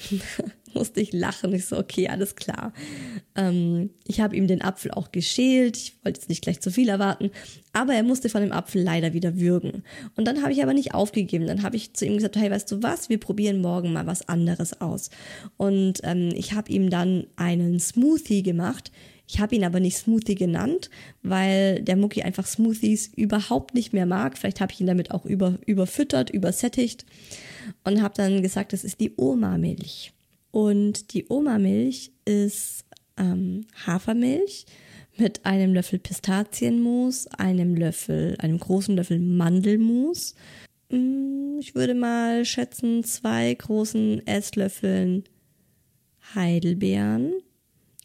musste 0.74 1.00
ich 1.00 1.12
lachen. 1.12 1.52
Ich 1.52 1.66
so, 1.66 1.76
okay, 1.76 2.08
alles 2.08 2.36
klar. 2.36 2.72
Ähm, 3.34 3.90
ich 4.06 4.20
habe 4.20 4.36
ihm 4.36 4.46
den 4.46 4.62
Apfel 4.62 4.92
auch 4.92 5.12
geschält. 5.12 5.76
Ich 5.76 5.94
wollte 6.02 6.20
jetzt 6.20 6.30
nicht 6.30 6.42
gleich 6.42 6.60
zu 6.60 6.70
viel 6.70 6.88
erwarten. 6.88 7.30
Aber 7.74 7.92
er 7.92 8.02
musste 8.02 8.28
von 8.28 8.40
dem 8.40 8.52
Apfel 8.52 8.82
leider 8.82 9.12
wieder 9.12 9.38
würgen. 9.38 9.82
Und 10.16 10.26
dann 10.26 10.42
habe 10.42 10.52
ich 10.52 10.62
aber 10.62 10.72
nicht 10.72 10.94
aufgegeben. 10.94 11.46
Dann 11.46 11.62
habe 11.62 11.76
ich 11.76 11.92
zu 11.92 12.06
ihm 12.06 12.14
gesagt, 12.14 12.36
hey, 12.36 12.50
weißt 12.50 12.70
du 12.70 12.82
was, 12.82 13.08
wir 13.08 13.18
probieren 13.18 13.60
morgen 13.60 13.92
mal 13.92 14.06
was 14.06 14.26
anderes 14.26 14.80
aus. 14.80 15.10
Und 15.58 16.00
ähm, 16.04 16.30
ich 16.34 16.52
habe 16.54 16.72
ihm 16.72 16.88
dann 16.88 17.26
einen 17.36 17.78
Smoothie 17.78 18.42
gemacht 18.42 18.90
ich 19.32 19.38
habe 19.38 19.54
ihn 19.54 19.62
aber 19.62 19.78
nicht 19.78 19.96
Smoothie 19.96 20.34
genannt, 20.34 20.90
weil 21.22 21.82
der 21.82 21.94
Mucki 21.94 22.22
einfach 22.22 22.46
Smoothies 22.46 23.12
überhaupt 23.14 23.74
nicht 23.74 23.92
mehr 23.92 24.06
mag. 24.06 24.36
Vielleicht 24.36 24.60
habe 24.60 24.72
ich 24.72 24.80
ihn 24.80 24.88
damit 24.88 25.12
auch 25.12 25.24
über, 25.24 25.56
überfüttert, 25.66 26.30
übersättigt 26.30 27.06
und 27.84 28.02
habe 28.02 28.14
dann 28.16 28.42
gesagt, 28.42 28.72
das 28.72 28.82
ist 28.82 28.98
die 28.98 29.12
Oma-Milch. 29.16 30.12
Und 30.50 31.14
die 31.14 31.26
Oma-Milch 31.28 32.10
ist 32.24 32.84
ähm, 33.16 33.66
Hafermilch 33.86 34.66
mit 35.16 35.46
einem 35.46 35.74
Löffel 35.74 36.00
Pistazienmus, 36.00 37.28
einem 37.28 37.76
Löffel, 37.76 38.36
einem 38.40 38.58
großen 38.58 38.96
Löffel 38.96 39.20
Mandelmus. 39.20 40.34
Mm, 40.88 41.58
ich 41.60 41.76
würde 41.76 41.94
mal 41.94 42.44
schätzen, 42.44 43.04
zwei 43.04 43.54
großen 43.54 44.26
Esslöffeln 44.26 45.22
Heidelbeeren 46.34 47.34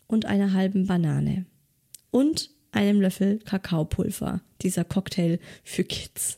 und 0.07 0.25
einer 0.25 0.53
halben 0.53 0.87
Banane. 0.87 1.45
Und 2.11 2.51
einem 2.71 3.01
Löffel 3.01 3.39
Kakaopulver, 3.39 4.41
dieser 4.61 4.83
Cocktail 4.83 5.39
für 5.63 5.83
Kids. 5.83 6.37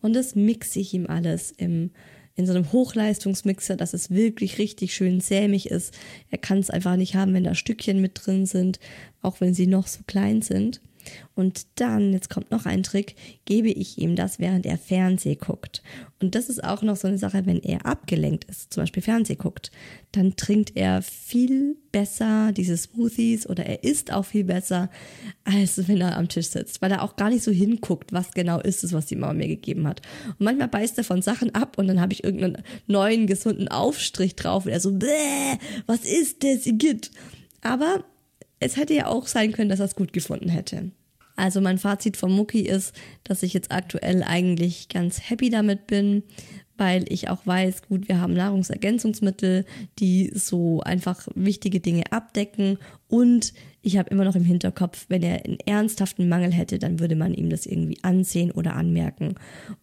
Und 0.00 0.14
das 0.14 0.34
mixe 0.34 0.80
ich 0.80 0.94
ihm 0.94 1.06
alles 1.06 1.50
im, 1.50 1.90
in 2.34 2.46
so 2.46 2.52
einem 2.52 2.72
Hochleistungsmixer, 2.72 3.76
dass 3.76 3.92
es 3.92 4.10
wirklich 4.10 4.58
richtig 4.58 4.94
schön 4.94 5.20
sämig 5.20 5.70
ist. 5.70 5.94
Er 6.30 6.38
kann 6.38 6.58
es 6.58 6.70
einfach 6.70 6.96
nicht 6.96 7.14
haben, 7.14 7.34
wenn 7.34 7.44
da 7.44 7.54
Stückchen 7.54 8.00
mit 8.00 8.12
drin 8.14 8.46
sind, 8.46 8.80
auch 9.20 9.40
wenn 9.40 9.54
sie 9.54 9.66
noch 9.66 9.86
so 9.86 10.00
klein 10.06 10.42
sind. 10.42 10.80
Und 11.34 11.66
dann, 11.76 12.12
jetzt 12.12 12.30
kommt 12.30 12.50
noch 12.50 12.66
ein 12.66 12.82
Trick, 12.82 13.16
gebe 13.44 13.68
ich 13.68 13.98
ihm 13.98 14.16
das, 14.16 14.38
während 14.38 14.66
er 14.66 14.78
Fernseh 14.78 15.36
guckt. 15.36 15.82
Und 16.20 16.34
das 16.34 16.48
ist 16.48 16.62
auch 16.62 16.82
noch 16.82 16.96
so 16.96 17.08
eine 17.08 17.18
Sache, 17.18 17.46
wenn 17.46 17.62
er 17.62 17.86
abgelenkt 17.86 18.44
ist, 18.44 18.72
zum 18.72 18.82
Beispiel 18.82 19.02
Fernseh 19.02 19.36
guckt, 19.36 19.70
dann 20.12 20.36
trinkt 20.36 20.76
er 20.76 21.02
viel 21.02 21.76
besser 21.92 22.52
diese 22.52 22.76
Smoothies 22.76 23.48
oder 23.48 23.64
er 23.64 23.84
isst 23.84 24.12
auch 24.12 24.24
viel 24.24 24.44
besser, 24.44 24.90
als 25.44 25.88
wenn 25.88 26.00
er 26.00 26.16
am 26.16 26.28
Tisch 26.28 26.48
sitzt, 26.48 26.82
weil 26.82 26.92
er 26.92 27.02
auch 27.02 27.16
gar 27.16 27.30
nicht 27.30 27.42
so 27.42 27.50
hinguckt, 27.50 28.12
was 28.12 28.32
genau 28.32 28.60
ist 28.60 28.84
es, 28.84 28.92
was 28.92 29.06
die 29.06 29.16
Mama 29.16 29.32
mir 29.32 29.48
gegeben 29.48 29.86
hat. 29.86 30.02
Und 30.26 30.40
manchmal 30.40 30.68
beißt 30.68 30.98
er 30.98 31.04
von 31.04 31.22
Sachen 31.22 31.54
ab 31.54 31.78
und 31.78 31.88
dann 31.88 32.00
habe 32.00 32.12
ich 32.12 32.24
irgendeinen 32.24 32.62
neuen, 32.86 33.26
gesunden 33.26 33.68
Aufstrich 33.68 34.36
drauf 34.36 34.66
und 34.66 34.72
er 34.72 34.80
so, 34.80 34.92
Bäh, 34.92 35.56
was 35.86 36.04
ist 36.04 36.44
das, 36.44 36.66
Igitt? 36.66 37.10
Aber 37.62 38.04
es 38.60 38.76
hätte 38.76 38.94
ja 38.94 39.06
auch 39.06 39.26
sein 39.26 39.52
können, 39.52 39.70
dass 39.70 39.80
er 39.80 39.86
es 39.86 39.96
gut 39.96 40.12
gefunden 40.12 40.48
hätte. 40.48 40.92
Also 41.36 41.60
mein 41.60 41.78
Fazit 41.78 42.16
vom 42.18 42.32
Mucki 42.32 42.60
ist, 42.60 42.94
dass 43.24 43.42
ich 43.42 43.54
jetzt 43.54 43.72
aktuell 43.72 44.22
eigentlich 44.22 44.88
ganz 44.88 45.30
happy 45.30 45.48
damit 45.48 45.86
bin, 45.86 46.22
weil 46.76 47.10
ich 47.10 47.30
auch 47.30 47.46
weiß, 47.46 47.82
gut, 47.88 48.08
wir 48.08 48.20
haben 48.20 48.34
Nahrungsergänzungsmittel, 48.34 49.64
die 49.98 50.30
so 50.34 50.80
einfach 50.80 51.26
wichtige 51.34 51.80
Dinge 51.80 52.04
abdecken 52.12 52.78
und 53.10 53.52
ich 53.82 53.96
habe 53.98 54.10
immer 54.10 54.24
noch 54.24 54.36
im 54.36 54.44
Hinterkopf, 54.44 55.06
wenn 55.08 55.22
er 55.22 55.44
einen 55.44 55.58
ernsthaften 55.60 56.28
Mangel 56.28 56.52
hätte, 56.52 56.78
dann 56.78 57.00
würde 57.00 57.16
man 57.16 57.34
ihm 57.34 57.50
das 57.50 57.66
irgendwie 57.66 57.98
ansehen 58.02 58.52
oder 58.52 58.76
anmerken. 58.76 59.34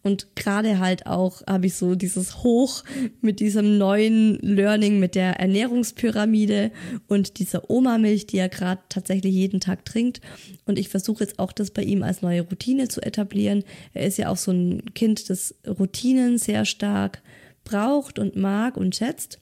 Und 0.02 0.34
gerade 0.34 0.78
halt 0.78 1.06
auch 1.06 1.42
habe 1.46 1.66
ich 1.66 1.74
so 1.74 1.94
dieses 1.94 2.42
Hoch 2.42 2.84
mit 3.20 3.40
diesem 3.40 3.76
neuen 3.76 4.38
Learning 4.38 4.98
mit 4.98 5.14
der 5.14 5.40
Ernährungspyramide 5.40 6.70
und 7.06 7.38
dieser 7.38 7.68
Oma-Milch, 7.68 8.26
die 8.26 8.38
er 8.38 8.48
gerade 8.48 8.80
tatsächlich 8.88 9.34
jeden 9.34 9.60
Tag 9.60 9.84
trinkt. 9.84 10.22
Und 10.64 10.78
ich 10.78 10.88
versuche 10.88 11.24
jetzt 11.24 11.38
auch 11.38 11.52
das 11.52 11.70
bei 11.70 11.82
ihm 11.82 12.02
als 12.02 12.22
neue 12.22 12.42
Routine 12.42 12.88
zu 12.88 13.02
etablieren. 13.02 13.62
Er 13.92 14.06
ist 14.06 14.16
ja 14.16 14.30
auch 14.30 14.38
so 14.38 14.52
ein 14.52 14.94
Kind, 14.94 15.28
das 15.28 15.54
Routinen 15.66 16.38
sehr 16.38 16.64
stark 16.64 17.20
braucht 17.64 18.18
und 18.18 18.36
mag 18.36 18.76
und 18.76 18.96
schätzt. 18.96 19.40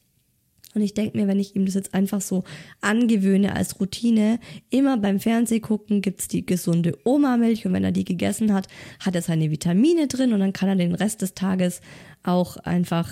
Und 0.76 0.82
ich 0.82 0.92
denke 0.92 1.16
mir, 1.16 1.26
wenn 1.26 1.40
ich 1.40 1.56
ihm 1.56 1.64
das 1.64 1.74
jetzt 1.74 1.94
einfach 1.94 2.20
so 2.20 2.44
angewöhne 2.82 3.56
als 3.56 3.80
Routine, 3.80 4.38
immer 4.68 4.98
beim 4.98 5.18
Fernsehgucken 5.20 6.02
gibt's 6.02 6.28
die 6.28 6.44
gesunde 6.44 6.98
Oma-Milch 7.04 7.64
und 7.64 7.72
wenn 7.72 7.82
er 7.82 7.92
die 7.92 8.04
gegessen 8.04 8.52
hat, 8.52 8.68
hat 9.00 9.14
er 9.14 9.22
seine 9.22 9.50
Vitamine 9.50 10.06
drin 10.06 10.34
und 10.34 10.40
dann 10.40 10.52
kann 10.52 10.68
er 10.68 10.76
den 10.76 10.94
Rest 10.94 11.22
des 11.22 11.32
Tages 11.32 11.80
auch 12.22 12.58
einfach 12.58 13.10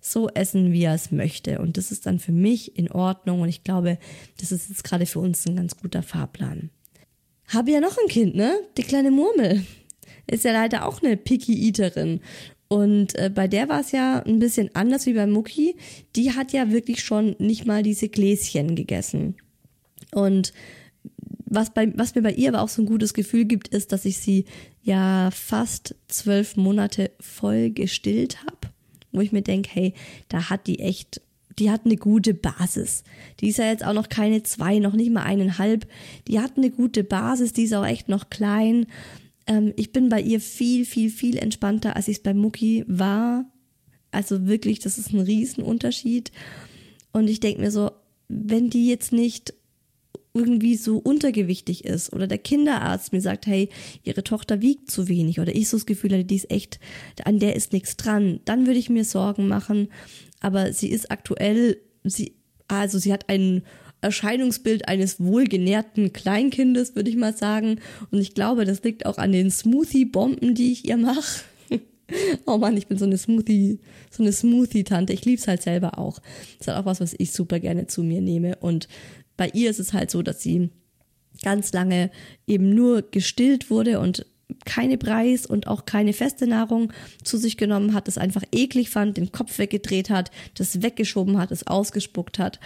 so 0.00 0.28
essen, 0.28 0.72
wie 0.72 0.82
er 0.82 0.94
es 0.94 1.12
möchte. 1.12 1.60
Und 1.60 1.76
das 1.76 1.92
ist 1.92 2.06
dann 2.06 2.18
für 2.18 2.32
mich 2.32 2.76
in 2.76 2.90
Ordnung 2.90 3.42
und 3.42 3.48
ich 3.48 3.62
glaube, 3.62 3.98
das 4.40 4.50
ist 4.50 4.68
jetzt 4.68 4.82
gerade 4.82 5.06
für 5.06 5.20
uns 5.20 5.46
ein 5.46 5.54
ganz 5.54 5.76
guter 5.76 6.02
Fahrplan. 6.02 6.70
Habe 7.46 7.70
ja 7.70 7.80
noch 7.80 7.96
ein 7.96 8.08
Kind, 8.08 8.34
ne? 8.34 8.58
Die 8.76 8.82
kleine 8.82 9.12
Murmel. 9.12 9.64
Ist 10.26 10.44
ja 10.44 10.52
leider 10.52 10.86
auch 10.86 11.00
eine 11.00 11.16
Picky 11.16 11.68
Eaterin. 11.68 12.20
Und 12.68 13.18
äh, 13.18 13.30
bei 13.34 13.48
der 13.48 13.68
war 13.68 13.80
es 13.80 13.92
ja 13.92 14.22
ein 14.22 14.38
bisschen 14.38 14.70
anders 14.74 15.06
wie 15.06 15.14
bei 15.14 15.26
Mucki. 15.26 15.76
Die 16.14 16.32
hat 16.32 16.52
ja 16.52 16.70
wirklich 16.70 17.02
schon 17.02 17.34
nicht 17.38 17.66
mal 17.66 17.82
diese 17.82 18.08
Gläschen 18.08 18.76
gegessen. 18.76 19.36
Und 20.12 20.52
was, 21.46 21.70
bei, 21.72 21.90
was 21.96 22.14
mir 22.14 22.22
bei 22.22 22.32
ihr 22.32 22.50
aber 22.50 22.62
auch 22.62 22.68
so 22.68 22.82
ein 22.82 22.86
gutes 22.86 23.14
Gefühl 23.14 23.46
gibt, 23.46 23.68
ist, 23.68 23.92
dass 23.92 24.04
ich 24.04 24.18
sie 24.18 24.44
ja 24.82 25.30
fast 25.32 25.94
zwölf 26.08 26.56
Monate 26.56 27.10
voll 27.20 27.70
gestillt 27.70 28.44
habe. 28.44 28.72
Wo 29.12 29.22
ich 29.22 29.32
mir 29.32 29.42
denke, 29.42 29.70
hey, 29.72 29.94
da 30.28 30.50
hat 30.50 30.66
die 30.66 30.80
echt, 30.80 31.22
die 31.58 31.70
hat 31.70 31.86
eine 31.86 31.96
gute 31.96 32.34
Basis. 32.34 33.02
Die 33.40 33.48
ist 33.48 33.58
ja 33.58 33.64
jetzt 33.64 33.84
auch 33.84 33.94
noch 33.94 34.10
keine 34.10 34.42
zwei, 34.42 34.78
noch 34.78 34.92
nicht 34.92 35.10
mal 35.10 35.22
eineinhalb. 35.22 35.86
Die 36.28 36.40
hat 36.40 36.58
eine 36.58 36.70
gute 36.70 37.02
Basis, 37.02 37.54
die 37.54 37.64
ist 37.64 37.74
auch 37.74 37.86
echt 37.86 38.10
noch 38.10 38.28
klein. 38.28 38.86
Ähm, 39.48 39.72
ich 39.76 39.92
bin 39.92 40.08
bei 40.08 40.20
ihr 40.20 40.40
viel, 40.40 40.84
viel, 40.84 41.10
viel 41.10 41.36
entspannter, 41.36 41.96
als 41.96 42.06
ich 42.06 42.18
es 42.18 42.22
bei 42.22 42.34
Mucki 42.34 42.84
war. 42.86 43.50
Also 44.12 44.46
wirklich, 44.46 44.78
das 44.78 44.98
ist 44.98 45.12
ein 45.12 45.20
Riesenunterschied. 45.20 46.30
Und 47.12 47.28
ich 47.28 47.40
denke 47.40 47.62
mir 47.62 47.72
so, 47.72 47.90
wenn 48.28 48.70
die 48.70 48.88
jetzt 48.88 49.12
nicht 49.12 49.54
irgendwie 50.34 50.76
so 50.76 50.98
untergewichtig 50.98 51.84
ist 51.84 52.12
oder 52.12 52.26
der 52.26 52.38
Kinderarzt 52.38 53.12
mir 53.12 53.20
sagt, 53.20 53.46
hey, 53.46 53.70
ihre 54.04 54.22
Tochter 54.22 54.60
wiegt 54.60 54.90
zu 54.90 55.08
wenig 55.08 55.40
oder 55.40 55.54
ich 55.54 55.68
so 55.68 55.76
das 55.78 55.86
Gefühl 55.86 56.12
hatte, 56.12 56.24
die 56.24 56.36
ist 56.36 56.50
echt, 56.50 56.78
an 57.24 57.38
der 57.38 57.56
ist 57.56 57.72
nichts 57.72 57.96
dran, 57.96 58.40
dann 58.44 58.66
würde 58.66 58.78
ich 58.78 58.90
mir 58.90 59.04
Sorgen 59.04 59.48
machen. 59.48 59.88
Aber 60.40 60.72
sie 60.72 60.90
ist 60.90 61.10
aktuell, 61.10 61.78
sie, 62.04 62.36
also 62.68 62.98
sie 62.98 63.12
hat 63.12 63.28
einen 63.28 63.62
Erscheinungsbild 64.00 64.88
eines 64.88 65.20
wohlgenährten 65.20 66.12
Kleinkindes, 66.12 66.94
würde 66.94 67.10
ich 67.10 67.16
mal 67.16 67.36
sagen. 67.36 67.80
Und 68.10 68.20
ich 68.20 68.34
glaube, 68.34 68.64
das 68.64 68.82
liegt 68.82 69.06
auch 69.06 69.18
an 69.18 69.32
den 69.32 69.50
Smoothie-Bomben, 69.50 70.54
die 70.54 70.72
ich 70.72 70.88
ihr 70.88 70.96
mache. 70.96 71.42
oh 72.46 72.58
Mann, 72.58 72.76
ich 72.76 72.86
bin 72.86 72.98
so 72.98 73.04
eine 73.04 73.18
Smoothie, 73.18 73.80
so 74.10 74.22
eine 74.22 74.32
Smoothie-Tante. 74.32 75.12
Ich 75.12 75.24
lieb's 75.24 75.48
halt 75.48 75.62
selber 75.62 75.98
auch. 75.98 76.20
Das 76.20 76.60
ist 76.60 76.68
halt 76.68 76.78
auch 76.78 76.86
was, 76.86 77.00
was 77.00 77.14
ich 77.18 77.32
super 77.32 77.58
gerne 77.58 77.86
zu 77.86 78.02
mir 78.02 78.20
nehme. 78.20 78.56
Und 78.56 78.88
bei 79.36 79.48
ihr 79.52 79.70
ist 79.70 79.80
es 79.80 79.92
halt 79.92 80.10
so, 80.10 80.22
dass 80.22 80.42
sie 80.42 80.70
ganz 81.42 81.72
lange 81.72 82.10
eben 82.46 82.70
nur 82.74 83.02
gestillt 83.02 83.70
wurde 83.70 84.00
und 84.00 84.26
keine 84.64 84.96
Preis 84.96 85.46
und 85.46 85.66
auch 85.66 85.84
keine 85.84 86.12
feste 86.12 86.46
Nahrung 86.46 86.92
zu 87.22 87.36
sich 87.36 87.56
genommen 87.56 87.94
hat, 87.94 88.08
das 88.08 88.18
einfach 88.18 88.42
eklig 88.50 88.90
fand, 88.90 89.16
den 89.16 89.30
Kopf 89.30 89.58
weggedreht 89.58 90.10
hat, 90.10 90.30
das 90.54 90.82
weggeschoben 90.82 91.38
hat, 91.38 91.50
es 91.50 91.66
ausgespuckt 91.66 92.38
hat. 92.38 92.58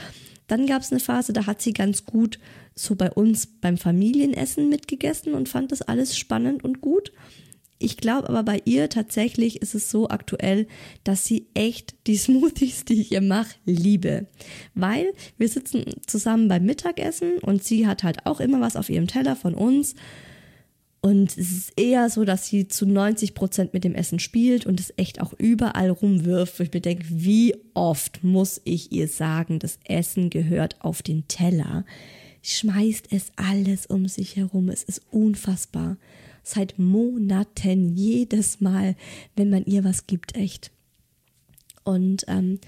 Dann 0.52 0.66
gab 0.66 0.82
es 0.82 0.92
eine 0.92 1.00
Phase, 1.00 1.32
da 1.32 1.46
hat 1.46 1.62
sie 1.62 1.72
ganz 1.72 2.04
gut 2.04 2.38
so 2.74 2.94
bei 2.94 3.10
uns 3.10 3.46
beim 3.46 3.78
Familienessen 3.78 4.68
mitgegessen 4.68 5.32
und 5.32 5.48
fand 5.48 5.72
das 5.72 5.80
alles 5.80 6.14
spannend 6.14 6.62
und 6.62 6.82
gut. 6.82 7.10
Ich 7.78 7.96
glaube 7.96 8.28
aber 8.28 8.42
bei 8.42 8.60
ihr 8.66 8.90
tatsächlich 8.90 9.62
ist 9.62 9.74
es 9.74 9.90
so 9.90 10.10
aktuell, 10.10 10.66
dass 11.04 11.24
sie 11.24 11.46
echt 11.54 11.94
die 12.06 12.16
Smoothies, 12.18 12.84
die 12.84 13.00
ich 13.00 13.12
ihr 13.12 13.22
mache, 13.22 13.54
liebe. 13.64 14.26
Weil 14.74 15.14
wir 15.38 15.48
sitzen 15.48 15.86
zusammen 16.06 16.48
beim 16.48 16.66
Mittagessen 16.66 17.38
und 17.38 17.64
sie 17.64 17.86
hat 17.86 18.02
halt 18.02 18.26
auch 18.26 18.38
immer 18.38 18.60
was 18.60 18.76
auf 18.76 18.90
ihrem 18.90 19.06
Teller 19.06 19.36
von 19.36 19.54
uns 19.54 19.94
und 21.04 21.36
es 21.36 21.50
ist 21.50 21.72
eher 21.76 22.08
so, 22.10 22.24
dass 22.24 22.46
sie 22.46 22.68
zu 22.68 22.86
90 22.86 23.34
Prozent 23.34 23.74
mit 23.74 23.82
dem 23.82 23.96
Essen 23.96 24.20
spielt 24.20 24.66
und 24.66 24.78
es 24.78 24.94
echt 24.96 25.20
auch 25.20 25.32
überall 25.36 25.90
rumwirft, 25.90 26.60
wo 26.60 26.62
ich 26.62 26.72
mir 26.72 26.80
denke, 26.80 27.04
wie 27.08 27.56
oft 27.74 28.22
muss 28.22 28.60
ich 28.62 28.92
ihr 28.92 29.08
sagen, 29.08 29.58
das 29.58 29.80
Essen 29.84 30.30
gehört 30.30 30.76
auf 30.80 31.02
den 31.02 31.26
Teller. 31.26 31.84
Schmeißt 32.42 33.08
es 33.10 33.32
alles 33.34 33.86
um 33.86 34.06
sich 34.06 34.36
herum. 34.36 34.68
Es 34.68 34.84
ist 34.84 35.02
unfassbar. 35.10 35.96
Seit 36.44 36.78
Monaten 36.78 37.96
jedes 37.96 38.60
Mal, 38.60 38.94
wenn 39.34 39.50
man 39.50 39.64
ihr 39.64 39.82
was 39.82 40.06
gibt, 40.06 40.36
echt. 40.36 40.70
Und 41.82 42.24
ähm, 42.28 42.60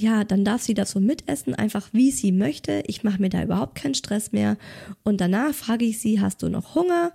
ja, 0.00 0.24
dann 0.24 0.44
darf 0.44 0.62
sie 0.62 0.74
das 0.74 0.92
so 0.92 1.00
mitessen, 1.00 1.54
einfach 1.54 1.90
wie 1.92 2.10
sie 2.10 2.32
möchte. 2.32 2.82
Ich 2.86 3.04
mache 3.04 3.20
mir 3.20 3.28
da 3.28 3.42
überhaupt 3.42 3.74
keinen 3.74 3.94
Stress 3.94 4.32
mehr. 4.32 4.56
Und 5.04 5.20
danach 5.20 5.54
frage 5.54 5.84
ich 5.84 6.00
sie, 6.00 6.20
hast 6.20 6.42
du 6.42 6.48
noch 6.48 6.74
Hunger? 6.74 7.12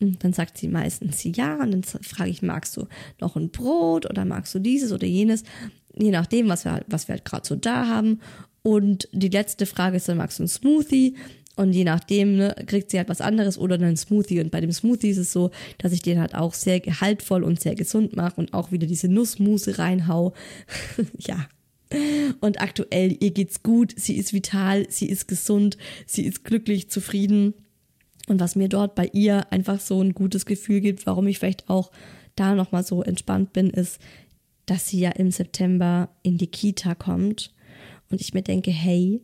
Und 0.00 0.22
dann 0.24 0.32
sagt 0.32 0.58
sie 0.58 0.68
meistens 0.68 1.22
ja. 1.24 1.56
Und 1.62 1.70
dann 1.70 1.84
frage 1.84 2.30
ich, 2.30 2.42
magst 2.42 2.76
du 2.76 2.86
noch 3.20 3.36
ein 3.36 3.50
Brot 3.50 4.10
oder 4.10 4.24
magst 4.24 4.54
du 4.54 4.58
dieses 4.58 4.92
oder 4.92 5.06
jenes? 5.06 5.44
Je 5.94 6.10
nachdem, 6.10 6.48
was 6.48 6.64
wir, 6.64 6.84
was 6.88 7.06
wir 7.06 7.14
halt 7.14 7.24
gerade 7.24 7.46
so 7.46 7.54
da 7.54 7.86
haben. 7.86 8.20
Und 8.62 9.08
die 9.12 9.28
letzte 9.28 9.64
Frage 9.64 9.96
ist 9.96 10.08
dann, 10.08 10.16
magst 10.16 10.40
du 10.40 10.42
ein 10.42 10.48
Smoothie? 10.48 11.14
Und 11.54 11.72
je 11.72 11.84
nachdem 11.84 12.36
ne, 12.36 12.54
kriegt 12.66 12.90
sie 12.90 12.98
halt 12.98 13.08
was 13.08 13.20
anderes 13.20 13.56
oder 13.56 13.76
einen 13.76 13.96
Smoothie. 13.96 14.40
Und 14.40 14.50
bei 14.50 14.60
dem 14.60 14.72
Smoothie 14.72 15.10
ist 15.10 15.18
es 15.18 15.32
so, 15.32 15.52
dass 15.78 15.92
ich 15.92 16.02
den 16.02 16.20
halt 16.20 16.34
auch 16.34 16.52
sehr 16.54 16.80
gehaltvoll 16.80 17.44
und 17.44 17.60
sehr 17.60 17.76
gesund 17.76 18.16
mache 18.16 18.40
und 18.40 18.52
auch 18.52 18.72
wieder 18.72 18.86
diese 18.86 19.08
Nussmuse 19.08 19.78
reinhau. 19.78 20.34
ja, 21.18 21.46
und 22.40 22.60
aktuell, 22.60 23.16
ihr 23.20 23.30
geht's 23.30 23.62
gut, 23.62 23.94
sie 23.96 24.16
ist 24.16 24.32
vital, 24.32 24.86
sie 24.90 25.08
ist 25.08 25.28
gesund, 25.28 25.76
sie 26.06 26.24
ist 26.26 26.44
glücklich, 26.44 26.90
zufrieden. 26.90 27.54
Und 28.28 28.40
was 28.40 28.56
mir 28.56 28.68
dort 28.68 28.94
bei 28.94 29.08
ihr 29.12 29.52
einfach 29.52 29.78
so 29.78 30.00
ein 30.00 30.12
gutes 30.12 30.46
Gefühl 30.46 30.80
gibt, 30.80 31.06
warum 31.06 31.26
ich 31.28 31.38
vielleicht 31.38 31.68
auch 31.70 31.92
da 32.34 32.54
nochmal 32.54 32.84
so 32.84 33.02
entspannt 33.02 33.52
bin, 33.52 33.70
ist, 33.70 34.00
dass 34.66 34.88
sie 34.88 35.00
ja 35.00 35.10
im 35.10 35.30
September 35.30 36.08
in 36.22 36.38
die 36.38 36.48
Kita 36.48 36.94
kommt. 36.94 37.54
Und 38.10 38.20
ich 38.20 38.34
mir 38.34 38.42
denke, 38.42 38.70
hey, 38.70 39.20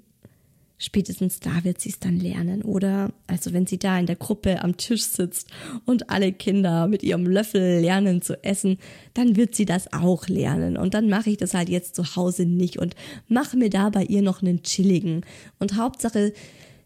spätestens 0.83 1.39
da 1.41 1.63
wird 1.63 1.81
sie 1.81 1.91
es 1.91 2.01
dann 2.01 2.19
lernen. 2.19 2.63
Oder 2.63 3.13
also 3.27 3.53
wenn 3.53 3.67
sie 3.67 3.79
da 3.79 3.99
in 3.99 4.07
der 4.07 4.17
Gruppe 4.17 4.63
am 4.63 4.77
Tisch 4.77 5.05
sitzt 5.05 5.49
und 5.87 6.11
alle 6.11 6.33
Kinder 6.33 6.89
mit 6.89 7.03
ihrem 7.03 7.27
Löffel 7.27 7.81
lernen 7.81 8.21
zu 8.21 8.43
essen, 8.45 8.79
dann 9.15 9.37
wird 9.37 9.55
sie 9.55 9.65
das 9.65 9.93
auch 9.93 10.27
lernen. 10.29 10.77
Und 10.77 10.95
dann 10.95 11.09
mache 11.09 11.31
ich 11.31 11.37
das 11.37 11.55
halt 11.55 11.69
jetzt 11.69 11.95
zu 11.95 12.17
Hause 12.17 12.45
nicht 12.45 12.79
und 12.79 12.97
mache 13.29 13.57
mir 13.57 13.71
da 13.71 13.91
bei 13.91 14.05
ihr 14.05 14.23
noch 14.23 14.43
einen 14.43 14.63
chilligen. 14.63 15.25
Und 15.61 15.77
Hauptsache, 15.77 16.33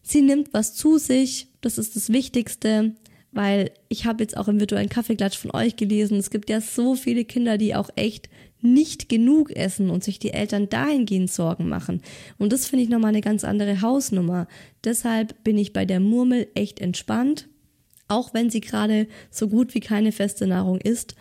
sie 0.02 0.22
nimmt 0.22 0.52
was 0.52 0.74
zu 0.74 0.98
sich. 0.98 1.48
Das 1.62 1.78
ist 1.78 1.96
das 1.96 2.12
Wichtigste 2.12 2.94
weil 3.32 3.70
ich 3.90 4.06
habe 4.06 4.22
jetzt 4.22 4.34
auch 4.34 4.48
im 4.48 4.60
virtuellen 4.60 4.88
Kaffeeklatsch 4.88 5.36
von 5.36 5.50
euch 5.50 5.76
gelesen, 5.76 6.16
es 6.16 6.30
gibt 6.30 6.48
ja 6.48 6.62
so 6.62 6.94
viele 6.94 7.26
Kinder, 7.26 7.58
die 7.58 7.74
auch 7.74 7.90
echt 7.94 8.30
nicht 8.72 9.08
genug 9.08 9.54
essen 9.54 9.90
und 9.90 10.04
sich 10.04 10.18
die 10.18 10.32
Eltern 10.32 10.68
dahingehend 10.68 11.30
Sorgen 11.30 11.68
machen. 11.68 12.02
Und 12.38 12.52
das 12.52 12.66
finde 12.66 12.84
ich 12.84 12.88
nochmal 12.88 13.10
eine 13.10 13.20
ganz 13.20 13.44
andere 13.44 13.80
Hausnummer. 13.80 14.46
Deshalb 14.84 15.42
bin 15.44 15.58
ich 15.58 15.72
bei 15.72 15.84
der 15.84 16.00
Murmel 16.00 16.48
echt 16.54 16.80
entspannt, 16.80 17.48
auch 18.08 18.34
wenn 18.34 18.50
sie 18.50 18.60
gerade 18.60 19.08
so 19.30 19.48
gut 19.48 19.74
wie 19.74 19.80
keine 19.80 20.12
feste 20.12 20.46
Nahrung 20.46 20.80
isst. 20.80 21.14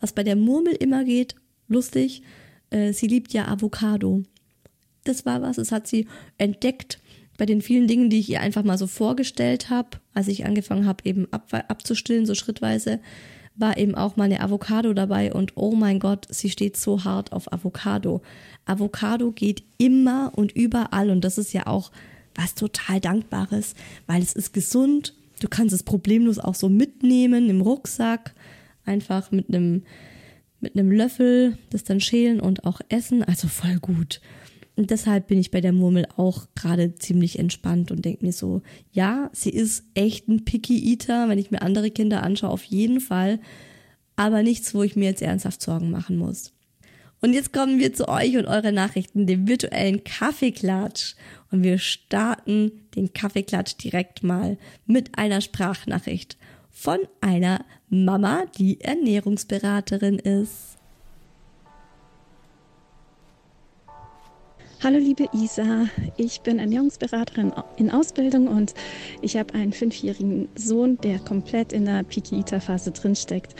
Was 0.00 0.12
bei 0.12 0.24
der 0.24 0.36
Murmel 0.36 0.74
immer 0.74 1.04
geht, 1.04 1.36
lustig, 1.68 2.22
äh, 2.70 2.92
sie 2.92 3.06
liebt 3.06 3.32
ja 3.32 3.48
Avocado. 3.48 4.22
Das 5.04 5.26
war 5.26 5.42
was, 5.42 5.56
das 5.56 5.72
hat 5.72 5.86
sie 5.86 6.06
entdeckt 6.38 7.00
bei 7.38 7.46
den 7.46 7.62
vielen 7.62 7.88
Dingen, 7.88 8.10
die 8.10 8.20
ich 8.20 8.30
ihr 8.30 8.40
einfach 8.40 8.62
mal 8.62 8.78
so 8.78 8.86
vorgestellt 8.86 9.70
habe, 9.70 9.98
als 10.14 10.28
ich 10.28 10.44
angefangen 10.44 10.86
habe, 10.86 11.04
eben 11.04 11.26
ab, 11.32 11.48
abzustillen, 11.68 12.26
so 12.26 12.34
schrittweise, 12.34 13.00
war 13.54 13.76
eben 13.76 13.94
auch 13.94 14.16
mal 14.16 14.24
eine 14.24 14.40
Avocado 14.40 14.92
dabei 14.94 15.32
und 15.32 15.52
oh 15.56 15.74
mein 15.74 15.98
Gott, 15.98 16.26
sie 16.30 16.50
steht 16.50 16.76
so 16.76 17.04
hart 17.04 17.32
auf 17.32 17.52
Avocado. 17.52 18.22
Avocado 18.64 19.30
geht 19.32 19.62
immer 19.78 20.32
und 20.34 20.52
überall 20.52 21.10
und 21.10 21.22
das 21.22 21.38
ist 21.38 21.52
ja 21.52 21.66
auch 21.66 21.90
was 22.34 22.54
total 22.54 23.00
Dankbares, 23.00 23.74
weil 24.06 24.22
es 24.22 24.32
ist 24.32 24.52
gesund. 24.52 25.14
Du 25.40 25.48
kannst 25.48 25.74
es 25.74 25.82
problemlos 25.82 26.38
auch 26.38 26.54
so 26.54 26.68
mitnehmen 26.68 27.50
im 27.50 27.60
Rucksack, 27.60 28.34
einfach 28.84 29.30
mit 29.30 29.48
einem 29.48 29.82
mit 30.60 30.76
einem 30.76 30.92
Löffel 30.92 31.58
das 31.70 31.82
dann 31.82 32.00
schälen 32.00 32.40
und 32.40 32.64
auch 32.64 32.80
essen, 32.88 33.24
also 33.24 33.48
voll 33.48 33.78
gut. 33.80 34.20
Und 34.76 34.90
deshalb 34.90 35.26
bin 35.28 35.38
ich 35.38 35.50
bei 35.50 35.60
der 35.60 35.72
Murmel 35.72 36.06
auch 36.16 36.46
gerade 36.54 36.94
ziemlich 36.94 37.38
entspannt 37.38 37.90
und 37.90 38.04
denke 38.04 38.24
mir 38.24 38.32
so, 38.32 38.62
ja, 38.90 39.30
sie 39.32 39.50
ist 39.50 39.84
echt 39.94 40.28
ein 40.28 40.44
Picky 40.44 40.92
Eater, 40.92 41.28
wenn 41.28 41.38
ich 41.38 41.50
mir 41.50 41.62
andere 41.62 41.90
Kinder 41.90 42.22
anschaue, 42.22 42.50
auf 42.50 42.64
jeden 42.64 43.00
Fall. 43.00 43.38
Aber 44.16 44.42
nichts, 44.42 44.74
wo 44.74 44.82
ich 44.82 44.96
mir 44.96 45.04
jetzt 45.10 45.22
ernsthaft 45.22 45.60
Sorgen 45.60 45.90
machen 45.90 46.16
muss. 46.16 46.52
Und 47.20 47.34
jetzt 47.34 47.52
kommen 47.52 47.78
wir 47.78 47.92
zu 47.94 48.08
euch 48.08 48.36
und 48.36 48.46
eure 48.46 48.72
Nachrichten, 48.72 49.26
dem 49.26 49.46
virtuellen 49.46 50.02
Kaffeeklatsch. 50.02 51.14
Und 51.52 51.62
wir 51.62 51.78
starten 51.78 52.72
den 52.96 53.12
Kaffeeklatsch 53.12 53.76
direkt 53.76 54.24
mal 54.24 54.58
mit 54.86 55.16
einer 55.16 55.40
Sprachnachricht 55.40 56.36
von 56.70 56.98
einer 57.20 57.64
Mama, 57.88 58.46
die 58.58 58.80
Ernährungsberaterin 58.80 60.18
ist. 60.18 60.78
Hallo 64.84 64.98
liebe 64.98 65.28
Isa, 65.32 65.86
ich 66.16 66.40
bin 66.40 66.58
Ernährungsberaterin 66.58 67.52
in 67.76 67.92
Ausbildung 67.92 68.48
und 68.48 68.74
ich 69.20 69.36
habe 69.36 69.54
einen 69.54 69.72
fünfjährigen 69.72 70.48
Sohn, 70.56 70.98
der 71.04 71.20
komplett 71.20 71.72
in 71.72 71.84
der 71.84 72.02
Piki-Ita-Phase 72.02 72.90
drinsteckt. 72.90 73.54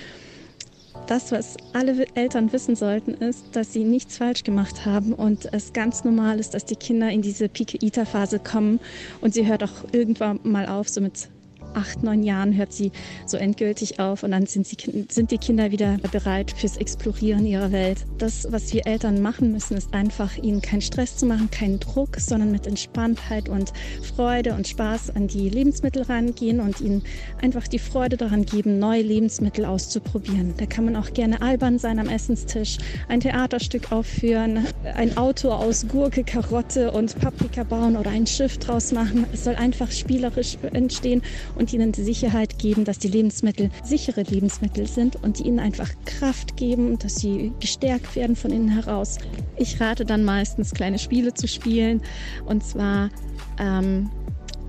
Das, 1.07 1.31
was 1.31 1.57
alle 1.75 2.09
Eltern 2.17 2.53
wissen 2.53 2.75
sollten, 2.75 3.15
ist, 3.15 3.45
dass 3.53 3.73
sie 3.73 3.85
nichts 3.85 4.17
falsch 4.17 4.43
gemacht 4.43 4.85
haben 4.85 5.13
und 5.13 5.49
es 5.53 5.73
ganz 5.73 6.03
normal 6.03 6.41
ist, 6.41 6.55
dass 6.55 6.65
die 6.65 6.75
Kinder 6.75 7.09
in 7.09 7.23
diese 7.23 7.49
Piki-Ita-Phase 7.49 8.41
kommen 8.41 8.81
und 9.21 9.33
sie 9.33 9.47
hört 9.47 9.63
auch 9.63 9.93
irgendwann 9.93 10.41
mal 10.43 10.67
auf, 10.67 10.89
so 10.89 11.01
mit 11.01 11.29
acht, 11.75 12.03
neun 12.03 12.23
Jahren 12.23 12.57
hört 12.57 12.73
sie 12.73 12.93
so 13.27 13.37
endgültig 13.37 13.99
auf 13.99 14.23
und 14.23 14.33
dann 14.33 14.47
sind, 14.47 14.67
sie, 14.67 14.77
sind 15.11 15.31
die 15.31 15.39
Kinder 15.39 15.71
wieder 15.71 15.99
bereit 16.11 16.53
fürs 16.57 16.77
Explorieren 16.77 17.47
ihrer 17.47 17.73
Welt. 17.73 18.05
Das, 18.19 18.47
was 18.51 18.73
wir 18.73 18.87
Eltern 18.87 19.21
machen 19.23 19.53
müssen, 19.53 19.77
ist 19.77 19.93
einfach, 19.95 20.37
ihnen 20.37 20.63
keinen 20.63 20.83
Stress 20.83 21.17
zu 21.17 21.27
machen, 21.27 21.51
keinen 21.51 21.81
Druck, 21.81 22.17
sondern 22.19 22.53
mit 22.53 22.67
Entspanntheit 22.67 23.49
und 23.49 23.73
Freude 24.15 24.55
und 24.55 24.69
Spaß 24.69 25.15
an 25.17 25.29
die 25.29 25.49
Lebensmittel 25.49 26.03
rangehen 26.03 26.61
und 26.61 26.81
ihnen 26.81 27.03
einfach 27.41 27.69
die 27.69 27.79
Freude 27.79 28.17
daran 28.17 28.45
geben, 28.45 28.79
neue 28.79 29.03
Lebensmittel 29.03 29.65
auszuprobieren. 29.65 30.55
Da 30.57 30.67
kann 30.67 30.85
man 30.85 30.97
auch 30.97 31.13
gerne 31.13 31.43
albern 31.43 31.79
sein 31.79 31.99
am 31.99 32.09
Essenstisch, 32.09 32.79
ein 33.09 33.21
Theaterstück 33.21 33.93
aufführen, 33.93 34.67
ein 34.95 35.17
Auto 35.17 35.51
aus 35.51 35.87
Gurke, 35.89 36.25
Karotte 36.25 36.93
und 36.93 37.19
Paprika 37.19 37.65
bauen 37.65 37.97
oder 37.97 38.11
ein 38.11 38.27
Schiff 38.27 38.59
draus 38.59 38.93
machen. 38.93 39.27
Es 39.33 39.45
soll 39.45 39.55
einfach 39.57 39.91
spielerisch 39.91 40.57
entstehen 40.73 41.23
und 41.57 41.62
ihnen 41.71 41.93
die 41.93 42.03
Sicherheit 42.03 42.59
geben, 42.59 42.85
dass 42.85 42.99
die 42.99 43.09
Lebensmittel 43.09 43.71
sichere 43.85 44.23
Lebensmittel 44.23 44.87
sind 44.87 45.17
und 45.23 45.39
die 45.39 45.45
ihnen 45.45 45.59
einfach 45.59 45.91
Kraft 46.05 46.57
geben, 46.57 46.99
dass 46.99 47.17
sie 47.17 47.53
gestärkt 47.61 48.17
werden 48.17 48.37
von 48.37 48.51
innen 48.51 48.71
heraus. 48.71 49.19
Ich 49.57 49.81
rate 49.81 50.05
dann 50.05 50.25
meistens 50.25 50.73
kleine 50.73 50.99
Spiele 50.99 51.35
zu 51.35 51.47
spielen 51.47 52.03
und 52.47 52.65
zwar 52.65 53.11
ähm, 53.59 54.11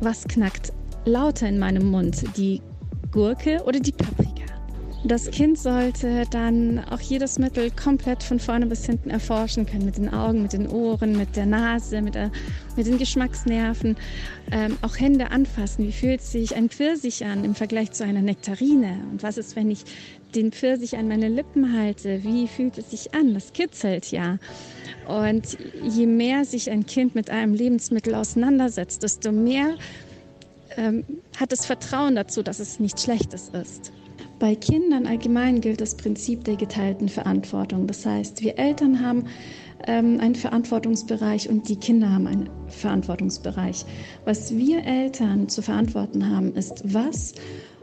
was 0.01 0.25
knackt 0.25 0.73
lauter 1.05 1.47
in 1.47 1.59
meinem 1.59 1.89
Mund, 1.89 2.23
die 2.37 2.61
Gurke 3.11 3.63
oder 3.65 3.79
die 3.79 3.91
Paprika? 3.91 4.42
Das 5.05 5.29
Kind 5.31 5.59
sollte 5.59 6.23
dann 6.29 6.79
auch 6.89 7.01
jedes 7.01 7.37
Mittel 7.37 7.71
komplett 7.71 8.23
von 8.23 8.39
vorne 8.39 8.67
bis 8.67 8.85
hinten 8.85 9.09
erforschen 9.09 9.65
können, 9.65 9.83
mit 9.83 9.97
den 9.97 10.13
Augen, 10.13 10.41
mit 10.41 10.53
den 10.53 10.69
Ohren, 10.69 11.17
mit 11.17 11.35
der 11.35 11.45
Nase, 11.45 12.01
mit, 12.01 12.15
der, 12.15 12.31
mit 12.77 12.87
den 12.87 12.97
Geschmacksnerven, 12.97 13.97
ähm, 14.53 14.77
auch 14.81 14.97
Hände 14.97 15.29
anfassen. 15.31 15.85
Wie 15.85 15.91
fühlt 15.91 16.21
sich 16.21 16.55
ein 16.55 16.69
Pfirsich 16.69 17.25
an 17.25 17.43
im 17.43 17.53
Vergleich 17.53 17.91
zu 17.91 18.05
einer 18.05 18.21
Nektarine? 18.21 18.99
Und 19.11 19.23
was 19.23 19.37
ist, 19.37 19.57
wenn 19.57 19.69
ich 19.69 19.83
den 20.35 20.53
Pfirsich 20.53 20.95
an 20.95 21.09
meine 21.09 21.27
Lippen 21.27 21.77
halte? 21.77 22.23
Wie 22.23 22.47
fühlt 22.47 22.77
es 22.77 22.91
sich 22.91 23.13
an? 23.13 23.33
Das 23.33 23.51
kitzelt 23.51 24.09
ja. 24.09 24.37
Und 25.09 25.57
je 25.83 26.05
mehr 26.05 26.45
sich 26.45 26.71
ein 26.71 26.85
Kind 26.85 27.13
mit 27.13 27.29
einem 27.29 27.53
Lebensmittel 27.53 28.15
auseinandersetzt, 28.15 29.03
desto 29.03 29.33
mehr 29.33 29.75
ähm, 30.77 31.03
hat 31.37 31.51
es 31.51 31.65
Vertrauen 31.65 32.15
dazu, 32.15 32.41
dass 32.41 32.61
es 32.61 32.79
nichts 32.79 33.03
Schlechtes 33.03 33.49
ist. 33.49 33.91
Bei 34.43 34.55
Kindern 34.55 35.07
allgemein 35.07 35.61
gilt 35.61 35.79
das 35.79 35.95
Prinzip 35.95 36.43
der 36.43 36.57
geteilten 36.57 37.07
Verantwortung. 37.07 37.87
Das 37.87 38.05
heißt, 38.05 38.43
wir 38.43 38.59
Eltern 38.59 38.99
haben 38.99 39.27
ähm, 39.87 40.19
einen 40.19 40.35
Verantwortungsbereich 40.35 41.47
und 41.47 41.69
die 41.69 41.77
Kinder 41.77 42.11
haben 42.11 42.27
einen 42.27 42.49
Verantwortungsbereich. 42.67 43.85
Was 44.25 44.53
wir 44.53 44.83
Eltern 44.83 45.47
zu 45.47 45.61
verantworten 45.61 46.29
haben, 46.29 46.53
ist, 46.55 46.83
was, 46.83 47.35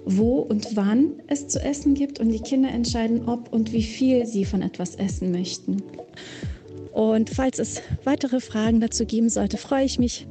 wo 0.04 0.40
und 0.40 0.76
wann 0.76 1.12
es 1.28 1.48
zu 1.48 1.64
essen 1.64 1.94
gibt 1.94 2.20
und 2.20 2.28
die 2.28 2.40
Kinder 2.40 2.68
entscheiden, 2.68 3.26
ob 3.26 3.50
und 3.54 3.72
wie 3.72 3.82
viel 3.82 4.26
sie 4.26 4.44
von 4.44 4.60
etwas 4.60 4.96
essen 4.96 5.32
möchten. 5.32 5.82
Und 6.92 7.30
falls 7.30 7.58
es 7.58 7.80
weitere 8.04 8.38
Fragen 8.38 8.80
dazu 8.80 9.06
geben 9.06 9.30
sollte, 9.30 9.56
freue 9.56 9.86
ich 9.86 9.98
mich. 9.98 10.26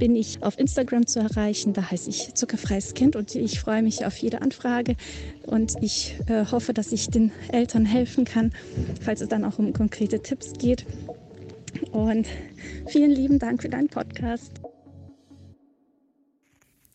Bin 0.00 0.16
ich 0.16 0.42
auf 0.42 0.58
Instagram 0.58 1.06
zu 1.06 1.20
erreichen. 1.20 1.74
Da 1.74 1.90
heiße 1.90 2.08
ich 2.08 2.32
Zuckerfreies 2.32 2.94
Kind 2.94 3.16
und 3.16 3.34
ich 3.34 3.60
freue 3.60 3.82
mich 3.82 4.06
auf 4.06 4.16
jede 4.16 4.40
Anfrage 4.40 4.96
und 5.46 5.74
ich 5.82 6.16
äh, 6.26 6.46
hoffe, 6.46 6.72
dass 6.72 6.90
ich 6.90 7.08
den 7.08 7.32
Eltern 7.52 7.84
helfen 7.84 8.24
kann, 8.24 8.50
falls 9.02 9.20
es 9.20 9.28
dann 9.28 9.44
auch 9.44 9.58
um 9.58 9.74
konkrete 9.74 10.22
Tipps 10.22 10.54
geht. 10.54 10.86
Und 11.92 12.26
vielen 12.86 13.10
lieben 13.10 13.38
Dank 13.38 13.60
für 13.60 13.68
deinen 13.68 13.88
Podcast. 13.88 14.52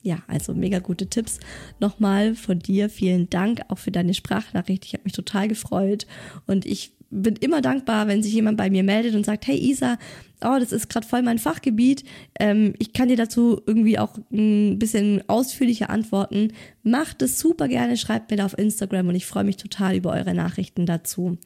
Ja, 0.01 0.23
also 0.25 0.55
mega 0.55 0.79
gute 0.79 1.07
Tipps. 1.07 1.39
Nochmal 1.79 2.33
von 2.33 2.57
dir 2.57 2.89
vielen 2.89 3.29
Dank 3.29 3.61
auch 3.67 3.77
für 3.77 3.91
deine 3.91 4.15
Sprachnachricht. 4.15 4.83
Ich 4.83 4.93
habe 4.93 5.03
mich 5.03 5.13
total 5.13 5.47
gefreut 5.47 6.07
und 6.47 6.65
ich 6.65 6.95
bin 7.11 7.35
immer 7.35 7.61
dankbar, 7.61 8.07
wenn 8.07 8.23
sich 8.23 8.33
jemand 8.33 8.57
bei 8.57 8.69
mir 8.69 8.83
meldet 8.83 9.15
und 9.15 9.25
sagt, 9.25 9.47
hey 9.47 9.57
Isa, 9.57 9.97
oh, 10.45 10.59
das 10.59 10.71
ist 10.71 10.89
gerade 10.89 11.07
voll 11.07 11.21
mein 11.21 11.39
Fachgebiet. 11.39 12.03
Ähm, 12.39 12.73
ich 12.79 12.93
kann 12.93 13.07
dir 13.07 13.17
dazu 13.17 13.61
irgendwie 13.65 13.99
auch 13.99 14.17
ein 14.31 14.79
bisschen 14.79 15.27
ausführlicher 15.27 15.89
antworten. 15.89 16.53
Macht 16.83 17.21
es 17.21 17.39
super 17.39 17.67
gerne, 17.67 17.97
schreibt 17.97 18.31
mir 18.31 18.37
da 18.37 18.45
auf 18.45 18.57
Instagram 18.57 19.09
und 19.09 19.15
ich 19.15 19.25
freue 19.25 19.43
mich 19.43 19.57
total 19.57 19.95
über 19.95 20.11
eure 20.11 20.33
Nachrichten 20.33 20.85
dazu. 20.85 21.37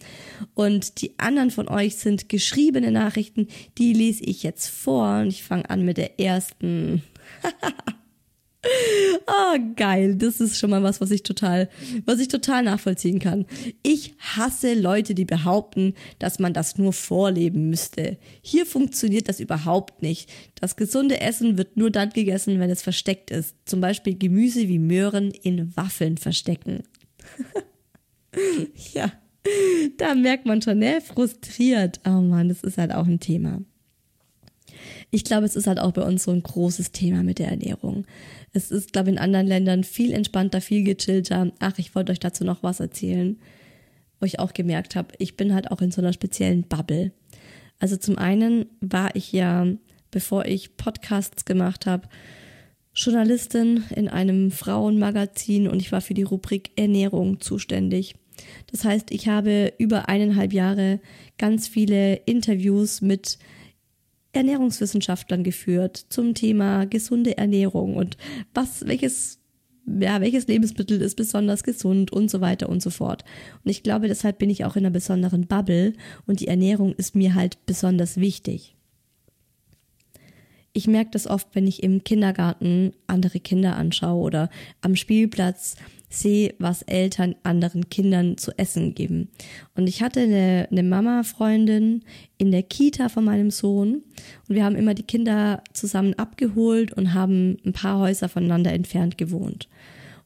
Und 0.53 1.01
die 1.01 1.17
anderen 1.17 1.51
von 1.51 1.67
euch 1.67 1.95
sind 1.97 2.29
geschriebene 2.29 2.91
Nachrichten, 2.91 3.47
die 3.77 3.93
lese 3.93 4.23
ich 4.23 4.43
jetzt 4.43 4.67
vor 4.67 5.19
und 5.19 5.27
ich 5.27 5.43
fange 5.43 5.69
an 5.69 5.83
mit 5.83 5.97
der 5.97 6.19
ersten. 6.19 7.03
Oh, 8.61 9.57
geil. 9.75 10.15
Das 10.15 10.41
ist 10.41 10.57
schon 10.57 10.69
mal 10.69 10.83
was, 10.83 10.99
was 10.99 11.11
ich 11.11 11.23
total, 11.23 11.69
was 12.05 12.19
ich 12.19 12.27
total 12.27 12.63
nachvollziehen 12.63 13.19
kann. 13.19 13.45
Ich 13.83 14.15
hasse 14.19 14.73
Leute, 14.73 15.13
die 15.13 15.25
behaupten, 15.25 15.93
dass 16.19 16.39
man 16.39 16.53
das 16.53 16.77
nur 16.77 16.91
vorleben 16.91 17.69
müsste. 17.69 18.17
Hier 18.41 18.65
funktioniert 18.65 19.29
das 19.29 19.39
überhaupt 19.39 20.01
nicht. 20.01 20.29
Das 20.59 20.75
gesunde 20.75 21.21
Essen 21.21 21.57
wird 21.57 21.77
nur 21.77 21.89
dann 21.89 22.09
gegessen, 22.09 22.59
wenn 22.59 22.69
es 22.69 22.81
versteckt 22.81 23.31
ist. 23.31 23.55
Zum 23.65 23.79
Beispiel 23.79 24.17
Gemüse 24.17 24.67
wie 24.67 24.79
Möhren 24.79 25.31
in 25.31 25.75
Waffeln 25.77 26.17
verstecken. 26.17 26.83
ja, 28.93 29.11
da 29.97 30.15
merkt 30.15 30.45
man 30.45 30.61
schon, 30.61 30.79
ne? 30.79 30.99
Frustriert. 31.01 32.01
Oh 32.05 32.21
man, 32.21 32.49
das 32.49 32.63
ist 32.63 32.77
halt 32.77 32.93
auch 32.93 33.07
ein 33.07 33.19
Thema. 33.21 33.61
Ich 35.11 35.23
glaube, 35.23 35.45
es 35.45 35.55
ist 35.55 35.67
halt 35.67 35.79
auch 35.79 35.91
bei 35.91 36.01
uns 36.01 36.23
so 36.23 36.31
ein 36.31 36.43
großes 36.43 36.91
Thema 36.91 37.23
mit 37.23 37.39
der 37.39 37.49
Ernährung. 37.49 38.05
Es 38.53 38.71
ist, 38.71 38.93
glaube 38.93 39.09
ich, 39.09 39.15
in 39.15 39.21
anderen 39.21 39.47
Ländern 39.47 39.83
viel 39.83 40.11
entspannter, 40.11 40.61
viel 40.61 40.83
gechillter. 40.83 41.51
Ach, 41.59 41.77
ich 41.77 41.95
wollte 41.95 42.11
euch 42.11 42.19
dazu 42.19 42.43
noch 42.43 42.63
was 42.63 42.79
erzählen, 42.79 43.37
wo 44.19 44.25
ich 44.25 44.39
auch 44.39 44.53
gemerkt 44.53 44.95
habe, 44.95 45.13
ich 45.17 45.37
bin 45.37 45.53
halt 45.53 45.71
auch 45.71 45.81
in 45.81 45.91
so 45.91 46.01
einer 46.01 46.13
speziellen 46.13 46.63
Bubble. 46.63 47.11
Also 47.79 47.95
zum 47.95 48.17
einen 48.17 48.65
war 48.81 49.15
ich 49.15 49.31
ja, 49.31 49.67
bevor 50.11 50.45
ich 50.45 50.75
Podcasts 50.75 51.45
gemacht 51.45 51.85
habe, 51.85 52.09
Journalistin 52.93 53.83
in 53.95 54.09
einem 54.09 54.51
Frauenmagazin 54.51 55.67
und 55.67 55.81
ich 55.81 55.91
war 55.91 56.01
für 56.01 56.13
die 56.13 56.23
Rubrik 56.23 56.71
Ernährung 56.75 57.39
zuständig. 57.39 58.15
Das 58.71 58.83
heißt, 58.83 59.11
ich 59.11 59.27
habe 59.27 59.73
über 59.77 60.09
eineinhalb 60.09 60.53
Jahre 60.53 60.99
ganz 61.37 61.67
viele 61.67 62.15
Interviews 62.25 63.01
mit 63.01 63.37
Ernährungswissenschaftlern 64.31 65.43
geführt 65.43 66.05
zum 66.09 66.33
Thema 66.33 66.85
gesunde 66.85 67.37
Ernährung 67.37 67.95
und 67.95 68.17
was, 68.53 68.85
welches, 68.85 69.39
ja, 69.85 70.21
welches 70.21 70.47
Lebensmittel 70.47 71.01
ist 71.01 71.15
besonders 71.15 71.63
gesund 71.63 72.11
und 72.11 72.29
so 72.29 72.39
weiter 72.39 72.69
und 72.69 72.81
so 72.81 72.91
fort. 72.91 73.25
Und 73.63 73.71
ich 73.71 73.81
glaube, 73.81 74.07
deshalb 74.07 74.37
bin 74.37 74.49
ich 74.49 74.65
auch 74.65 74.75
in 74.75 74.85
einer 74.85 74.93
besonderen 74.93 75.47
Bubble 75.47 75.93
und 76.27 76.41
die 76.41 76.47
Ernährung 76.47 76.93
ist 76.93 77.15
mir 77.15 77.33
halt 77.33 77.65
besonders 77.65 78.17
wichtig. 78.17 78.75
Ich 80.73 80.87
merke 80.87 81.11
das 81.11 81.25
oft, 81.25 81.47
wenn 81.55 81.65
ich 81.65 81.81
im 81.81 82.03
Kindergarten 82.03 82.93
andere 83.07 83.39
Kinder 83.39 83.75
anschaue 83.75 84.21
oder 84.21 84.49
am 84.81 84.95
Spielplatz 84.95 85.75
sehe, 86.09 86.55
was 86.57 86.81
Eltern 86.81 87.35
anderen 87.43 87.89
Kindern 87.89 88.37
zu 88.37 88.57
essen 88.57 88.95
geben. 88.95 89.29
Und 89.75 89.87
ich 89.87 90.01
hatte 90.01 90.21
eine, 90.21 90.67
eine 90.71 90.83
Mama-Freundin 90.83 92.03
in 92.37 92.51
der 92.51 92.63
Kita 92.63 93.09
von 93.09 93.23
meinem 93.23 93.51
Sohn 93.51 94.03
und 94.47 94.55
wir 94.55 94.65
haben 94.65 94.75
immer 94.75 94.95
die 94.95 95.03
Kinder 95.03 95.63
zusammen 95.73 96.15
abgeholt 96.15 96.93
und 96.93 97.13
haben 97.13 97.57
ein 97.65 97.73
paar 97.73 97.99
Häuser 97.99 98.27
voneinander 98.27 98.73
entfernt 98.73 99.17
gewohnt. 99.17 99.69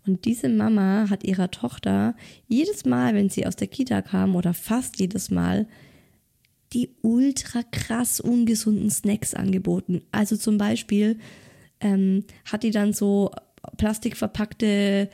Und 0.06 0.26
diese 0.26 0.50
Mama 0.50 1.10
hat 1.10 1.24
ihrer 1.24 1.52
Tochter 1.52 2.16
jedes 2.48 2.86
Mal, 2.86 3.14
wenn 3.14 3.30
sie 3.30 3.46
aus 3.46 3.56
der 3.56 3.68
Kita 3.68 4.02
kam 4.02 4.36
oder 4.36 4.54
fast 4.54 5.00
jedes 5.00 5.32
Mal, 5.32 5.68
die 6.74 6.90
ultra 7.02 7.62
krass 7.72 8.20
ungesunden 8.20 8.90
Snacks 8.90 9.34
angeboten. 9.34 10.02
Also 10.12 10.36
zum 10.36 10.58
Beispiel 10.58 11.20
ähm, 11.80 12.26
hat 12.46 12.64
die 12.64 12.72
dann 12.72 12.94
so 12.94 13.32
plastikverpackte 13.78 15.10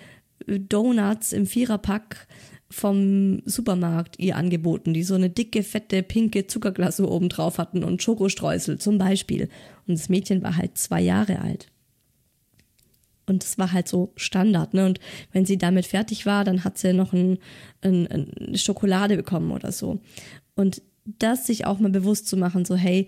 Donuts 0.48 1.34
im 1.34 1.46
Viererpack 1.46 2.28
vom 2.72 3.42
Supermarkt 3.46 4.20
ihr 4.20 4.36
angeboten, 4.36 4.94
die 4.94 5.04
so 5.04 5.16
eine 5.16 5.30
dicke, 5.30 5.64
fette, 5.64 6.04
pinke 6.04 6.46
Zuckerglasur 6.48 7.10
oben 7.10 7.30
drauf 7.30 7.58
hatten 7.58 7.84
und 7.84 8.04
Schokostreusel 8.04 8.78
zum 8.78 8.98
Beispiel. 8.98 9.50
Und 9.88 9.98
das 9.98 10.10
Mädchen 10.10 10.44
war 10.44 10.56
halt 10.56 10.78
zwei 10.78 11.02
Jahre 11.02 11.40
alt. 11.40 11.72
Und 13.26 13.44
das 13.44 13.58
war 13.58 13.72
halt 13.72 13.88
so 13.88 14.12
Standard, 14.16 14.74
ne? 14.74 14.86
Und 14.86 15.00
wenn 15.32 15.46
sie 15.46 15.58
damit 15.58 15.86
fertig 15.86 16.26
war, 16.26 16.44
dann 16.44 16.64
hat 16.64 16.78
sie 16.78 16.94
noch 16.94 17.14
ein, 17.14 17.38
ein, 17.82 18.08
eine 18.08 18.58
Schokolade 18.58 19.18
bekommen 19.18 19.52
oder 19.52 19.72
so. 19.72 20.00
Und 20.56 20.82
das 21.06 21.48
sich 21.48 21.66
auch 21.66 21.80
mal 21.80 21.92
bewusst 21.92 22.28
zu 22.28 22.38
machen, 22.38 22.66
so 22.66 22.76
hey, 22.76 23.08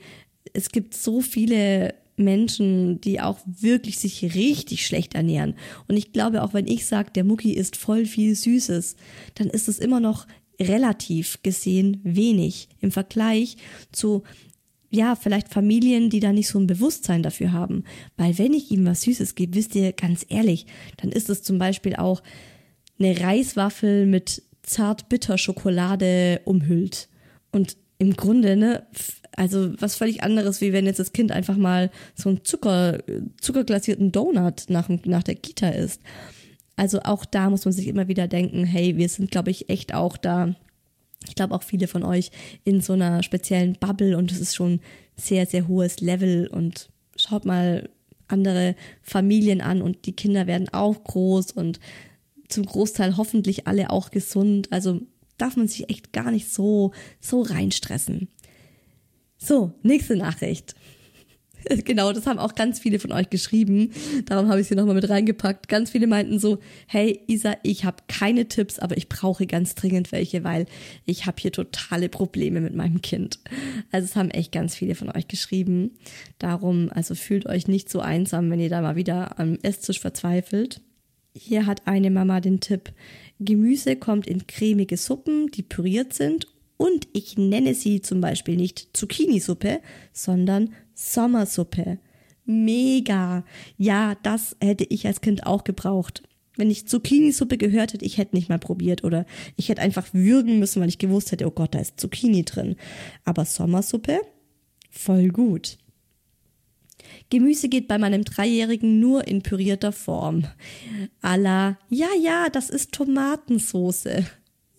es 0.53 0.69
gibt 0.69 0.95
so 0.95 1.21
viele 1.21 1.93
Menschen, 2.21 3.01
die 3.01 3.21
auch 3.21 3.39
wirklich 3.45 3.99
sich 3.99 4.35
richtig 4.35 4.85
schlecht 4.85 5.15
ernähren. 5.15 5.55
Und 5.87 5.97
ich 5.97 6.11
glaube, 6.13 6.43
auch 6.43 6.53
wenn 6.53 6.67
ich 6.67 6.85
sage, 6.85 7.11
der 7.11 7.23
Mucki 7.23 7.53
isst 7.53 7.75
voll 7.75 8.05
viel 8.05 8.35
Süßes, 8.35 8.95
dann 9.35 9.47
ist 9.47 9.67
es 9.67 9.79
immer 9.79 9.99
noch 9.99 10.27
relativ 10.59 11.41
gesehen 11.43 11.99
wenig 12.03 12.69
im 12.79 12.91
Vergleich 12.91 13.57
zu 13.91 14.23
ja, 14.93 15.15
vielleicht 15.15 15.47
Familien, 15.47 16.09
die 16.09 16.19
da 16.19 16.33
nicht 16.33 16.49
so 16.49 16.59
ein 16.59 16.67
Bewusstsein 16.67 17.23
dafür 17.23 17.53
haben. 17.53 17.85
Weil 18.17 18.37
wenn 18.37 18.53
ich 18.53 18.71
ihm 18.71 18.85
was 18.85 19.03
Süßes 19.03 19.35
gebe, 19.35 19.55
wisst 19.55 19.73
ihr, 19.73 19.93
ganz 19.93 20.25
ehrlich, 20.27 20.65
dann 20.97 21.13
ist 21.13 21.29
es 21.29 21.43
zum 21.43 21.57
Beispiel 21.57 21.95
auch 21.95 22.21
eine 22.99 23.17
Reiswaffel 23.17 24.05
mit 24.05 24.43
zart-bitter-Schokolade 24.63 26.41
umhüllt. 26.43 27.07
Und 27.53 27.77
im 28.01 28.15
Grunde, 28.15 28.55
ne, 28.55 28.81
also 29.37 29.79
was 29.79 29.93
völlig 29.93 30.23
anderes, 30.23 30.59
wie 30.59 30.73
wenn 30.73 30.87
jetzt 30.87 30.99
das 30.99 31.13
Kind 31.13 31.31
einfach 31.31 31.55
mal 31.55 31.91
so 32.15 32.29
einen 32.29 32.43
Zucker, 32.43 32.97
zuckerglasierten 33.39 34.11
Donut 34.11 34.65
nach, 34.69 34.89
nach 34.89 35.21
der 35.21 35.35
Kita 35.35 35.69
isst. 35.69 36.01
Also 36.75 37.01
auch 37.03 37.25
da 37.25 37.51
muss 37.51 37.63
man 37.63 37.75
sich 37.75 37.85
immer 37.85 38.07
wieder 38.07 38.27
denken, 38.27 38.63
hey, 38.65 38.97
wir 38.97 39.07
sind, 39.07 39.29
glaube 39.29 39.51
ich, 39.51 39.69
echt 39.69 39.93
auch 39.93 40.17
da. 40.17 40.55
Ich 41.27 41.35
glaube 41.35 41.53
auch 41.53 41.61
viele 41.61 41.87
von 41.87 42.01
euch 42.01 42.31
in 42.63 42.81
so 42.81 42.93
einer 42.93 43.21
speziellen 43.21 43.73
Bubble 43.79 44.17
und 44.17 44.31
es 44.31 44.39
ist 44.39 44.55
schon 44.55 44.79
sehr, 45.15 45.45
sehr 45.45 45.67
hohes 45.67 46.01
Level 46.01 46.47
und 46.47 46.89
schaut 47.15 47.45
mal 47.45 47.87
andere 48.27 48.75
Familien 49.03 49.61
an 49.61 49.83
und 49.83 50.07
die 50.07 50.15
Kinder 50.15 50.47
werden 50.47 50.69
auch 50.69 51.03
groß 51.03 51.51
und 51.51 51.79
zum 52.49 52.65
Großteil 52.65 53.15
hoffentlich 53.15 53.67
alle 53.67 53.91
auch 53.91 54.09
gesund. 54.09 54.71
Also 54.71 55.01
darf 55.41 55.57
man 55.57 55.67
sich 55.67 55.89
echt 55.89 56.13
gar 56.13 56.31
nicht 56.31 56.51
so, 56.51 56.91
so 57.19 57.41
reinstressen. 57.41 58.29
So, 59.37 59.73
nächste 59.83 60.15
Nachricht. 60.15 60.75
Genau, 61.85 62.11
das 62.11 62.27
haben 62.27 62.39
auch 62.39 62.55
ganz 62.55 62.79
viele 62.79 62.99
von 62.99 63.11
euch 63.11 63.29
geschrieben. 63.29 63.91
Darum 64.25 64.49
habe 64.49 64.61
ich 64.61 64.67
sie 64.67 64.75
nochmal 64.75 64.95
mit 64.95 65.09
reingepackt. 65.09 65.67
Ganz 65.67 65.91
viele 65.91 66.07
meinten 66.07 66.39
so, 66.39 66.59
hey 66.87 67.21
Isa, 67.27 67.55
ich 67.63 67.85
habe 67.85 67.97
keine 68.07 68.47
Tipps, 68.47 68.79
aber 68.79 68.97
ich 68.97 69.09
brauche 69.09 69.45
ganz 69.45 69.75
dringend 69.75 70.11
welche, 70.11 70.43
weil 70.43 70.65
ich 71.05 71.25
habe 71.25 71.37
hier 71.39 71.51
totale 71.51 72.09
Probleme 72.09 72.61
mit 72.61 72.75
meinem 72.75 73.01
Kind. 73.01 73.39
Also 73.91 74.05
es 74.05 74.15
haben 74.15 74.31
echt 74.31 74.51
ganz 74.51 74.75
viele 74.75 74.95
von 74.95 75.11
euch 75.11 75.27
geschrieben. 75.27 75.91
Darum, 76.39 76.89
also 76.91 77.15
fühlt 77.15 77.45
euch 77.45 77.67
nicht 77.67 77.89
so 77.89 77.99
einsam, 77.99 78.49
wenn 78.49 78.59
ihr 78.59 78.69
da 78.69 78.81
mal 78.81 78.95
wieder 78.95 79.39
am 79.39 79.57
Esstisch 79.61 79.99
verzweifelt. 79.99 80.81
Hier 81.33 81.65
hat 81.65 81.87
eine 81.87 82.11
Mama 82.11 82.41
den 82.41 82.59
Tipp, 82.59 82.91
Gemüse 83.43 83.95
kommt 83.95 84.27
in 84.27 84.47
cremige 84.47 84.97
Suppen, 84.97 85.49
die 85.51 85.63
püriert 85.63 86.13
sind 86.13 86.47
und 86.77 87.07
ich 87.13 87.37
nenne 87.37 87.75
sie 87.75 88.01
zum 88.01 88.21
Beispiel 88.21 88.55
nicht 88.55 88.89
Zucchini-Suppe, 88.93 89.81
sondern 90.13 90.73
Sommersuppe. 90.93 91.99
Mega. 92.45 93.45
Ja, 93.77 94.15
das 94.23 94.55
hätte 94.59 94.85
ich 94.85 95.05
als 95.05 95.21
Kind 95.21 95.45
auch 95.45 95.63
gebraucht. 95.63 96.23
Wenn 96.57 96.69
ich 96.69 96.87
Zucchini-Suppe 96.87 97.57
gehört 97.57 97.93
hätte, 97.93 98.05
ich 98.05 98.17
hätte 98.17 98.35
nicht 98.35 98.49
mal 98.49 98.59
probiert 98.59 99.03
oder 99.03 99.25
ich 99.55 99.69
hätte 99.69 99.81
einfach 99.81 100.13
würgen 100.13 100.59
müssen, 100.59 100.81
weil 100.81 100.89
ich 100.89 100.97
gewusst 100.97 101.31
hätte, 101.31 101.47
oh 101.47 101.51
Gott, 101.51 101.75
da 101.75 101.79
ist 101.79 101.99
Zucchini 101.99 102.43
drin. 102.43 102.75
Aber 103.25 103.45
Sommersuppe? 103.45 104.19
Voll 104.89 105.29
gut. 105.29 105.77
Gemüse 107.31 107.69
geht 107.69 107.87
bei 107.87 107.97
meinem 107.97 108.23
Dreijährigen 108.23 108.99
nur 108.99 109.27
in 109.27 109.41
pürierter 109.41 109.91
Form. 109.91 110.43
Allah, 111.21 111.79
ja, 111.89 112.09
ja, 112.21 112.49
das 112.49 112.69
ist 112.69 112.91
Tomatensoße. 112.91 114.25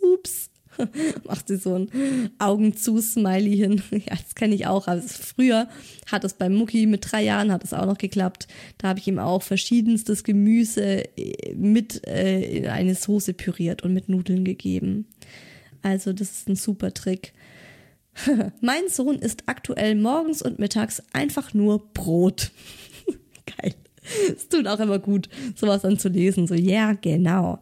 Ups. 0.01 0.51
Macht 1.25 1.49
sie 1.49 1.57
so 1.57 1.75
ein 1.75 2.31
Augen 2.39 2.77
zu 2.77 3.01
Smiley 3.01 3.57
hin. 3.57 3.83
Ja, 3.91 4.17
das 4.17 4.35
kenne 4.35 4.55
ich 4.55 4.67
auch. 4.67 4.87
Also 4.87 5.09
früher 5.09 5.69
hat 6.11 6.25
es 6.25 6.35
beim 6.35 6.55
Mucki 6.55 6.87
mit 6.87 7.11
drei 7.11 7.23
Jahren 7.25 7.53
hat 7.53 7.65
es 7.65 7.75
auch 7.75 7.87
noch 7.87 7.99
geklappt. 7.99 8.49
Da 8.79 8.89
habe 8.89 8.99
ich 8.99 9.09
ihm 9.09 9.19
auch 9.19 9.43
verschiedenstes 9.43 10.25
Gemüse 10.25 11.05
äh, 11.17 11.55
mit 11.55 12.07
äh, 12.07 12.59
in 12.59 12.67
eine 12.67 12.95
Soße 12.95 13.35
püriert 13.35 13.83
und 13.83 13.93
mit 13.93 14.09
Nudeln 14.09 14.45
gegeben. 14.45 15.07
Also 15.83 16.13
das 16.13 16.31
ist 16.31 16.49
ein 16.49 16.57
super 16.57 16.95
Trick. 16.95 17.33
mein 18.61 18.89
Sohn 18.89 19.17
isst 19.17 19.45
aktuell 19.47 19.95
morgens 19.95 20.43
und 20.43 20.59
mittags 20.59 21.03
einfach 21.13 21.55
nur 21.55 21.93
Brot. 21.93 22.51
Geil. 23.47 23.75
Es 24.37 24.49
tut 24.49 24.67
auch 24.67 24.81
immer 24.81 24.99
gut, 24.99 25.29
sowas 25.55 25.83
dann 25.83 25.99
zu 25.99 26.09
lesen. 26.09 26.47
So, 26.47 26.55
ja, 26.55 26.89
yeah, 26.89 26.93
genau. 27.01 27.61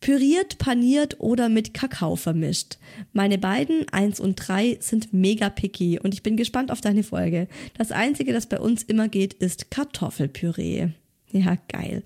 Püriert, 0.00 0.58
paniert 0.58 1.20
oder 1.20 1.48
mit 1.48 1.74
Kakao 1.74 2.16
vermischt. 2.16 2.78
Meine 3.12 3.38
beiden, 3.38 3.88
eins 3.92 4.18
und 4.18 4.34
drei, 4.34 4.76
sind 4.80 5.14
mega 5.14 5.48
picky 5.48 6.00
und 6.00 6.12
ich 6.12 6.24
bin 6.24 6.36
gespannt 6.36 6.72
auf 6.72 6.80
deine 6.80 7.04
Folge. 7.04 7.46
Das 7.78 7.92
einzige, 7.92 8.32
das 8.32 8.46
bei 8.46 8.58
uns 8.58 8.82
immer 8.82 9.08
geht, 9.08 9.32
ist 9.34 9.70
Kartoffelpüree. 9.70 10.88
Ja, 11.30 11.56
geil. 11.68 12.02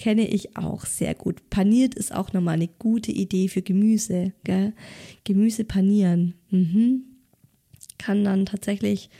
Kenne 0.00 0.26
ich 0.26 0.56
auch 0.56 0.86
sehr 0.86 1.14
gut. 1.14 1.50
Paniert 1.50 1.94
ist 1.94 2.14
auch 2.14 2.32
nochmal 2.32 2.54
eine 2.54 2.68
gute 2.68 3.12
Idee 3.12 3.48
für 3.48 3.60
Gemüse, 3.60 4.32
gell? 4.44 4.72
Gemüse 5.24 5.64
panieren. 5.64 6.32
Mhm. 6.48 7.02
Kann 7.98 8.24
dann 8.24 8.46
tatsächlich, 8.46 9.10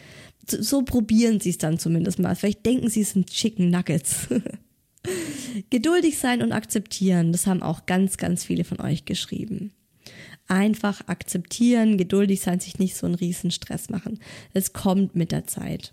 so 0.48 0.80
probieren 0.80 1.38
sie 1.38 1.50
es 1.50 1.58
dann 1.58 1.78
zumindest 1.78 2.18
mal. 2.18 2.34
Vielleicht 2.34 2.64
denken 2.64 2.88
sie, 2.88 3.02
es 3.02 3.10
sind 3.10 3.28
Chicken 3.28 3.68
Nuggets. 3.68 4.28
Geduldig 5.68 6.16
sein 6.16 6.42
und 6.42 6.52
akzeptieren, 6.52 7.32
das 7.32 7.46
haben 7.46 7.62
auch 7.62 7.84
ganz, 7.84 8.16
ganz 8.16 8.44
viele 8.44 8.64
von 8.64 8.80
euch 8.80 9.04
geschrieben. 9.04 9.72
Einfach 10.48 11.06
akzeptieren, 11.08 11.98
geduldig 11.98 12.40
sein, 12.40 12.58
sich 12.58 12.78
nicht 12.78 12.96
so 12.96 13.04
einen 13.04 13.16
riesen 13.16 13.50
Stress 13.50 13.90
machen. 13.90 14.18
Es 14.54 14.72
kommt 14.72 15.14
mit 15.14 15.30
der 15.30 15.46
Zeit. 15.46 15.92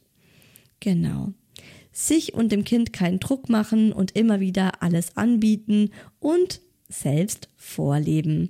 Genau 0.79 1.33
sich 1.97 2.35
und 2.35 2.51
dem 2.51 2.63
Kind 2.63 2.93
keinen 2.93 3.19
Druck 3.19 3.49
machen 3.49 3.91
und 3.91 4.15
immer 4.15 4.39
wieder 4.39 4.83
alles 4.83 5.17
anbieten 5.17 5.89
und 6.19 6.61
selbst 6.87 7.49
vorleben. 7.55 8.49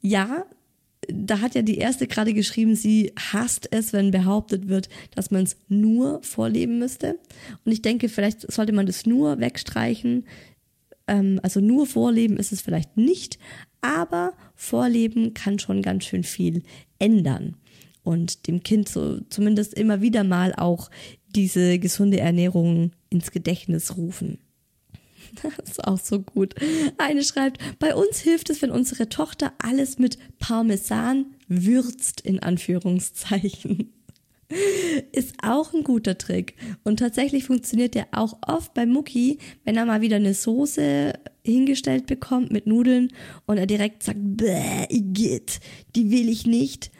Ja, 0.00 0.44
da 1.06 1.40
hat 1.40 1.54
ja 1.54 1.62
die 1.62 1.78
erste 1.78 2.08
gerade 2.08 2.34
geschrieben, 2.34 2.74
sie 2.74 3.12
hasst 3.16 3.68
es, 3.70 3.92
wenn 3.92 4.10
behauptet 4.10 4.66
wird, 4.66 4.88
dass 5.14 5.30
man 5.30 5.44
es 5.44 5.56
nur 5.68 6.20
vorleben 6.24 6.80
müsste. 6.80 7.20
Und 7.64 7.70
ich 7.70 7.80
denke, 7.80 8.08
vielleicht 8.08 8.50
sollte 8.50 8.72
man 8.72 8.86
das 8.86 9.06
nur 9.06 9.38
wegstreichen. 9.38 10.26
Ähm, 11.06 11.38
also 11.44 11.60
nur 11.60 11.86
vorleben 11.86 12.38
ist 12.38 12.50
es 12.50 12.60
vielleicht 12.60 12.96
nicht, 12.96 13.38
aber 13.82 14.32
vorleben 14.56 15.32
kann 15.32 15.60
schon 15.60 15.80
ganz 15.80 16.04
schön 16.04 16.24
viel 16.24 16.64
ändern 16.98 17.54
und 18.08 18.46
dem 18.46 18.62
Kind 18.62 18.88
so 18.88 19.20
zumindest 19.28 19.74
immer 19.74 20.00
wieder 20.00 20.24
mal 20.24 20.54
auch 20.54 20.90
diese 21.34 21.78
gesunde 21.78 22.20
Ernährung 22.20 22.92
ins 23.10 23.30
Gedächtnis 23.30 23.96
rufen. 23.96 24.38
Das 25.42 25.58
ist 25.68 25.84
auch 25.84 25.98
so 25.98 26.20
gut. 26.20 26.54
Eine 26.96 27.22
schreibt, 27.22 27.60
bei 27.78 27.94
uns 27.94 28.18
hilft 28.18 28.48
es, 28.48 28.62
wenn 28.62 28.70
unsere 28.70 29.10
Tochter 29.10 29.52
alles 29.58 29.98
mit 29.98 30.16
Parmesan 30.38 31.26
würzt, 31.48 32.22
in 32.22 32.40
Anführungszeichen. 32.42 33.92
Ist 35.12 35.34
auch 35.42 35.74
ein 35.74 35.84
guter 35.84 36.16
Trick. 36.16 36.54
Und 36.82 36.98
tatsächlich 36.98 37.44
funktioniert 37.44 37.94
der 37.94 38.06
auch 38.12 38.38
oft 38.46 38.72
bei 38.72 38.86
Mucki, 38.86 39.38
wenn 39.64 39.76
er 39.76 39.84
mal 39.84 40.00
wieder 40.00 40.16
eine 40.16 40.32
Soße 40.32 41.12
hingestellt 41.44 42.06
bekommt 42.06 42.50
mit 42.50 42.66
Nudeln 42.66 43.12
und 43.46 43.58
er 43.58 43.66
direkt 43.66 44.02
sagt, 44.02 44.18
bäh, 44.20 44.86
geht, 44.88 45.60
die 45.94 46.10
will 46.10 46.28
ich 46.28 46.46
nicht, 46.46 46.90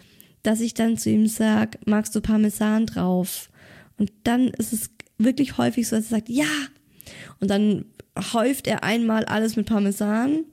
dass 0.42 0.60
ich 0.60 0.74
dann 0.74 0.98
zu 0.98 1.10
ihm 1.10 1.26
sage, 1.26 1.78
magst 1.86 2.14
du 2.14 2.20
Parmesan 2.20 2.86
drauf? 2.86 3.47
Und 3.98 4.12
dann 4.24 4.48
ist 4.48 4.72
es 4.72 4.90
wirklich 5.18 5.58
häufig 5.58 5.88
so, 5.88 5.96
dass 5.96 6.06
er 6.06 6.18
sagt, 6.18 6.28
ja. 6.28 6.46
Und 7.40 7.50
dann 7.50 7.84
häuft 8.32 8.66
er 8.66 8.84
einmal 8.84 9.24
alles 9.24 9.56
mit 9.56 9.66
Parmesan. 9.66 10.44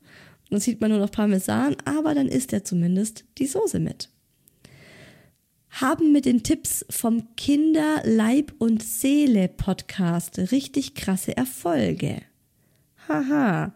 Dann 0.50 0.60
sieht 0.60 0.82
man 0.82 0.92
nur 0.92 1.00
noch 1.00 1.12
Parmesan, 1.12 1.76
aber 1.86 2.14
dann 2.14 2.28
isst 2.28 2.54
er 2.54 2.64
zumindest 2.64 3.26
die 3.38 3.48
Soße 3.48 3.80
mit 3.80 4.10
haben 5.82 6.14
mit 6.14 6.26
den 6.26 6.42
Tipps 6.42 6.86
vom 6.90 7.36
Kinder, 7.36 8.02
Leib 8.06 8.54
und 8.60 8.82
Seele 8.82 9.50
Podcast 9.50 10.40
richtig 10.52 10.96
krasse 10.96 11.36
Erfolge. 11.36 12.22
Haha. 13.10 13.74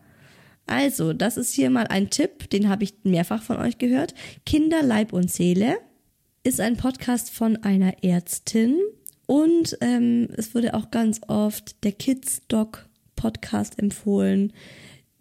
Also, 0.65 1.13
das 1.13 1.35
ist 1.35 1.53
hier 1.53 1.69
mal 1.69 1.87
ein 1.87 2.09
Tipp, 2.09 2.49
den 2.51 2.69
habe 2.69 2.83
ich 2.85 2.93
mehrfach 3.03 3.43
von 3.43 3.57
euch 3.57 3.79
gehört. 3.79 4.13
Kinder, 4.45 4.81
Leib 4.81 5.11
und 5.11 5.29
Seele 5.29 5.77
ist 6.43 6.61
ein 6.61 6.77
Podcast 6.77 7.31
von 7.31 7.57
einer 7.63 8.01
Ärztin 8.03 8.77
und 9.29 9.77
ähm, 9.81 10.27
es 10.37 10.55
wurde 10.55 10.73
auch 10.73 10.89
ganz 10.89 11.21
oft 11.27 11.83
der 11.83 11.91
Kids 11.91 12.41
Doc 12.47 12.89
Podcast 13.15 13.77
empfohlen. 13.77 14.53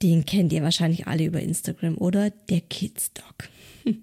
Den 0.02 0.24
kennt 0.24 0.50
ihr 0.54 0.62
wahrscheinlich 0.62 1.06
alle 1.06 1.26
über 1.26 1.40
Instagram, 1.40 1.98
oder? 1.98 2.30
Der 2.30 2.62
Kids 2.62 3.12
Doc. 3.12 3.50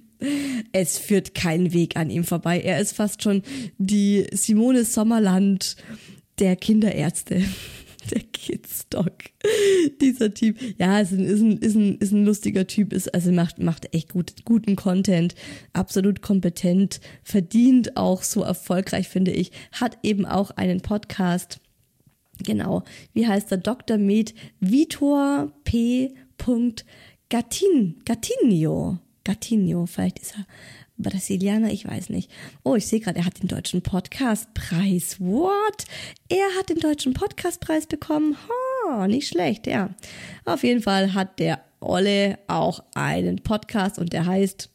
Es 0.72 1.00
führt 1.00 1.34
kein 1.34 1.74
Weg 1.74 1.98
an 1.98 2.12
ihm 2.12 2.24
vorbei. 2.24 2.62
Er 2.62 2.80
ist 2.80 2.94
fast 2.94 3.24
schon 3.24 3.42
die 3.80 4.28
Simone 4.32 4.86
Sommerland 4.86 5.76
der 6.38 6.56
Kinderärzte. 6.56 7.44
Der 8.12 8.22
Kidstock. 8.22 9.14
Dieser 10.02 10.34
Typ. 10.34 10.58
Ja, 10.78 11.00
ist 11.00 11.12
ein, 11.12 11.26
ist 11.26 11.42
ein, 11.42 11.58
ist 11.58 11.76
ein, 11.76 11.98
ist 11.98 12.12
ein 12.12 12.26
lustiger 12.26 12.68
Typ, 12.68 12.94
ist, 12.94 13.14
also 13.14 13.32
macht, 13.32 13.60
macht 13.60 13.94
echt 13.94 14.14
gut, 14.14 14.34
guten 14.46 14.76
Content, 14.76 15.36
absolut 15.74 16.22
kompetent, 16.22 17.00
verdient 17.24 17.98
auch 17.98 18.24
so 18.24 18.44
erfolgreich, 18.44 19.08
finde 19.08 19.32
ich, 19.32 19.52
hat 19.72 19.98
eben 20.04 20.26
auch 20.26 20.52
einen 20.52 20.82
Podcast. 20.82 21.60
Genau. 22.44 22.84
Wie 23.14 23.28
heißt 23.28 23.50
der 23.50 23.60
Dr. 23.60 23.98
Med 23.98 24.34
Vitor 24.60 25.52
P. 25.64 26.14
Gattin, 27.30 27.96
Gattinio. 28.06 29.00
Gatinho, 29.24 29.88
vielleicht 29.88 30.20
ist 30.20 30.36
er 30.38 30.46
Brasilianer, 30.98 31.72
ich 31.72 31.86
weiß 31.86 32.10
nicht. 32.10 32.32
Oh, 32.64 32.76
ich 32.76 32.88
sehe 32.88 33.00
gerade, 33.00 33.20
er 33.20 33.26
hat 33.26 33.42
den 33.42 33.48
deutschen 33.48 33.82
Podcastpreis. 33.82 35.20
What? 35.20 35.86
Er 36.30 36.48
hat 36.58 36.70
den 36.70 36.80
deutschen 36.80 37.14
Podcastpreis 37.14 37.86
bekommen. 37.88 38.38
Ha, 38.88 39.08
nicht 39.08 39.28
schlecht, 39.28 39.68
ja. 39.68 39.90
Auf 40.46 40.64
jeden 40.64 40.82
Fall 40.82 41.14
hat 41.14 41.40
der 41.40 41.60
Olle 41.82 42.40
auch 42.48 42.84
einen 42.94 43.38
Podcast 43.44 44.00
und 44.00 44.14
der 44.14 44.26
heißt 44.26 44.70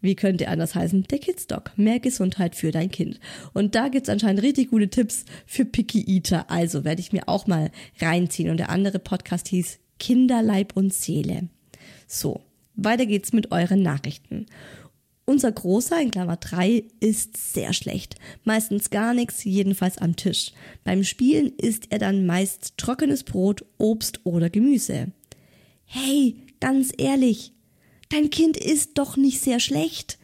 wie 0.00 0.14
könnte 0.14 0.48
anders 0.48 0.74
heißen? 0.74 1.04
Der 1.04 1.18
Kids 1.18 1.46
Doc. 1.46 1.70
Mehr 1.76 2.00
Gesundheit 2.00 2.54
für 2.54 2.70
dein 2.70 2.90
Kind. 2.90 3.20
Und 3.52 3.74
da 3.74 3.88
gibt's 3.88 4.08
anscheinend 4.08 4.42
richtig 4.42 4.70
gute 4.70 4.88
Tipps 4.88 5.24
für 5.46 5.64
Picky 5.64 6.04
Eater. 6.06 6.50
Also 6.50 6.84
werde 6.84 7.00
ich 7.00 7.12
mir 7.12 7.28
auch 7.28 7.46
mal 7.46 7.70
reinziehen. 8.00 8.50
Und 8.50 8.58
der 8.58 8.70
andere 8.70 8.98
Podcast 8.98 9.48
hieß 9.48 9.78
Kinderleib 9.98 10.76
und 10.76 10.92
Seele. 10.92 11.48
So. 12.06 12.40
Weiter 12.74 13.04
geht's 13.04 13.34
mit 13.34 13.52
euren 13.52 13.82
Nachrichten. 13.82 14.46
Unser 15.24 15.52
Großer, 15.52 16.00
in 16.00 16.10
Klammer 16.10 16.36
3, 16.36 16.84
ist 17.00 17.54
sehr 17.54 17.72
schlecht. 17.72 18.16
Meistens 18.44 18.90
gar 18.90 19.14
nichts, 19.14 19.44
jedenfalls 19.44 19.98
am 19.98 20.16
Tisch. 20.16 20.52
Beim 20.82 21.04
Spielen 21.04 21.52
isst 21.56 21.86
er 21.90 21.98
dann 21.98 22.26
meist 22.26 22.76
trockenes 22.76 23.22
Brot, 23.22 23.64
Obst 23.78 24.20
oder 24.24 24.50
Gemüse. 24.50 25.12
Hey, 25.84 26.36
ganz 26.60 26.92
ehrlich, 26.98 27.52
dein 28.10 28.30
Kind 28.30 28.56
ist 28.56 28.98
doch 28.98 29.16
nicht 29.16 29.40
sehr 29.40 29.60
schlecht. 29.60 30.18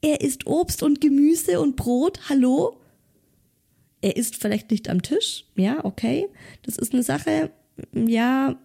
Er 0.00 0.20
isst 0.22 0.46
Obst 0.46 0.82
und 0.82 1.00
Gemüse 1.00 1.60
und 1.60 1.76
Brot, 1.76 2.28
hallo? 2.28 2.80
Er 4.00 4.16
isst 4.16 4.36
vielleicht 4.36 4.70
nicht 4.70 4.88
am 4.88 5.02
Tisch, 5.02 5.44
ja, 5.56 5.84
okay. 5.84 6.28
Das 6.62 6.76
ist 6.78 6.94
eine 6.94 7.02
Sache, 7.02 7.50
ja, 7.92 8.58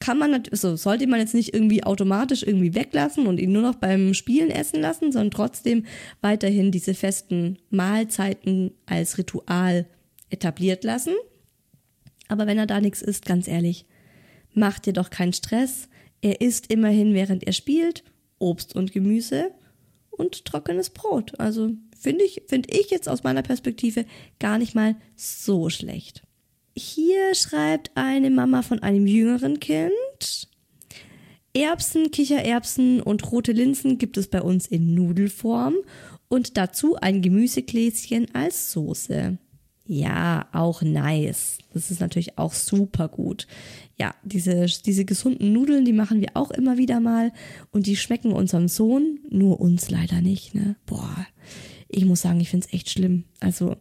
kann 0.00 0.18
man 0.18 0.42
also 0.50 0.76
sollte 0.76 1.06
man 1.06 1.20
jetzt 1.20 1.34
nicht 1.34 1.54
irgendwie 1.54 1.84
automatisch 1.84 2.42
irgendwie 2.42 2.74
weglassen 2.74 3.26
und 3.26 3.38
ihn 3.38 3.52
nur 3.52 3.62
noch 3.62 3.74
beim 3.74 4.14
Spielen 4.14 4.50
essen 4.50 4.80
lassen, 4.80 5.12
sondern 5.12 5.30
trotzdem 5.30 5.84
weiterhin 6.22 6.72
diese 6.72 6.94
festen 6.94 7.58
Mahlzeiten 7.68 8.72
als 8.86 9.18
Ritual 9.18 9.86
etabliert 10.30 10.84
lassen. 10.84 11.14
Aber 12.28 12.46
wenn 12.46 12.58
er 12.58 12.66
da 12.66 12.80
nichts 12.80 13.02
isst, 13.02 13.26
ganz 13.26 13.46
ehrlich, 13.46 13.84
macht 14.54 14.86
dir 14.86 14.94
doch 14.94 15.10
keinen 15.10 15.34
Stress. 15.34 15.88
Er 16.22 16.40
isst 16.40 16.72
immerhin, 16.72 17.12
während 17.12 17.44
er 17.44 17.52
spielt, 17.52 18.02
Obst 18.38 18.74
und 18.74 18.92
Gemüse 18.92 19.50
und 20.10 20.46
trockenes 20.46 20.90
Brot. 20.90 21.38
Also 21.38 21.72
finde 21.98 22.24
ich, 22.24 22.42
finde 22.46 22.70
ich 22.72 22.90
jetzt 22.90 23.08
aus 23.08 23.22
meiner 23.22 23.42
Perspektive 23.42 24.06
gar 24.38 24.58
nicht 24.58 24.74
mal 24.74 24.96
so 25.14 25.68
schlecht. 25.68 26.22
Hier 26.80 27.34
schreibt 27.34 27.90
eine 27.94 28.30
Mama 28.30 28.62
von 28.62 28.78
einem 28.78 29.06
jüngeren 29.06 29.60
Kind. 29.60 30.48
Erbsen, 31.52 32.10
Kichererbsen 32.10 33.02
und 33.02 33.30
rote 33.30 33.52
Linsen 33.52 33.98
gibt 33.98 34.16
es 34.16 34.28
bei 34.28 34.40
uns 34.40 34.66
in 34.66 34.94
Nudelform 34.94 35.74
und 36.28 36.56
dazu 36.56 36.96
ein 36.96 37.20
Gemüsegläschen 37.20 38.34
als 38.34 38.72
Soße. 38.72 39.36
Ja, 39.84 40.48
auch 40.52 40.80
nice. 40.80 41.58
Das 41.74 41.90
ist 41.90 42.00
natürlich 42.00 42.38
auch 42.38 42.54
super 42.54 43.08
gut. 43.08 43.46
Ja, 43.98 44.14
diese, 44.22 44.64
diese 44.64 45.04
gesunden 45.04 45.52
Nudeln, 45.52 45.84
die 45.84 45.92
machen 45.92 46.22
wir 46.22 46.30
auch 46.32 46.50
immer 46.50 46.78
wieder 46.78 47.00
mal 47.00 47.30
und 47.72 47.84
die 47.88 47.96
schmecken 47.96 48.32
unserem 48.32 48.68
Sohn, 48.68 49.18
nur 49.28 49.60
uns 49.60 49.90
leider 49.90 50.22
nicht, 50.22 50.54
ne? 50.54 50.76
Boah, 50.86 51.26
ich 51.88 52.06
muss 52.06 52.22
sagen, 52.22 52.40
ich 52.40 52.48
find's 52.48 52.72
echt 52.72 52.88
schlimm. 52.88 53.24
Also, 53.38 53.76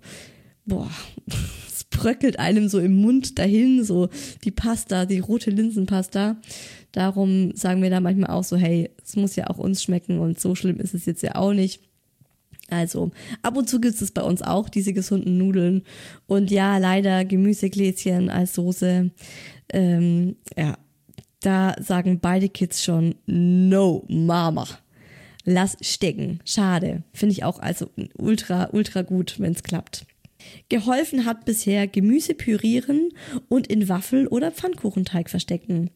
boah, 0.66 0.92
bröckelt 1.90 2.40
einem 2.40 2.70
so 2.70 2.80
im 2.80 2.96
Mund 2.96 3.40
dahin, 3.40 3.84
so 3.84 4.10
die 4.44 4.52
Pasta, 4.52 5.06
die 5.06 5.20
rote 5.20 5.50
Linsenpasta. 5.50 6.38
Darum 6.92 7.56
sagen 7.56 7.82
wir 7.82 7.90
da 7.90 8.00
manchmal 8.00 8.32
auch 8.32 8.44
so, 8.44 8.58
hey, 8.58 8.90
es 9.04 9.16
muss 9.16 9.36
ja 9.36 9.48
auch 9.48 9.58
uns 9.58 9.84
schmecken 9.84 10.20
und 10.20 10.40
so 10.40 10.56
schlimm 10.56 10.78
ist 10.78 10.94
es 10.94 11.06
jetzt 11.06 11.24
ja 11.24 11.36
auch 11.36 11.54
nicht. 11.54 11.82
Also, 12.70 13.12
ab 13.42 13.58
und 13.58 13.68
zu 13.68 13.82
gibt 13.82 14.00
es 14.00 14.12
bei 14.12 14.22
uns 14.22 14.42
auch, 14.42 14.70
diese 14.70 14.94
gesunden 14.94 15.38
Nudeln. 15.38 15.84
Und 16.28 16.52
ja, 16.52 16.78
leider 16.78 17.26
Gemüsegläschen 17.26 18.30
als 18.30 18.54
Soße. 18.54 19.10
Ähm, 19.74 20.36
ja, 20.56 20.78
da 21.42 21.76
sagen 21.82 22.20
beide 22.20 22.50
Kids 22.50 22.84
schon, 22.84 23.16
no, 23.26 24.06
Mama. 24.08 24.68
Lass 25.46 25.78
stecken. 25.82 26.42
Schade. 26.46 27.04
Finde 27.14 27.34
ich 27.34 27.44
auch 27.44 27.60
also 27.60 27.90
ultra, 28.18 28.70
ultra 28.72 29.02
gut, 29.02 29.40
wenn 29.40 29.54
es 29.54 29.64
klappt. 29.64 30.06
Geholfen 30.70 31.26
hat 31.26 31.46
bisher 31.46 31.88
Gemüse 31.88 32.34
pürieren 32.34 33.10
und 33.48 33.68
in 33.68 33.90
Waffel- 33.90 34.28
oder 34.28 34.52
Pfannkuchenteig 34.52 35.30
verstecken. 35.30 35.90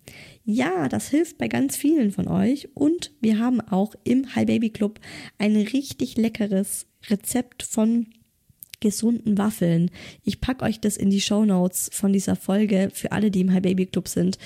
Ja, 0.43 0.89
das 0.89 1.09
hilft 1.09 1.37
bei 1.37 1.47
ganz 1.47 1.75
vielen 1.75 2.11
von 2.11 2.27
euch 2.27 2.69
und 2.73 3.11
wir 3.21 3.39
haben 3.39 3.61
auch 3.61 3.95
im 4.03 4.35
Hi 4.35 4.45
Baby 4.45 4.69
Club 4.69 4.99
ein 5.37 5.55
richtig 5.55 6.17
leckeres 6.17 6.87
Rezept 7.09 7.63
von 7.63 8.07
gesunden 8.79 9.37
Waffeln. 9.37 9.89
Ich 10.23 10.41
packe 10.41 10.65
euch 10.65 10.81
das 10.81 10.97
in 10.97 11.09
die 11.09 11.21
Show 11.21 11.45
Notes 11.45 11.89
von 11.93 12.11
dieser 12.11 12.35
Folge 12.35 12.89
für 12.93 13.13
alle, 13.13 13.31
die 13.31 13.41
im 13.41 13.53
Hi 13.53 13.61
Baby 13.61 13.85
Club 13.85 14.09
sind. 14.09 14.37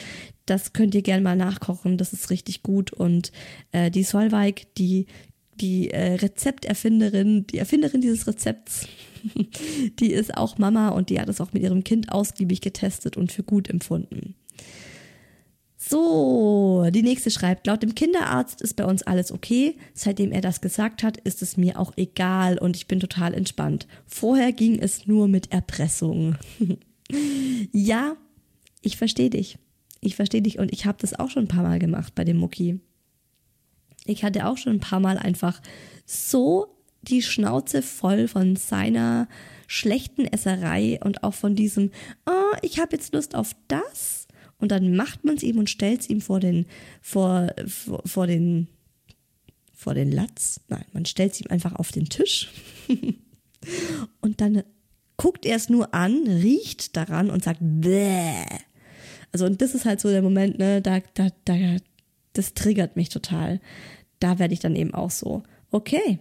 Das 0.46 0.74
könnt 0.74 0.94
ihr 0.94 1.02
gerne 1.02 1.24
mal 1.24 1.36
nachkochen, 1.36 1.98
das 1.98 2.14
ist 2.14 2.30
richtig 2.30 2.62
gut 2.62 2.94
und 2.94 3.32
äh, 3.72 3.90
die 3.90 4.04
Solveig, 4.04 4.68
die 4.76 5.08
die 5.60 5.90
äh, 5.90 6.14
Rezepterfinderin, 6.14 7.48
die 7.48 7.58
Erfinderin 7.58 8.02
dieses 8.02 8.28
Rezepts, 8.28 8.88
die 10.00 10.12
ist 10.12 10.36
auch 10.38 10.58
Mama 10.58 10.90
und 10.90 11.10
die 11.10 11.20
hat 11.20 11.30
es 11.30 11.42
auch 11.42 11.54
mit 11.54 11.64
ihrem 11.64 11.84
Kind 11.84 12.12
ausgiebig 12.12 12.62
getestet 12.62 13.18
und 13.18 13.32
für 13.32 13.44
gut 13.44 13.70
empfunden. 13.70 14.36
So, 15.90 16.90
die 16.90 17.04
nächste 17.04 17.32
schreibt, 17.32 17.68
laut 17.68 17.84
dem 17.84 17.96
Kinderarzt 17.96 18.62
ist 18.62 18.76
bei 18.76 18.84
uns 18.84 19.04
alles 19.04 19.32
okay. 19.32 19.78
Seitdem 19.94 20.32
er 20.32 20.42
das 20.42 20.60
gesagt 20.60 21.04
hat, 21.04 21.18
ist 21.18 21.42
es 21.42 21.56
mir 21.56 21.80
auch 21.80 21.94
egal 21.96 22.58
und 22.58 22.76
ich 22.76 22.88
bin 22.88 23.00
total 23.00 23.34
entspannt. 23.34 23.88
Vorher 24.06 24.52
ging 24.52 24.80
es 24.80 25.08
nur 25.08 25.28
mit 25.28 25.52
Erpressung. 25.52 26.36
ja, 27.72 28.18
ich 28.82 28.98
verstehe 28.98 29.30
dich. 29.30 29.60
Ich 30.02 30.16
verstehe 30.16 30.42
dich 30.42 30.60
und 30.60 30.74
ich 30.74 30.86
habe 30.86 30.98
das 31.00 31.18
auch 31.18 31.30
schon 31.30 31.44
ein 31.44 31.50
paar 31.50 31.64
Mal 31.64 31.80
gemacht 31.80 32.16
bei 32.16 32.24
dem 32.24 32.38
Mucki. 32.38 32.80
Ich 34.06 34.24
hatte 34.24 34.48
auch 34.48 34.58
schon 34.58 34.74
ein 34.74 34.80
paar 34.80 35.00
Mal 35.00 35.18
einfach 35.18 35.62
so 36.06 36.77
die 37.08 37.22
Schnauze 37.22 37.82
voll 37.82 38.28
von 38.28 38.56
seiner 38.56 39.28
schlechten 39.68 40.26
Esserei 40.26 41.00
und 41.04 41.24
auch 41.24 41.34
von 41.34 41.56
diesem, 41.56 41.92
oh, 42.26 42.58
ich 42.62 42.80
habe 42.80 42.96
jetzt 42.96 43.14
Lust 43.14 43.36
auf 43.36 43.56
das 43.68 44.28
und 44.60 44.72
dann 44.72 44.96
macht 44.96 45.24
man 45.24 45.36
es 45.36 45.44
ihm 45.44 45.60
und 45.60 45.70
stellt 45.70 46.02
es 46.02 46.10
ihm 46.10 46.22
vor 46.22 46.40
den, 46.40 46.66
vor, 47.02 47.54
vor, 47.68 48.02
vor 48.06 48.28
den, 48.28 48.68
vor 49.74 49.94
den 49.94 50.12
Latz. 50.12 50.62
Nein, 50.68 50.86
man 50.94 51.06
stellt 51.06 51.34
es 51.34 51.42
ihm 51.42 51.48
einfach 51.50 51.76
auf 51.76 51.92
den 51.92 52.06
Tisch. 52.06 52.50
und 54.22 54.42
dann 54.42 54.64
guckt 55.18 55.46
er 55.46 55.58
es 55.58 55.70
nur 55.70 55.94
an, 55.94 56.24
riecht 56.28 56.96
daran 56.96 57.30
und 57.30 57.44
sagt, 57.44 57.60
Bäh. 57.62 58.46
Also, 59.32 59.46
und 59.46 59.62
das 59.62 59.76
ist 59.76 59.86
halt 59.86 60.00
so 60.00 60.10
der 60.10 60.22
Moment, 60.22 60.58
ne, 60.58 60.82
da, 60.82 61.02
da, 61.14 61.30
da, 61.46 61.78
das 62.34 62.54
triggert 62.54 62.96
mich 62.96 63.10
total. 63.10 63.60
Da 64.20 64.40
werde 64.40 64.54
ich 64.54 64.60
dann 64.60 64.76
eben 64.76 64.94
auch 64.94 65.12
so, 65.12 65.44
okay, 65.70 66.20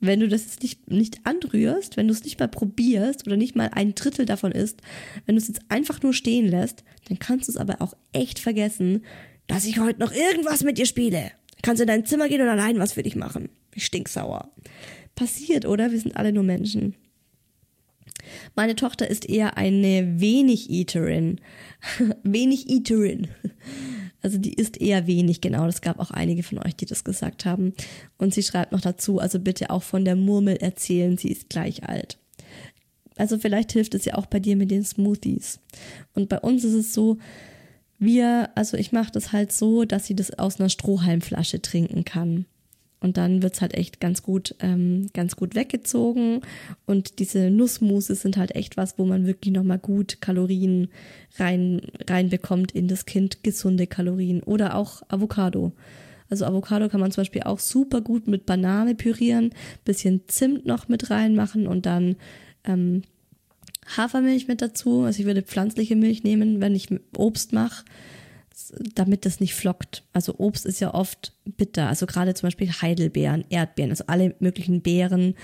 wenn 0.00 0.20
du 0.20 0.28
das 0.28 0.60
nicht, 0.60 0.90
nicht 0.90 1.20
anrührst, 1.24 1.96
wenn 1.96 2.08
du 2.08 2.12
es 2.12 2.24
nicht 2.24 2.38
mal 2.38 2.48
probierst 2.48 3.26
oder 3.26 3.36
nicht 3.36 3.56
mal 3.56 3.70
ein 3.72 3.94
Drittel 3.94 4.26
davon 4.26 4.52
isst, 4.52 4.80
wenn 5.26 5.36
du 5.36 5.40
es 5.40 5.48
jetzt 5.48 5.62
einfach 5.68 6.02
nur 6.02 6.12
stehen 6.12 6.46
lässt, 6.46 6.84
dann 7.08 7.18
kannst 7.18 7.48
du 7.48 7.52
es 7.52 7.56
aber 7.56 7.80
auch 7.80 7.94
echt 8.12 8.38
vergessen, 8.38 9.04
dass 9.46 9.64
ich 9.64 9.78
heute 9.78 10.00
noch 10.00 10.12
irgendwas 10.12 10.62
mit 10.62 10.78
dir 10.78 10.86
spiele. 10.86 11.30
Kannst 11.62 11.80
in 11.80 11.88
dein 11.88 12.04
Zimmer 12.04 12.28
gehen 12.28 12.42
und 12.42 12.48
allein 12.48 12.78
was 12.78 12.92
für 12.92 13.02
dich 13.02 13.16
machen. 13.16 13.48
Ich 13.74 13.86
stinksauer. 13.86 14.50
Passiert, 15.14 15.64
oder? 15.64 15.90
Wir 15.90 15.98
sind 15.98 16.16
alle 16.16 16.32
nur 16.32 16.42
Menschen. 16.42 16.94
Meine 18.54 18.74
Tochter 18.74 19.08
ist 19.08 19.28
eher 19.28 19.56
eine 19.56 20.20
wenig 20.20 20.70
Eaterin. 20.70 21.40
wenig 22.22 22.68
Eaterin. 22.68 23.28
Also 24.24 24.38
die 24.38 24.54
isst 24.54 24.80
eher 24.80 25.06
wenig, 25.06 25.42
genau. 25.42 25.66
Das 25.66 25.82
gab 25.82 26.00
auch 26.00 26.10
einige 26.10 26.42
von 26.42 26.58
euch, 26.58 26.74
die 26.74 26.86
das 26.86 27.04
gesagt 27.04 27.44
haben. 27.44 27.74
Und 28.16 28.32
sie 28.32 28.42
schreibt 28.42 28.72
noch 28.72 28.80
dazu, 28.80 29.18
also 29.18 29.38
bitte 29.38 29.68
auch 29.68 29.82
von 29.82 30.06
der 30.06 30.16
Murmel 30.16 30.56
erzählen, 30.56 31.18
sie 31.18 31.28
ist 31.28 31.50
gleich 31.50 31.86
alt. 31.86 32.16
Also 33.16 33.38
vielleicht 33.38 33.72
hilft 33.72 33.94
es 33.94 34.06
ja 34.06 34.14
auch 34.14 34.24
bei 34.24 34.40
dir 34.40 34.56
mit 34.56 34.70
den 34.70 34.82
Smoothies. 34.82 35.60
Und 36.14 36.30
bei 36.30 36.40
uns 36.40 36.64
ist 36.64 36.72
es 36.72 36.94
so, 36.94 37.18
wir, 37.98 38.48
also 38.54 38.78
ich 38.78 38.92
mache 38.92 39.12
das 39.12 39.32
halt 39.32 39.52
so, 39.52 39.84
dass 39.84 40.06
sie 40.06 40.16
das 40.16 40.38
aus 40.38 40.58
einer 40.58 40.70
Strohhalmflasche 40.70 41.60
trinken 41.60 42.06
kann. 42.06 42.46
Und 43.04 43.18
dann 43.18 43.42
wird's 43.42 43.60
halt 43.60 43.74
echt 43.74 44.00
ganz 44.00 44.22
gut, 44.22 44.54
ähm, 44.60 45.08
ganz 45.12 45.36
gut 45.36 45.54
weggezogen. 45.54 46.40
Und 46.86 47.18
diese 47.18 47.50
Nussmuses 47.50 48.22
sind 48.22 48.38
halt 48.38 48.56
echt 48.56 48.78
was, 48.78 48.98
wo 48.98 49.04
man 49.04 49.26
wirklich 49.26 49.52
nochmal 49.52 49.78
gut 49.78 50.22
Kalorien 50.22 50.88
rein, 51.36 51.82
reinbekommt 52.08 52.72
in 52.72 52.88
das 52.88 53.04
Kind, 53.04 53.44
gesunde 53.44 53.86
Kalorien. 53.86 54.42
Oder 54.42 54.74
auch 54.74 55.02
Avocado. 55.08 55.72
Also 56.30 56.46
Avocado 56.46 56.88
kann 56.88 57.00
man 57.00 57.12
zum 57.12 57.20
Beispiel 57.20 57.42
auch 57.42 57.58
super 57.58 58.00
gut 58.00 58.26
mit 58.26 58.46
Banane 58.46 58.94
pürieren, 58.94 59.50
bisschen 59.84 60.22
Zimt 60.26 60.64
noch 60.64 60.88
mit 60.88 61.10
reinmachen 61.10 61.66
und 61.66 61.84
dann 61.84 62.16
ähm, 62.64 63.02
Hafermilch 63.98 64.48
mit 64.48 64.62
dazu. 64.62 65.02
Also 65.02 65.20
ich 65.20 65.26
würde 65.26 65.42
pflanzliche 65.42 65.94
Milch 65.94 66.22
nehmen, 66.22 66.62
wenn 66.62 66.74
ich 66.74 66.88
Obst 67.18 67.52
mache 67.52 67.84
damit 68.94 69.26
das 69.26 69.40
nicht 69.40 69.54
flockt. 69.54 70.04
Also 70.12 70.34
Obst 70.38 70.66
ist 70.66 70.80
ja 70.80 70.94
oft 70.94 71.32
bitter, 71.44 71.88
also 71.88 72.06
gerade 72.06 72.34
zum 72.34 72.46
Beispiel 72.46 72.70
Heidelbeeren, 72.70 73.44
Erdbeeren, 73.48 73.90
also 73.90 74.04
alle 74.06 74.34
möglichen 74.38 74.82
Beeren 74.82 75.34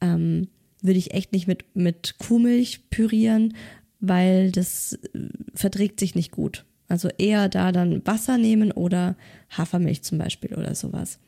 ähm, 0.00 0.48
würde 0.82 0.98
ich 0.98 1.12
echt 1.14 1.32
nicht 1.32 1.46
mit, 1.46 1.64
mit 1.74 2.16
Kuhmilch 2.18 2.90
pürieren, 2.90 3.54
weil 4.00 4.52
das 4.52 4.98
äh, 5.14 5.28
verträgt 5.54 6.00
sich 6.00 6.14
nicht 6.14 6.30
gut. 6.30 6.64
Also 6.88 7.08
eher 7.18 7.48
da 7.48 7.72
dann 7.72 8.06
Wasser 8.06 8.38
nehmen 8.38 8.70
oder 8.70 9.16
Hafermilch 9.50 10.02
zum 10.02 10.18
Beispiel 10.18 10.54
oder 10.54 10.74
sowas. 10.74 11.18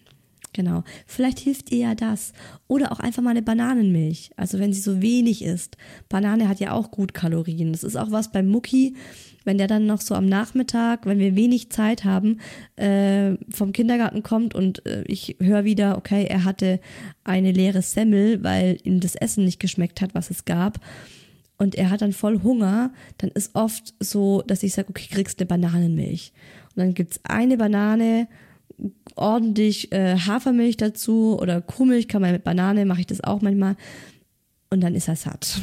Genau. 0.53 0.85
Vielleicht 1.07 1.39
hilft 1.39 1.71
ihr 1.71 1.79
ja 1.79 1.95
das. 1.95 2.33
Oder 2.67 2.93
auch 2.93 3.01
einfach 3.01 3.23
mal 3.23 3.31
eine 3.31 3.43
Bananenmilch. 3.43 4.31
Also 4.37 4.59
wenn 4.59 4.73
sie 4.73 4.81
so 4.81 5.03
wenig 5.03 5.43
ist. 5.43 5.77
Banane 6.09 6.49
hat 6.49 6.61
ja 6.61 6.73
auch 6.73 6.91
gut 6.91 7.15
Kalorien. 7.15 7.73
Das 7.73 7.85
ist 7.85 7.97
auch 7.97 8.11
was 8.11 8.33
beim 8.33 8.49
Mucki 8.49 8.95
wenn 9.47 9.59
der 9.59 9.69
dann 9.69 9.87
noch 9.87 10.01
so 10.01 10.15
am 10.15 10.27
Nachmittag, 10.27 11.07
wenn 11.07 11.19
wir 11.19 11.37
wenig 11.37 11.71
Zeit 11.71 12.05
haben, 12.05 12.41
äh, 12.77 13.35
vom 13.49 13.73
Kindergarten 13.73 14.23
kommt 14.23 14.55
und 14.55 14.85
äh, 14.87 15.05
ich 15.07 15.37
höre 15.41 15.65
wieder, 15.65 15.97
okay, 15.97 16.27
er 16.29 16.45
hatte 16.45 16.81
eine 17.25 17.53
leere 17.53 17.83
Semmel, 17.83 18.43
weil 18.43 18.79
ihm 18.83 19.01
das 19.01 19.15
Essen 19.15 19.45
nicht 19.45 19.61
geschmeckt 19.61 20.01
hat, 20.01 20.15
was 20.15 20.31
es 20.31 20.45
gab. 20.45 20.81
Und 21.59 21.75
er 21.75 21.89
hat 21.91 22.03
dann 22.03 22.13
voll 22.13 22.43
Hunger, 22.43 22.93
dann 23.19 23.31
ist 23.31 23.55
oft 23.55 23.95
so, 24.01 24.43
dass 24.43 24.63
ich 24.63 24.75
sage, 24.75 24.91
okay, 24.91 25.07
kriegst 25.11 25.41
eine 25.41 25.47
Bananenmilch. 25.47 26.33
Und 26.75 26.81
dann 26.81 26.95
gibt's 26.95 27.21
eine 27.23 27.57
Banane, 27.57 28.29
ordentlich 29.15 29.91
äh, 29.93 30.19
Hafermilch 30.19 30.77
dazu 30.77 31.39
oder 31.41 31.63
Kuhmilch 31.63 32.09
kann 32.09 32.21
man 32.21 32.33
mit 32.33 32.45
Banane, 32.45 32.85
mache 32.85 33.01
ich 33.01 33.07
das 33.07 33.25
auch 33.25 33.41
manchmal. 33.41 33.77
Und 34.69 34.83
dann 34.83 34.95
ist 34.95 35.09
er 35.09 35.17
satt. 35.17 35.61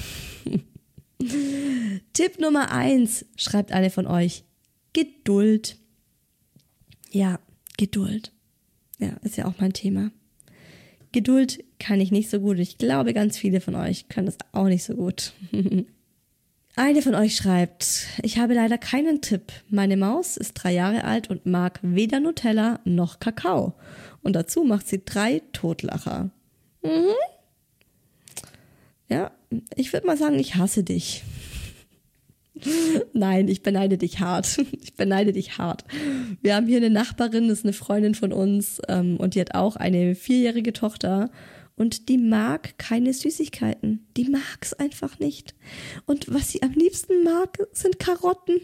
Tipp 2.14 2.40
Nummer 2.40 2.72
eins, 2.72 3.26
schreibt 3.36 3.72
eine 3.72 3.90
von 3.90 4.08
euch. 4.08 4.44
Geduld. 4.94 5.78
Ja, 7.12 7.40
Geduld. 7.78 8.32
Ja, 9.00 9.10
ist 9.24 9.38
ja 9.38 9.46
auch 9.46 9.56
mein 9.60 9.74
Thema. 9.74 10.12
Geduld 11.12 11.64
kann 11.80 12.02
ich 12.02 12.12
nicht 12.12 12.30
so 12.30 12.40
gut. 12.40 12.60
Ich 12.60 12.78
glaube, 12.78 13.14
ganz 13.14 13.38
viele 13.38 13.62
von 13.62 13.76
euch 13.76 14.10
können 14.10 14.26
das 14.26 14.38
auch 14.52 14.68
nicht 14.68 14.84
so 14.84 14.96
gut. 14.96 15.34
Eine 16.76 17.04
von 17.04 17.14
euch 17.14 17.36
schreibt, 17.36 18.08
ich 18.24 18.40
habe 18.40 18.56
leider 18.56 18.80
keinen 18.80 19.22
Tipp. 19.22 19.52
Meine 19.70 19.96
Maus 19.96 20.38
ist 20.38 20.54
drei 20.54 20.74
Jahre 20.74 21.04
alt 21.04 21.30
und 21.30 21.46
mag 21.46 21.80
weder 21.84 22.20
Nutella 22.20 22.80
noch 22.84 23.20
Kakao. 23.20 23.76
Und 24.24 24.36
dazu 24.36 24.64
macht 24.64 24.88
sie 24.88 25.06
drei 25.06 25.44
Totlacher. 25.52 26.32
Mhm. 26.82 27.14
Ja, 29.08 29.32
ich 29.76 29.94
würde 29.94 30.08
mal 30.08 30.18
sagen, 30.18 30.40
ich 30.40 30.56
hasse 30.56 30.84
dich. 30.84 31.24
Nein, 33.14 33.48
ich 33.48 33.64
beneide 33.64 33.98
dich 33.98 34.20
hart. 34.20 34.58
Ich 34.84 34.96
beneide 34.96 35.34
dich 35.34 35.58
hart. 35.58 35.86
Wir 36.42 36.56
haben 36.56 36.68
hier 36.68 36.78
eine 36.78 36.90
Nachbarin, 36.90 37.48
das 37.48 37.60
ist 37.60 37.66
eine 37.66 37.74
Freundin 37.74 38.14
von 38.14 38.32
uns 38.32 38.80
ähm, 38.88 39.18
und 39.18 39.34
die 39.34 39.42
hat 39.42 39.56
auch 39.56 39.76
eine 39.76 40.14
vierjährige 40.14 40.72
Tochter 40.72 41.32
und 41.76 42.10
die 42.10 42.20
mag 42.20 42.78
keine 42.78 43.14
Süßigkeiten. 43.14 44.06
Die 44.16 44.30
mag 44.30 44.60
es 44.62 44.74
einfach 44.74 45.20
nicht. 45.20 45.56
Und 46.06 46.32
was 46.32 46.52
sie 46.52 46.62
am 46.62 46.74
liebsten 46.74 47.24
mag, 47.24 47.58
sind 47.72 47.98
Karotten. 47.98 48.62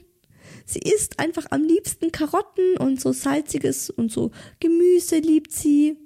Sie 0.66 0.80
isst 0.80 1.20
einfach 1.20 1.48
am 1.50 1.64
liebsten 1.64 2.12
Karotten 2.12 2.78
und 2.78 3.02
so 3.02 3.12
salziges 3.12 3.90
und 3.90 4.12
so 4.12 4.32
Gemüse 4.60 5.18
liebt 5.18 5.52
sie. 5.52 5.98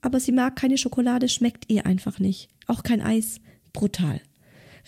Aber 0.00 0.18
sie 0.18 0.32
mag 0.32 0.56
keine 0.56 0.78
Schokolade, 0.78 1.28
schmeckt 1.28 1.70
ihr 1.70 1.86
einfach 1.86 2.18
nicht. 2.18 2.48
Auch 2.66 2.82
kein 2.82 3.00
Eis. 3.00 3.40
Brutal 3.72 4.20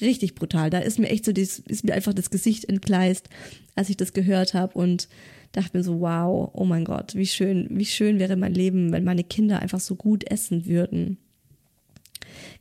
richtig 0.01 0.35
brutal. 0.35 0.70
Da 0.70 0.78
ist 0.78 0.99
mir 0.99 1.09
echt 1.09 1.24
so, 1.24 1.33
ist 1.33 1.85
mir 1.85 1.95
einfach 1.95 2.14
das 2.14 2.30
Gesicht 2.30 2.68
entgleist, 2.68 3.28
als 3.74 3.89
ich 3.89 3.97
das 3.97 4.12
gehört 4.12 4.55
habe 4.55 4.78
und 4.78 5.09
dachte 5.53 5.76
mir 5.76 5.85
so, 5.85 6.01
wow, 6.01 6.51
oh 6.53 6.64
mein 6.64 6.85
Gott, 6.85 7.14
wie 7.14 7.26
schön, 7.26 7.68
wie 7.70 7.85
schön 7.85 8.18
wäre 8.18 8.37
mein 8.37 8.55
Leben, 8.55 8.93
wenn 8.93 9.05
meine 9.05 9.24
Kinder 9.24 9.61
einfach 9.61 9.80
so 9.80 9.95
gut 9.97 10.30
essen 10.30 10.66
würden. 10.66 11.18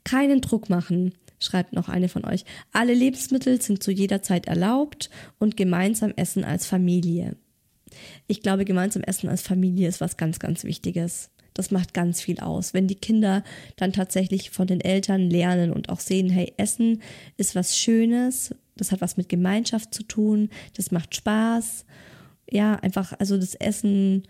Keinen 0.04 0.42
Druck 0.42 0.70
machen, 0.70 1.14
schreibt 1.40 1.74
noch 1.74 1.88
eine 1.88 2.10
von 2.10 2.26
euch. 2.26 2.44
Alle 2.72 2.94
Lebensmittel 2.94 3.62
sind 3.62 3.82
zu 3.82 3.92
jeder 3.92 4.22
Zeit 4.22 4.48
erlaubt 4.48 5.10
und 5.40 5.56
gemeinsam 5.56 6.14
essen 6.16 6.44
als 6.44 6.66
Familie. 6.66 7.38
Ich 8.28 8.42
glaube, 8.42 8.66
gemeinsam 8.66 9.04
essen 9.04 9.30
als 9.30 9.42
Familie 9.42 9.88
ist 9.88 10.02
was 10.02 10.18
ganz, 10.18 10.40
ganz 10.40 10.64
Wichtiges. 10.64 11.30
Das 11.54 11.72
macht 11.72 11.94
ganz 11.94 12.22
viel 12.22 12.40
aus. 12.40 12.74
Wenn 12.74 12.88
die 12.88 12.96
Kinder 12.96 13.44
dann 13.76 13.94
tatsächlich 13.94 14.52
von 14.52 14.68
den 14.68 14.82
Eltern 14.82 15.30
lernen 15.30 15.72
und 15.72 15.90
auch 15.90 16.00
sehen, 16.00 16.30
hey, 16.30 16.54
Essen 16.58 17.02
ist 17.38 17.56
was 17.56 17.78
Schönes, 17.78 18.56
das 18.78 18.92
hat 18.92 19.02
was 19.02 19.18
mit 19.18 19.30
Gemeinschaft 19.30 19.94
zu 19.94 20.04
tun, 20.04 20.50
das 20.76 20.92
macht 20.92 21.16
Spaß. 21.16 21.86
Ja, 22.50 22.76
einfach, 22.76 23.14
also 23.20 23.38
das 23.38 23.56
Essen, 23.56 24.24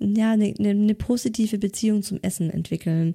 ja, 0.00 0.32
eine, 0.32 0.54
eine 0.58 0.94
positive 0.94 1.58
Beziehung 1.58 2.02
zum 2.02 2.18
Essen 2.22 2.50
entwickeln. 2.50 3.14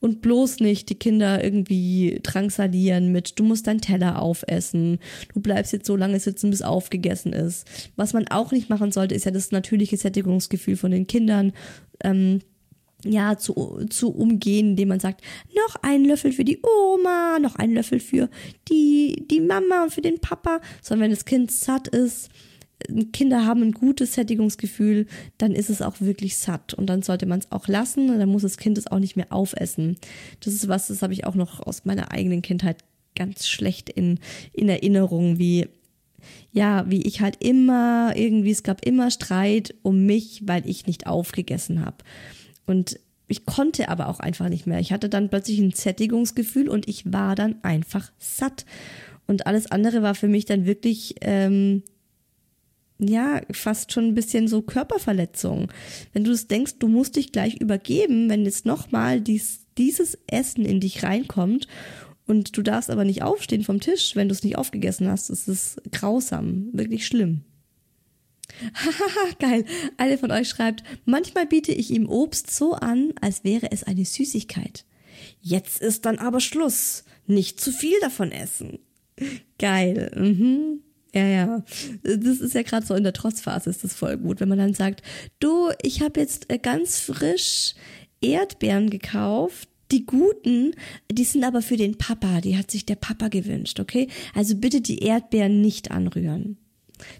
Und 0.00 0.20
bloß 0.20 0.60
nicht 0.60 0.88
die 0.88 0.96
Kinder 0.96 1.44
irgendwie 1.44 2.18
drangsalieren 2.22 3.12
mit, 3.12 3.38
du 3.38 3.44
musst 3.44 3.66
deinen 3.66 3.80
Teller 3.80 4.20
aufessen, 4.20 4.98
du 5.32 5.40
bleibst 5.40 5.72
jetzt 5.72 5.86
so 5.86 5.94
lange 5.94 6.18
sitzen, 6.18 6.50
bis 6.50 6.62
aufgegessen 6.62 7.32
ist. 7.32 7.66
Was 7.94 8.12
man 8.12 8.26
auch 8.28 8.50
nicht 8.50 8.68
machen 8.68 8.90
sollte, 8.90 9.14
ist 9.14 9.26
ja 9.26 9.30
das 9.30 9.52
natürliche 9.52 9.96
Sättigungsgefühl 9.96 10.76
von 10.76 10.90
den 10.90 11.06
Kindern 11.06 11.52
ähm, 12.02 12.40
ja, 13.04 13.36
zu, 13.36 13.84
zu 13.90 14.10
umgehen, 14.12 14.70
indem 14.70 14.88
man 14.88 15.00
sagt, 15.00 15.22
noch 15.54 15.76
einen 15.82 16.04
Löffel 16.04 16.32
für 16.32 16.44
die 16.44 16.60
Oma, 16.62 17.38
noch 17.40 17.56
einen 17.56 17.74
Löffel 17.74 18.00
für 18.00 18.28
die, 18.68 19.26
die 19.30 19.40
Mama 19.40 19.84
und 19.84 19.92
für 19.92 20.02
den 20.02 20.20
Papa, 20.20 20.60
sondern 20.80 21.04
wenn 21.04 21.10
das 21.10 21.24
Kind 21.24 21.50
satt 21.50 21.88
ist, 21.88 22.30
Kinder 23.12 23.46
haben 23.46 23.62
ein 23.62 23.72
gutes 23.72 24.14
Sättigungsgefühl, 24.14 25.06
dann 25.38 25.52
ist 25.52 25.70
es 25.70 25.82
auch 25.82 26.00
wirklich 26.00 26.36
satt 26.36 26.74
und 26.74 26.86
dann 26.86 27.02
sollte 27.02 27.26
man 27.26 27.40
es 27.40 27.50
auch 27.50 27.68
lassen 27.68 28.10
und 28.10 28.18
dann 28.18 28.28
muss 28.28 28.42
das 28.42 28.56
Kind 28.56 28.78
es 28.78 28.86
auch 28.86 28.98
nicht 28.98 29.16
mehr 29.16 29.32
aufessen. 29.32 29.96
Das 30.40 30.54
ist 30.54 30.68
was, 30.68 30.88
das 30.88 31.02
habe 31.02 31.12
ich 31.12 31.24
auch 31.26 31.34
noch 31.34 31.60
aus 31.60 31.84
meiner 31.84 32.12
eigenen 32.12 32.42
Kindheit 32.42 32.78
ganz 33.14 33.46
schlecht 33.46 33.88
in, 33.88 34.18
in 34.52 34.68
Erinnerung, 34.68 35.38
wie 35.38 35.68
ja, 36.52 36.88
wie 36.88 37.02
ich 37.02 37.20
halt 37.20 37.42
immer 37.44 38.12
irgendwie, 38.14 38.52
es 38.52 38.62
gab 38.62 38.84
immer 38.84 39.10
Streit 39.10 39.74
um 39.82 40.06
mich, 40.06 40.42
weil 40.46 40.68
ich 40.68 40.86
nicht 40.86 41.06
aufgegessen 41.06 41.84
habe. 41.84 41.96
Und 42.64 42.98
ich 43.26 43.46
konnte 43.46 43.88
aber 43.88 44.08
auch 44.08 44.20
einfach 44.20 44.48
nicht 44.48 44.66
mehr. 44.66 44.78
Ich 44.78 44.92
hatte 44.92 45.08
dann 45.08 45.30
plötzlich 45.30 45.58
ein 45.58 45.72
Sättigungsgefühl 45.72 46.68
und 46.68 46.88
ich 46.88 47.12
war 47.12 47.34
dann 47.34 47.56
einfach 47.62 48.12
satt. 48.18 48.66
Und 49.26 49.46
alles 49.46 49.70
andere 49.70 50.02
war 50.02 50.14
für 50.14 50.28
mich 50.28 50.44
dann 50.44 50.66
wirklich, 50.66 51.14
ähm, 51.22 51.82
ja, 53.06 53.40
fast 53.50 53.92
schon 53.92 54.06
ein 54.06 54.14
bisschen 54.14 54.48
so 54.48 54.62
Körperverletzung. 54.62 55.72
Wenn 56.12 56.24
du 56.24 56.32
es 56.32 56.48
denkst, 56.48 56.74
du 56.78 56.88
musst 56.88 57.16
dich 57.16 57.32
gleich 57.32 57.60
übergeben, 57.60 58.28
wenn 58.28 58.44
jetzt 58.44 58.66
nochmal 58.66 59.20
dies, 59.20 59.66
dieses 59.78 60.18
Essen 60.26 60.64
in 60.64 60.80
dich 60.80 61.02
reinkommt 61.02 61.66
und 62.26 62.56
du 62.56 62.62
darfst 62.62 62.90
aber 62.90 63.04
nicht 63.04 63.22
aufstehen 63.22 63.64
vom 63.64 63.80
Tisch, 63.80 64.14
wenn 64.16 64.28
du 64.28 64.34
es 64.34 64.44
nicht 64.44 64.56
aufgegessen 64.56 65.08
hast. 65.08 65.30
Das 65.30 65.48
ist 65.48 65.80
grausam, 65.90 66.68
wirklich 66.72 67.06
schlimm. 67.06 67.42
Hahaha, 68.74 69.34
geil. 69.38 69.64
Eine 69.96 70.18
von 70.18 70.30
euch 70.30 70.48
schreibt, 70.48 70.84
manchmal 71.04 71.46
biete 71.46 71.72
ich 71.72 71.90
ihm 71.90 72.08
Obst 72.08 72.50
so 72.54 72.74
an, 72.74 73.12
als 73.20 73.44
wäre 73.44 73.72
es 73.72 73.84
eine 73.84 74.04
Süßigkeit. 74.04 74.84
Jetzt 75.40 75.80
ist 75.80 76.04
dann 76.04 76.18
aber 76.18 76.40
Schluss. 76.40 77.04
Nicht 77.26 77.60
zu 77.60 77.72
viel 77.72 77.98
davon 78.00 78.32
essen. 78.32 78.80
Geil. 79.58 80.10
Mhm. 80.16 80.82
Ja, 81.14 81.26
ja. 81.26 81.64
Das 82.02 82.40
ist 82.40 82.54
ja 82.54 82.62
gerade 82.62 82.86
so 82.86 82.94
in 82.94 83.04
der 83.04 83.12
Trotzphase 83.12 83.70
ist 83.70 83.84
das 83.84 83.94
voll 83.94 84.16
gut, 84.16 84.40
wenn 84.40 84.48
man 84.48 84.58
dann 84.58 84.74
sagt, 84.74 85.02
du, 85.40 85.70
ich 85.82 86.00
habe 86.00 86.20
jetzt 86.20 86.50
äh, 86.50 86.58
ganz 86.58 87.00
frisch 87.00 87.74
Erdbeeren 88.20 88.88
gekauft. 88.90 89.68
Die 89.90 90.06
guten, 90.06 90.72
die 91.10 91.24
sind 91.24 91.44
aber 91.44 91.60
für 91.60 91.76
den 91.76 91.98
Papa, 91.98 92.40
die 92.40 92.56
hat 92.56 92.70
sich 92.70 92.86
der 92.86 92.94
Papa 92.94 93.28
gewünscht, 93.28 93.78
okay? 93.78 94.08
Also 94.34 94.56
bitte 94.56 94.80
die 94.80 95.00
Erdbeeren 95.00 95.60
nicht 95.60 95.90
anrühren. 95.90 96.56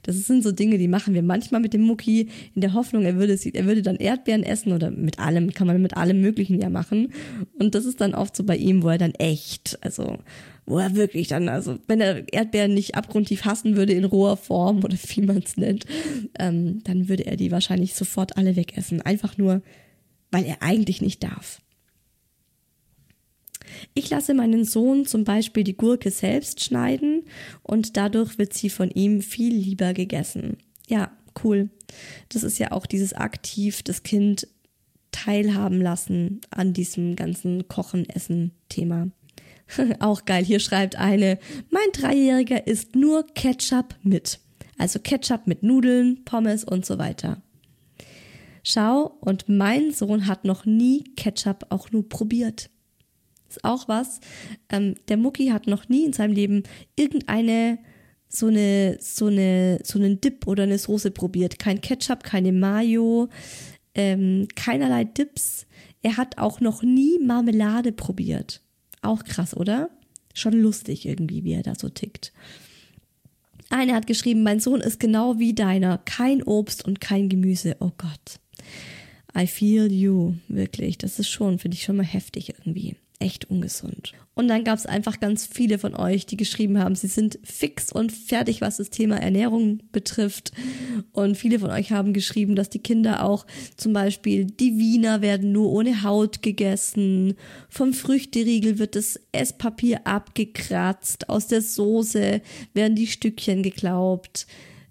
Das 0.05 0.17
sind 0.17 0.43
so 0.43 0.53
Dinge, 0.53 0.79
die 0.79 0.89
machen 0.89 1.13
wir 1.13 1.23
manchmal 1.23 1.61
mit 1.61 1.75
dem 1.75 1.83
Mucki 1.83 2.29
in 2.55 2.63
der 2.63 2.73
Hoffnung, 2.73 3.05
er 3.05 3.17
würde, 3.17 3.39
er 3.53 3.67
würde 3.67 3.83
dann 3.83 3.97
Erdbeeren 3.97 4.43
essen 4.43 4.73
oder 4.73 4.91
mit 4.91 5.19
allem, 5.19 5.53
kann 5.53 5.67
man 5.67 5.83
mit 5.83 5.97
allem 5.97 6.23
Möglichen 6.23 6.61
ja 6.61 6.71
machen. 6.71 7.13
Und 7.59 7.75
das 7.75 7.85
ist 7.85 8.01
dann 8.01 8.15
oft 8.15 8.35
so 8.35 8.45
bei 8.45 8.57
ihm, 8.57 8.83
wo 8.83 8.89
er 8.89 8.99
dann 8.99 9.15
echt, 9.17 9.79
also 9.83 10.17
wo 10.67 10.79
er 10.79 10.95
wirklich 10.95 11.29
dann, 11.29 11.49
also 11.49 11.79
wenn 11.89 12.01
er 12.01 12.33
Erdbeeren 12.33 12.75
nicht 12.75 12.95
abgrundtief 12.95 13.45
hassen 13.45 13.77
würde 13.77 13.93
in 13.93 14.05
roher 14.05 14.37
Form 14.37 14.85
oder 14.85 14.97
wie 15.09 15.23
man 15.23 15.39
es 15.39 15.57
nennt, 15.57 15.85
ähm, 16.39 16.83
dann 16.85 17.09
würde 17.09 17.27
er 17.27 17.37
die 17.37 17.51
wahrscheinlich 17.51 17.95
sofort 17.95 18.37
alle 18.37 18.57
wegessen. 18.57 19.03
Einfach 19.03 19.39
nur, 19.39 19.63
weil 20.31 20.45
er 20.45 20.63
eigentlich 20.63 21.01
nicht 21.01 21.23
darf. 21.23 21.61
Ich 23.95 24.11
lasse 24.11 24.35
meinen 24.35 24.65
Sohn 24.65 25.07
zum 25.07 25.25
Beispiel 25.25 25.65
die 25.65 25.77
Gurke 25.77 26.11
selbst 26.11 26.63
schneiden 26.63 27.25
und 27.63 27.97
dadurch 27.97 28.39
wird 28.39 28.53
sie 28.53 28.71
von 28.71 28.91
ihm 28.91 29.23
viel 29.23 29.55
lieber 29.55 29.95
gegessen. 29.95 30.59
Ja, 30.89 31.11
cool. 31.43 31.71
Das 32.29 32.43
ist 32.43 32.59
ja 32.59 32.73
auch 32.73 32.87
dieses 32.87 33.13
aktiv 33.15 33.83
das 33.83 34.03
Kind 34.03 34.47
teilhaben 35.11 35.81
lassen 35.81 36.41
an 36.51 36.73
diesem 36.73 37.17
ganzen 37.17 37.69
Kochen, 37.69 38.09
Essen 38.09 38.53
Thema. 38.69 39.11
auch 40.01 40.25
geil. 40.25 40.45
Hier 40.45 40.61
schreibt 40.61 40.97
eine, 40.97 41.39
mein 41.71 41.91
Dreijähriger 41.93 42.67
isst 42.67 42.95
nur 42.97 43.27
Ketchup 43.35 43.97
mit. 44.03 44.41
Also 44.79 44.99
Ketchup 44.99 45.47
mit 45.47 45.63
Nudeln, 45.63 46.25
Pommes 46.25 46.65
und 46.65 46.87
so 46.87 46.99
weiter. 46.99 47.43
Schau, 48.65 49.17
und 49.21 49.49
mein 49.49 49.93
Sohn 49.93 50.27
hat 50.27 50.45
noch 50.45 50.65
nie 50.65 51.05
Ketchup 51.17 51.67
auch 51.71 51.91
nur 51.91 52.09
probiert 52.09 52.71
ist 53.53 53.65
auch 53.65 53.89
was. 53.89 54.21
Ähm, 54.69 54.95
der 55.09 55.17
Mucki 55.17 55.49
hat 55.49 55.67
noch 55.67 55.89
nie 55.89 56.05
in 56.05 56.13
seinem 56.13 56.33
Leben 56.33 56.63
irgendeine 56.97 57.79
so 58.29 58.47
eine 58.47 58.97
so 59.01 59.27
eine 59.27 59.81
so 59.85 59.99
einen 59.99 60.21
Dip 60.21 60.47
oder 60.47 60.65
eine 60.65 60.79
Soße 60.79 61.11
probiert. 61.11 61.59
Kein 61.59 61.81
Ketchup, 61.81 62.25
keine 62.25 62.53
Mayo, 62.53 63.29
ähm, 63.95 64.49
keinerlei 64.57 65.05
Dips. 65.05 65.67
Er 66.03 66.17
hat 66.17 66.39
auch 66.39 66.61
noch 66.61 66.83
nie 66.83 67.19
Marmelade 67.19 67.93
probiert. 67.93 68.63
Auch 69.03 69.25
krass, 69.25 69.57
oder? 69.57 69.91
Schon 70.35 70.55
lustig 70.55 71.07
irgendwie, 71.07 71.45
wie 71.45 71.53
er 71.53 71.63
da 71.63 71.75
so 71.75 71.89
tickt. 71.89 72.33
Eine 73.69 73.95
hat 73.95 74.07
geschrieben, 74.07 74.43
mein 74.43 74.61
Sohn 74.61 74.81
ist 74.81 75.01
genau 75.01 75.39
wie 75.39 75.55
deiner. 75.55 75.99
Kein 75.99 76.43
Obst 76.43 76.85
und 76.85 77.01
kein 77.01 77.29
Gemüse. 77.29 77.77
Oh 77.81 77.91
Gott. 77.97 78.39
I 79.37 79.47
feel 79.47 79.91
you. 79.91 80.35
Wirklich. 80.49 80.99
Das 80.99 81.19
ist 81.19 81.29
schon, 81.29 81.59
finde 81.59 81.77
ich 81.77 81.85
schon 81.85 81.97
mal 81.97 82.05
heftig 82.05 82.51
irgendwie 82.51 82.97
echt 83.23 83.49
ungesund. 83.49 84.13
Und 84.35 84.49
dann 84.49 84.65
gab 84.65 84.79
es 84.79 84.87
einfach 84.87 85.21
ganz 85.21 85.47
viele 85.47 85.79
von 85.79 85.95
euch, 85.95 86.27
die 86.27 86.37
geschrieben 86.37 86.79
haben, 86.79 86.95
sie 86.95 87.07
sind 87.07 87.39
fix 87.45 87.93
und 87.93 88.11
fertig, 88.11 88.61
was 88.61 88.79
das 88.79 88.91
Thema 88.91 89.17
Ernährung 89.17 89.81
betrifft. 89.93 90.53
Und 91.13 91.37
viele 91.37 91.59
von 91.59 91.71
euch 91.71 91.93
haben 91.93 92.13
geschrieben, 92.13 92.57
dass 92.57 92.69
die 92.69 92.81
Kinder 92.81 93.25
auch 93.25 93.47
zum 93.77 93.93
Beispiel 93.93 94.47
die 94.47 94.79
Wiener 94.79 95.23
werden 95.23 95.53
nur 95.53 95.71
ohne 95.71 96.03
Haut 96.03 96.43
gegessen, 96.43 97.35
vom 97.69 97.93
Früchteriegel 97.93 98.79
wird 98.79 98.97
das 98.97 99.21
Esspapier 99.33 100.07
abgekratzt, 100.07 101.29
aus 101.29 101.47
der 101.47 101.63
Soße 101.63 102.41
werden 102.75 102.97
die 102.97 103.07
Stückchen 103.07 103.63
geglaubt, 103.63 104.47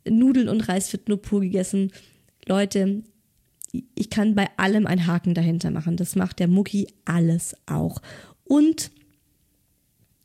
Nudeln 0.08 0.50
und 0.50 0.68
Reis 0.70 0.94
wird 0.94 1.10
nur 1.10 1.22
pur 1.22 1.42
gegessen. 1.42 1.92
Leute, 2.48 3.04
ich 3.72 4.10
kann 4.10 4.36
bei 4.36 4.50
allem 4.58 4.86
einen 4.86 5.08
Haken 5.08 5.34
dahinter 5.34 5.72
machen. 5.72 5.98
Das 5.98 6.16
macht 6.16 6.40
der 6.40 6.48
Mucki 6.48 6.88
alles 7.06 7.56
auch. 7.66 8.02
Und 8.44 8.92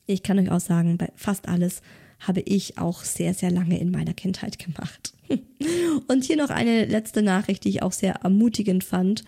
ich 0.07 0.23
kann 0.23 0.39
euch 0.39 0.51
auch 0.51 0.61
sagen, 0.61 0.99
bei 0.99 1.11
fast 1.15 1.49
alles 1.49 1.83
habe 2.21 2.41
ich 2.41 2.79
auch 2.79 3.03
sehr, 3.03 3.35
sehr 3.35 3.51
lange 3.51 3.79
in 3.79 3.91
meiner 3.91 4.15
Kindheit 4.15 4.59
gemacht. 4.59 5.16
Und 6.09 6.25
hier 6.25 6.37
noch 6.37 6.51
eine 6.51 6.85
letzte 6.85 7.23
Nachricht, 7.23 7.65
die 7.65 7.71
ich 7.71 7.83
auch 7.83 7.93
sehr 7.93 8.17
ermutigend 8.23 8.85
fand. 8.85 9.25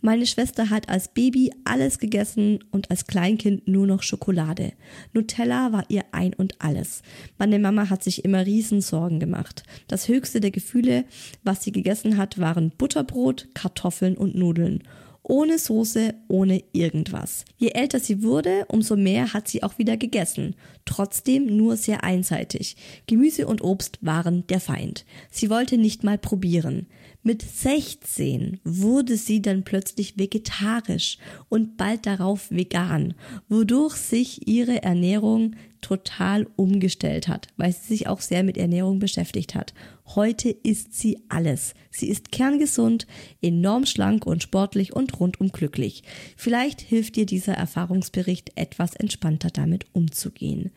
Meine 0.00 0.26
Schwester 0.26 0.70
hat 0.70 0.88
als 0.88 1.08
Baby 1.08 1.52
alles 1.64 1.98
gegessen 1.98 2.64
und 2.70 2.90
als 2.90 3.06
Kleinkind 3.06 3.66
nur 3.68 3.86
noch 3.86 4.02
Schokolade. 4.02 4.72
Nutella 5.12 5.72
war 5.72 5.84
ihr 5.88 6.04
ein 6.12 6.34
und 6.34 6.60
alles. 6.60 7.02
Meine 7.38 7.58
Mama 7.58 7.90
hat 7.90 8.02
sich 8.02 8.24
immer 8.24 8.44
Riesensorgen 8.44 9.20
gemacht. 9.20 9.62
Das 9.86 10.08
höchste 10.08 10.40
der 10.40 10.50
Gefühle, 10.50 11.04
was 11.44 11.62
sie 11.62 11.72
gegessen 11.72 12.16
hat, 12.16 12.38
waren 12.38 12.70
Butterbrot, 12.76 13.48
Kartoffeln 13.54 14.16
und 14.16 14.34
Nudeln 14.34 14.82
ohne 15.28 15.58
Soße, 15.58 16.14
ohne 16.26 16.64
irgendwas. 16.72 17.44
Je 17.58 17.68
älter 17.68 18.00
sie 18.00 18.22
wurde, 18.22 18.64
umso 18.68 18.96
mehr 18.96 19.32
hat 19.32 19.46
sie 19.46 19.62
auch 19.62 19.78
wieder 19.78 19.96
gegessen. 19.96 20.56
Trotzdem 20.84 21.56
nur 21.56 21.76
sehr 21.76 22.02
einseitig. 22.02 22.76
Gemüse 23.06 23.46
und 23.46 23.62
Obst 23.62 23.98
waren 24.00 24.46
der 24.48 24.60
Feind. 24.60 25.04
Sie 25.30 25.50
wollte 25.50 25.78
nicht 25.78 26.02
mal 26.02 26.18
probieren. 26.18 26.86
Mit 27.22 27.42
16 27.42 28.60
wurde 28.64 29.16
sie 29.16 29.42
dann 29.42 29.64
plötzlich 29.64 30.18
vegetarisch 30.18 31.18
und 31.48 31.76
bald 31.76 32.06
darauf 32.06 32.50
vegan, 32.50 33.14
wodurch 33.48 33.96
sich 33.96 34.46
ihre 34.46 34.82
Ernährung 34.82 35.56
total 35.80 36.46
umgestellt 36.56 37.28
hat, 37.28 37.48
weil 37.56 37.72
sie 37.72 37.88
sich 37.88 38.06
auch 38.06 38.20
sehr 38.20 38.44
mit 38.44 38.56
Ernährung 38.56 38.98
beschäftigt 39.00 39.54
hat. 39.54 39.74
Heute 40.06 40.50
isst 40.50 40.94
sie 40.94 41.18
alles. 41.28 41.74
Sie 41.90 42.08
ist 42.08 42.32
kerngesund, 42.32 43.06
enorm 43.42 43.84
schlank 43.84 44.24
und 44.24 44.42
sportlich 44.42 44.94
und 44.94 45.18
rundum 45.18 45.50
glücklich. 45.50 46.04
Vielleicht 46.36 46.80
hilft 46.80 47.16
dir 47.16 47.26
dieser 47.26 47.54
Erfahrungsbericht 47.54 48.52
etwas 48.56 48.94
entspannter 48.94 49.50
damit 49.50 49.86
umzugehen. 49.92 50.70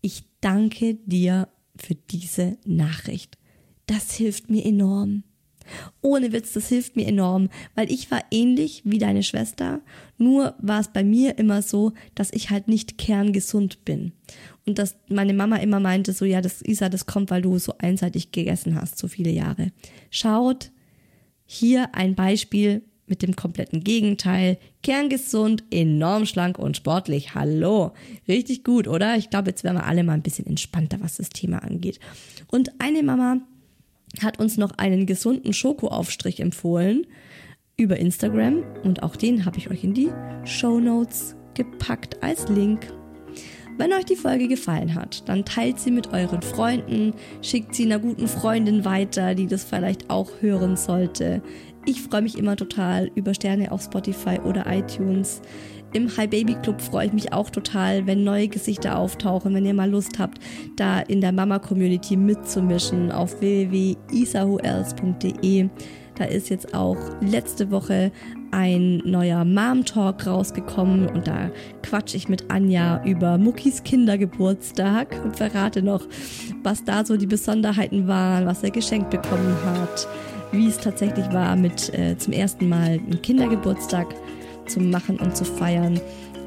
Ich 0.00 0.24
danke 0.40 0.94
dir 1.06 1.48
für 1.76 1.94
diese 1.94 2.58
Nachricht. 2.66 3.38
Das 3.86 4.12
hilft 4.12 4.50
mir 4.50 4.64
enorm. 4.64 5.22
Ohne 6.00 6.32
Witz, 6.32 6.52
das 6.52 6.68
hilft 6.68 6.96
mir 6.96 7.06
enorm, 7.06 7.48
weil 7.74 7.90
ich 7.90 8.10
war 8.10 8.20
ähnlich 8.30 8.82
wie 8.84 8.98
deine 8.98 9.22
Schwester, 9.22 9.80
nur 10.18 10.54
war 10.58 10.80
es 10.80 10.88
bei 10.88 11.04
mir 11.04 11.38
immer 11.38 11.62
so, 11.62 11.92
dass 12.14 12.32
ich 12.32 12.50
halt 12.50 12.68
nicht 12.68 12.98
kerngesund 12.98 13.84
bin. 13.84 14.12
Und 14.64 14.78
dass 14.78 14.96
meine 15.08 15.34
Mama 15.34 15.56
immer 15.56 15.80
meinte, 15.80 16.12
so 16.12 16.24
ja, 16.24 16.40
das 16.40 16.62
Isa, 16.62 16.88
das 16.88 17.06
kommt, 17.06 17.30
weil 17.30 17.42
du 17.42 17.58
so 17.58 17.74
einseitig 17.78 18.30
gegessen 18.30 18.80
hast, 18.80 18.98
so 18.98 19.08
viele 19.08 19.30
Jahre. 19.30 19.72
Schaut, 20.10 20.70
hier 21.44 21.94
ein 21.94 22.14
Beispiel 22.14 22.82
mit 23.06 23.22
dem 23.22 23.36
kompletten 23.36 23.84
Gegenteil. 23.84 24.58
Kerngesund, 24.82 25.64
enorm 25.70 26.24
schlank 26.24 26.58
und 26.58 26.76
sportlich. 26.76 27.34
Hallo. 27.34 27.92
Richtig 28.26 28.64
gut, 28.64 28.88
oder? 28.88 29.16
Ich 29.16 29.28
glaube, 29.28 29.50
jetzt 29.50 29.64
werden 29.64 29.76
wir 29.76 29.86
alle 29.86 30.04
mal 30.04 30.14
ein 30.14 30.22
bisschen 30.22 30.46
entspannter, 30.46 30.98
was 31.00 31.16
das 31.16 31.28
Thema 31.28 31.58
angeht. 31.58 32.00
Und 32.46 32.70
eine 32.80 33.02
Mama 33.02 33.42
hat 34.20 34.38
uns 34.38 34.56
noch 34.58 34.72
einen 34.78 35.06
gesunden 35.06 35.52
Schokoaufstrich 35.52 36.40
empfohlen 36.40 37.06
über 37.76 37.96
Instagram 37.96 38.62
und 38.84 39.02
auch 39.02 39.16
den 39.16 39.44
habe 39.44 39.58
ich 39.58 39.70
euch 39.70 39.84
in 39.84 39.94
die 39.94 40.10
Show 40.44 40.78
Notes 40.78 41.36
gepackt 41.54 42.22
als 42.22 42.48
Link. 42.48 42.92
Wenn 43.78 43.92
euch 43.94 44.04
die 44.04 44.16
Folge 44.16 44.48
gefallen 44.48 44.94
hat, 44.94 45.28
dann 45.28 45.44
teilt 45.44 45.80
sie 45.80 45.90
mit 45.90 46.12
euren 46.12 46.42
Freunden, 46.42 47.14
schickt 47.40 47.74
sie 47.74 47.84
einer 47.84 47.98
guten 47.98 48.28
Freundin 48.28 48.84
weiter, 48.84 49.34
die 49.34 49.46
das 49.46 49.64
vielleicht 49.64 50.10
auch 50.10 50.30
hören 50.40 50.76
sollte. 50.76 51.42
Ich 51.86 52.02
freue 52.02 52.22
mich 52.22 52.38
immer 52.38 52.54
total 52.54 53.10
über 53.14 53.34
Sterne 53.34 53.72
auf 53.72 53.82
Spotify 53.82 54.38
oder 54.44 54.66
iTunes. 54.66 55.40
Im 55.94 56.08
Hi 56.16 56.26
Baby 56.26 56.54
Club 56.54 56.80
freue 56.80 57.08
ich 57.08 57.12
mich 57.12 57.34
auch 57.34 57.50
total, 57.50 58.06
wenn 58.06 58.24
neue 58.24 58.48
Gesichter 58.48 58.98
auftauchen, 58.98 59.54
wenn 59.54 59.66
ihr 59.66 59.74
mal 59.74 59.90
Lust 59.90 60.18
habt, 60.18 60.38
da 60.76 61.00
in 61.00 61.20
der 61.20 61.32
Mama 61.32 61.58
Community 61.58 62.16
mitzumischen 62.16 63.12
auf 63.12 63.42
www.isahuels.de. 63.42 65.68
Da 66.14 66.24
ist 66.24 66.48
jetzt 66.48 66.74
auch 66.74 66.96
letzte 67.20 67.70
Woche 67.70 68.10
ein 68.52 69.02
neuer 69.04 69.44
Mom 69.44 69.84
Talk 69.84 70.26
rausgekommen 70.26 71.08
und 71.08 71.26
da 71.26 71.50
quatsch 71.82 72.14
ich 72.14 72.26
mit 72.26 72.50
Anja 72.50 73.04
über 73.04 73.36
Muckis 73.36 73.82
Kindergeburtstag 73.82 75.20
und 75.22 75.36
verrate 75.36 75.82
noch, 75.82 76.06
was 76.62 76.84
da 76.84 77.04
so 77.04 77.18
die 77.18 77.26
Besonderheiten 77.26 78.08
waren, 78.08 78.46
was 78.46 78.62
er 78.62 78.70
geschenkt 78.70 79.10
bekommen 79.10 79.54
hat, 79.64 80.08
wie 80.52 80.68
es 80.68 80.78
tatsächlich 80.78 81.30
war, 81.32 81.54
mit 81.56 81.92
äh, 81.92 82.16
zum 82.16 82.32
ersten 82.32 82.70
Mal 82.70 82.92
einen 82.92 83.20
Kindergeburtstag 83.20 84.06
zu 84.66 84.80
machen 84.80 85.18
und 85.18 85.36
zu 85.36 85.44
feiern. 85.44 86.00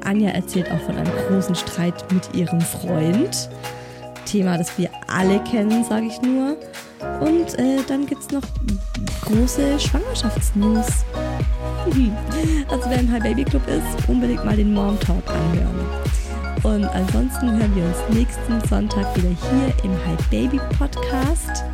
Anja 0.04 0.30
erzählt 0.30 0.70
auch 0.70 0.80
von 0.80 0.96
einem 0.96 1.12
großen 1.28 1.54
Streit 1.54 2.12
mit 2.12 2.34
ihrem 2.34 2.60
Freund. 2.60 3.48
Thema, 4.24 4.58
das 4.58 4.76
wir 4.78 4.90
alle 5.06 5.38
kennen, 5.40 5.84
sage 5.84 6.06
ich 6.06 6.20
nur. 6.20 6.56
Und 7.20 7.58
äh, 7.58 7.78
dann 7.86 8.06
gibt 8.06 8.22
es 8.22 8.30
noch 8.30 8.42
große 9.22 9.78
Schwangerschaftsnews. 9.78 10.86
Also 12.68 12.90
wer 12.90 12.98
im 12.98 13.12
High 13.12 13.22
Baby 13.22 13.44
Club 13.44 13.62
ist, 13.68 14.08
unbedingt 14.08 14.44
mal 14.44 14.56
den 14.56 14.74
Mom 14.74 14.98
Talk 14.98 15.22
anhören. 15.30 15.86
Und 16.64 16.84
ansonsten 16.84 17.52
hören 17.52 17.76
wir 17.76 17.84
uns 17.84 17.96
nächsten 18.10 18.68
Sonntag 18.68 19.16
wieder 19.16 19.28
hier 19.28 19.84
im 19.84 19.92
High 20.04 20.28
Baby 20.30 20.60
Podcast 20.76 21.64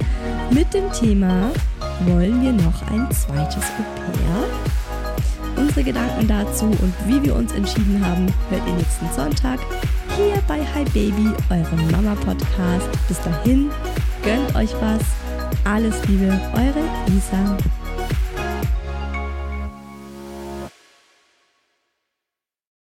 mit 0.50 0.72
dem 0.74 0.92
Thema 0.92 1.50
Wollen 2.06 2.42
wir 2.42 2.52
noch 2.52 2.82
ein 2.90 3.10
zweites 3.10 3.64
Au 3.64 3.84
pair? 3.96 4.81
Unsere 5.62 5.84
Gedanken 5.84 6.26
dazu 6.26 6.64
und 6.64 6.92
wie 7.06 7.22
wir 7.22 7.36
uns 7.36 7.52
entschieden 7.52 8.04
haben, 8.04 8.26
hört 8.50 8.66
ihr 8.66 8.74
nächsten 8.74 9.06
Sonntag 9.14 9.60
hier 10.16 10.42
bei 10.48 10.58
Hi 10.74 10.82
Baby, 10.86 11.30
eurem 11.50 11.90
Mama 11.92 12.16
Podcast. 12.16 12.88
Bis 13.06 13.20
dahin, 13.20 13.70
gönnt 14.24 14.56
euch 14.56 14.74
was. 14.80 15.02
Alles 15.62 15.94
Liebe, 16.08 16.36
eure 16.54 17.16
Isa. 17.16 17.56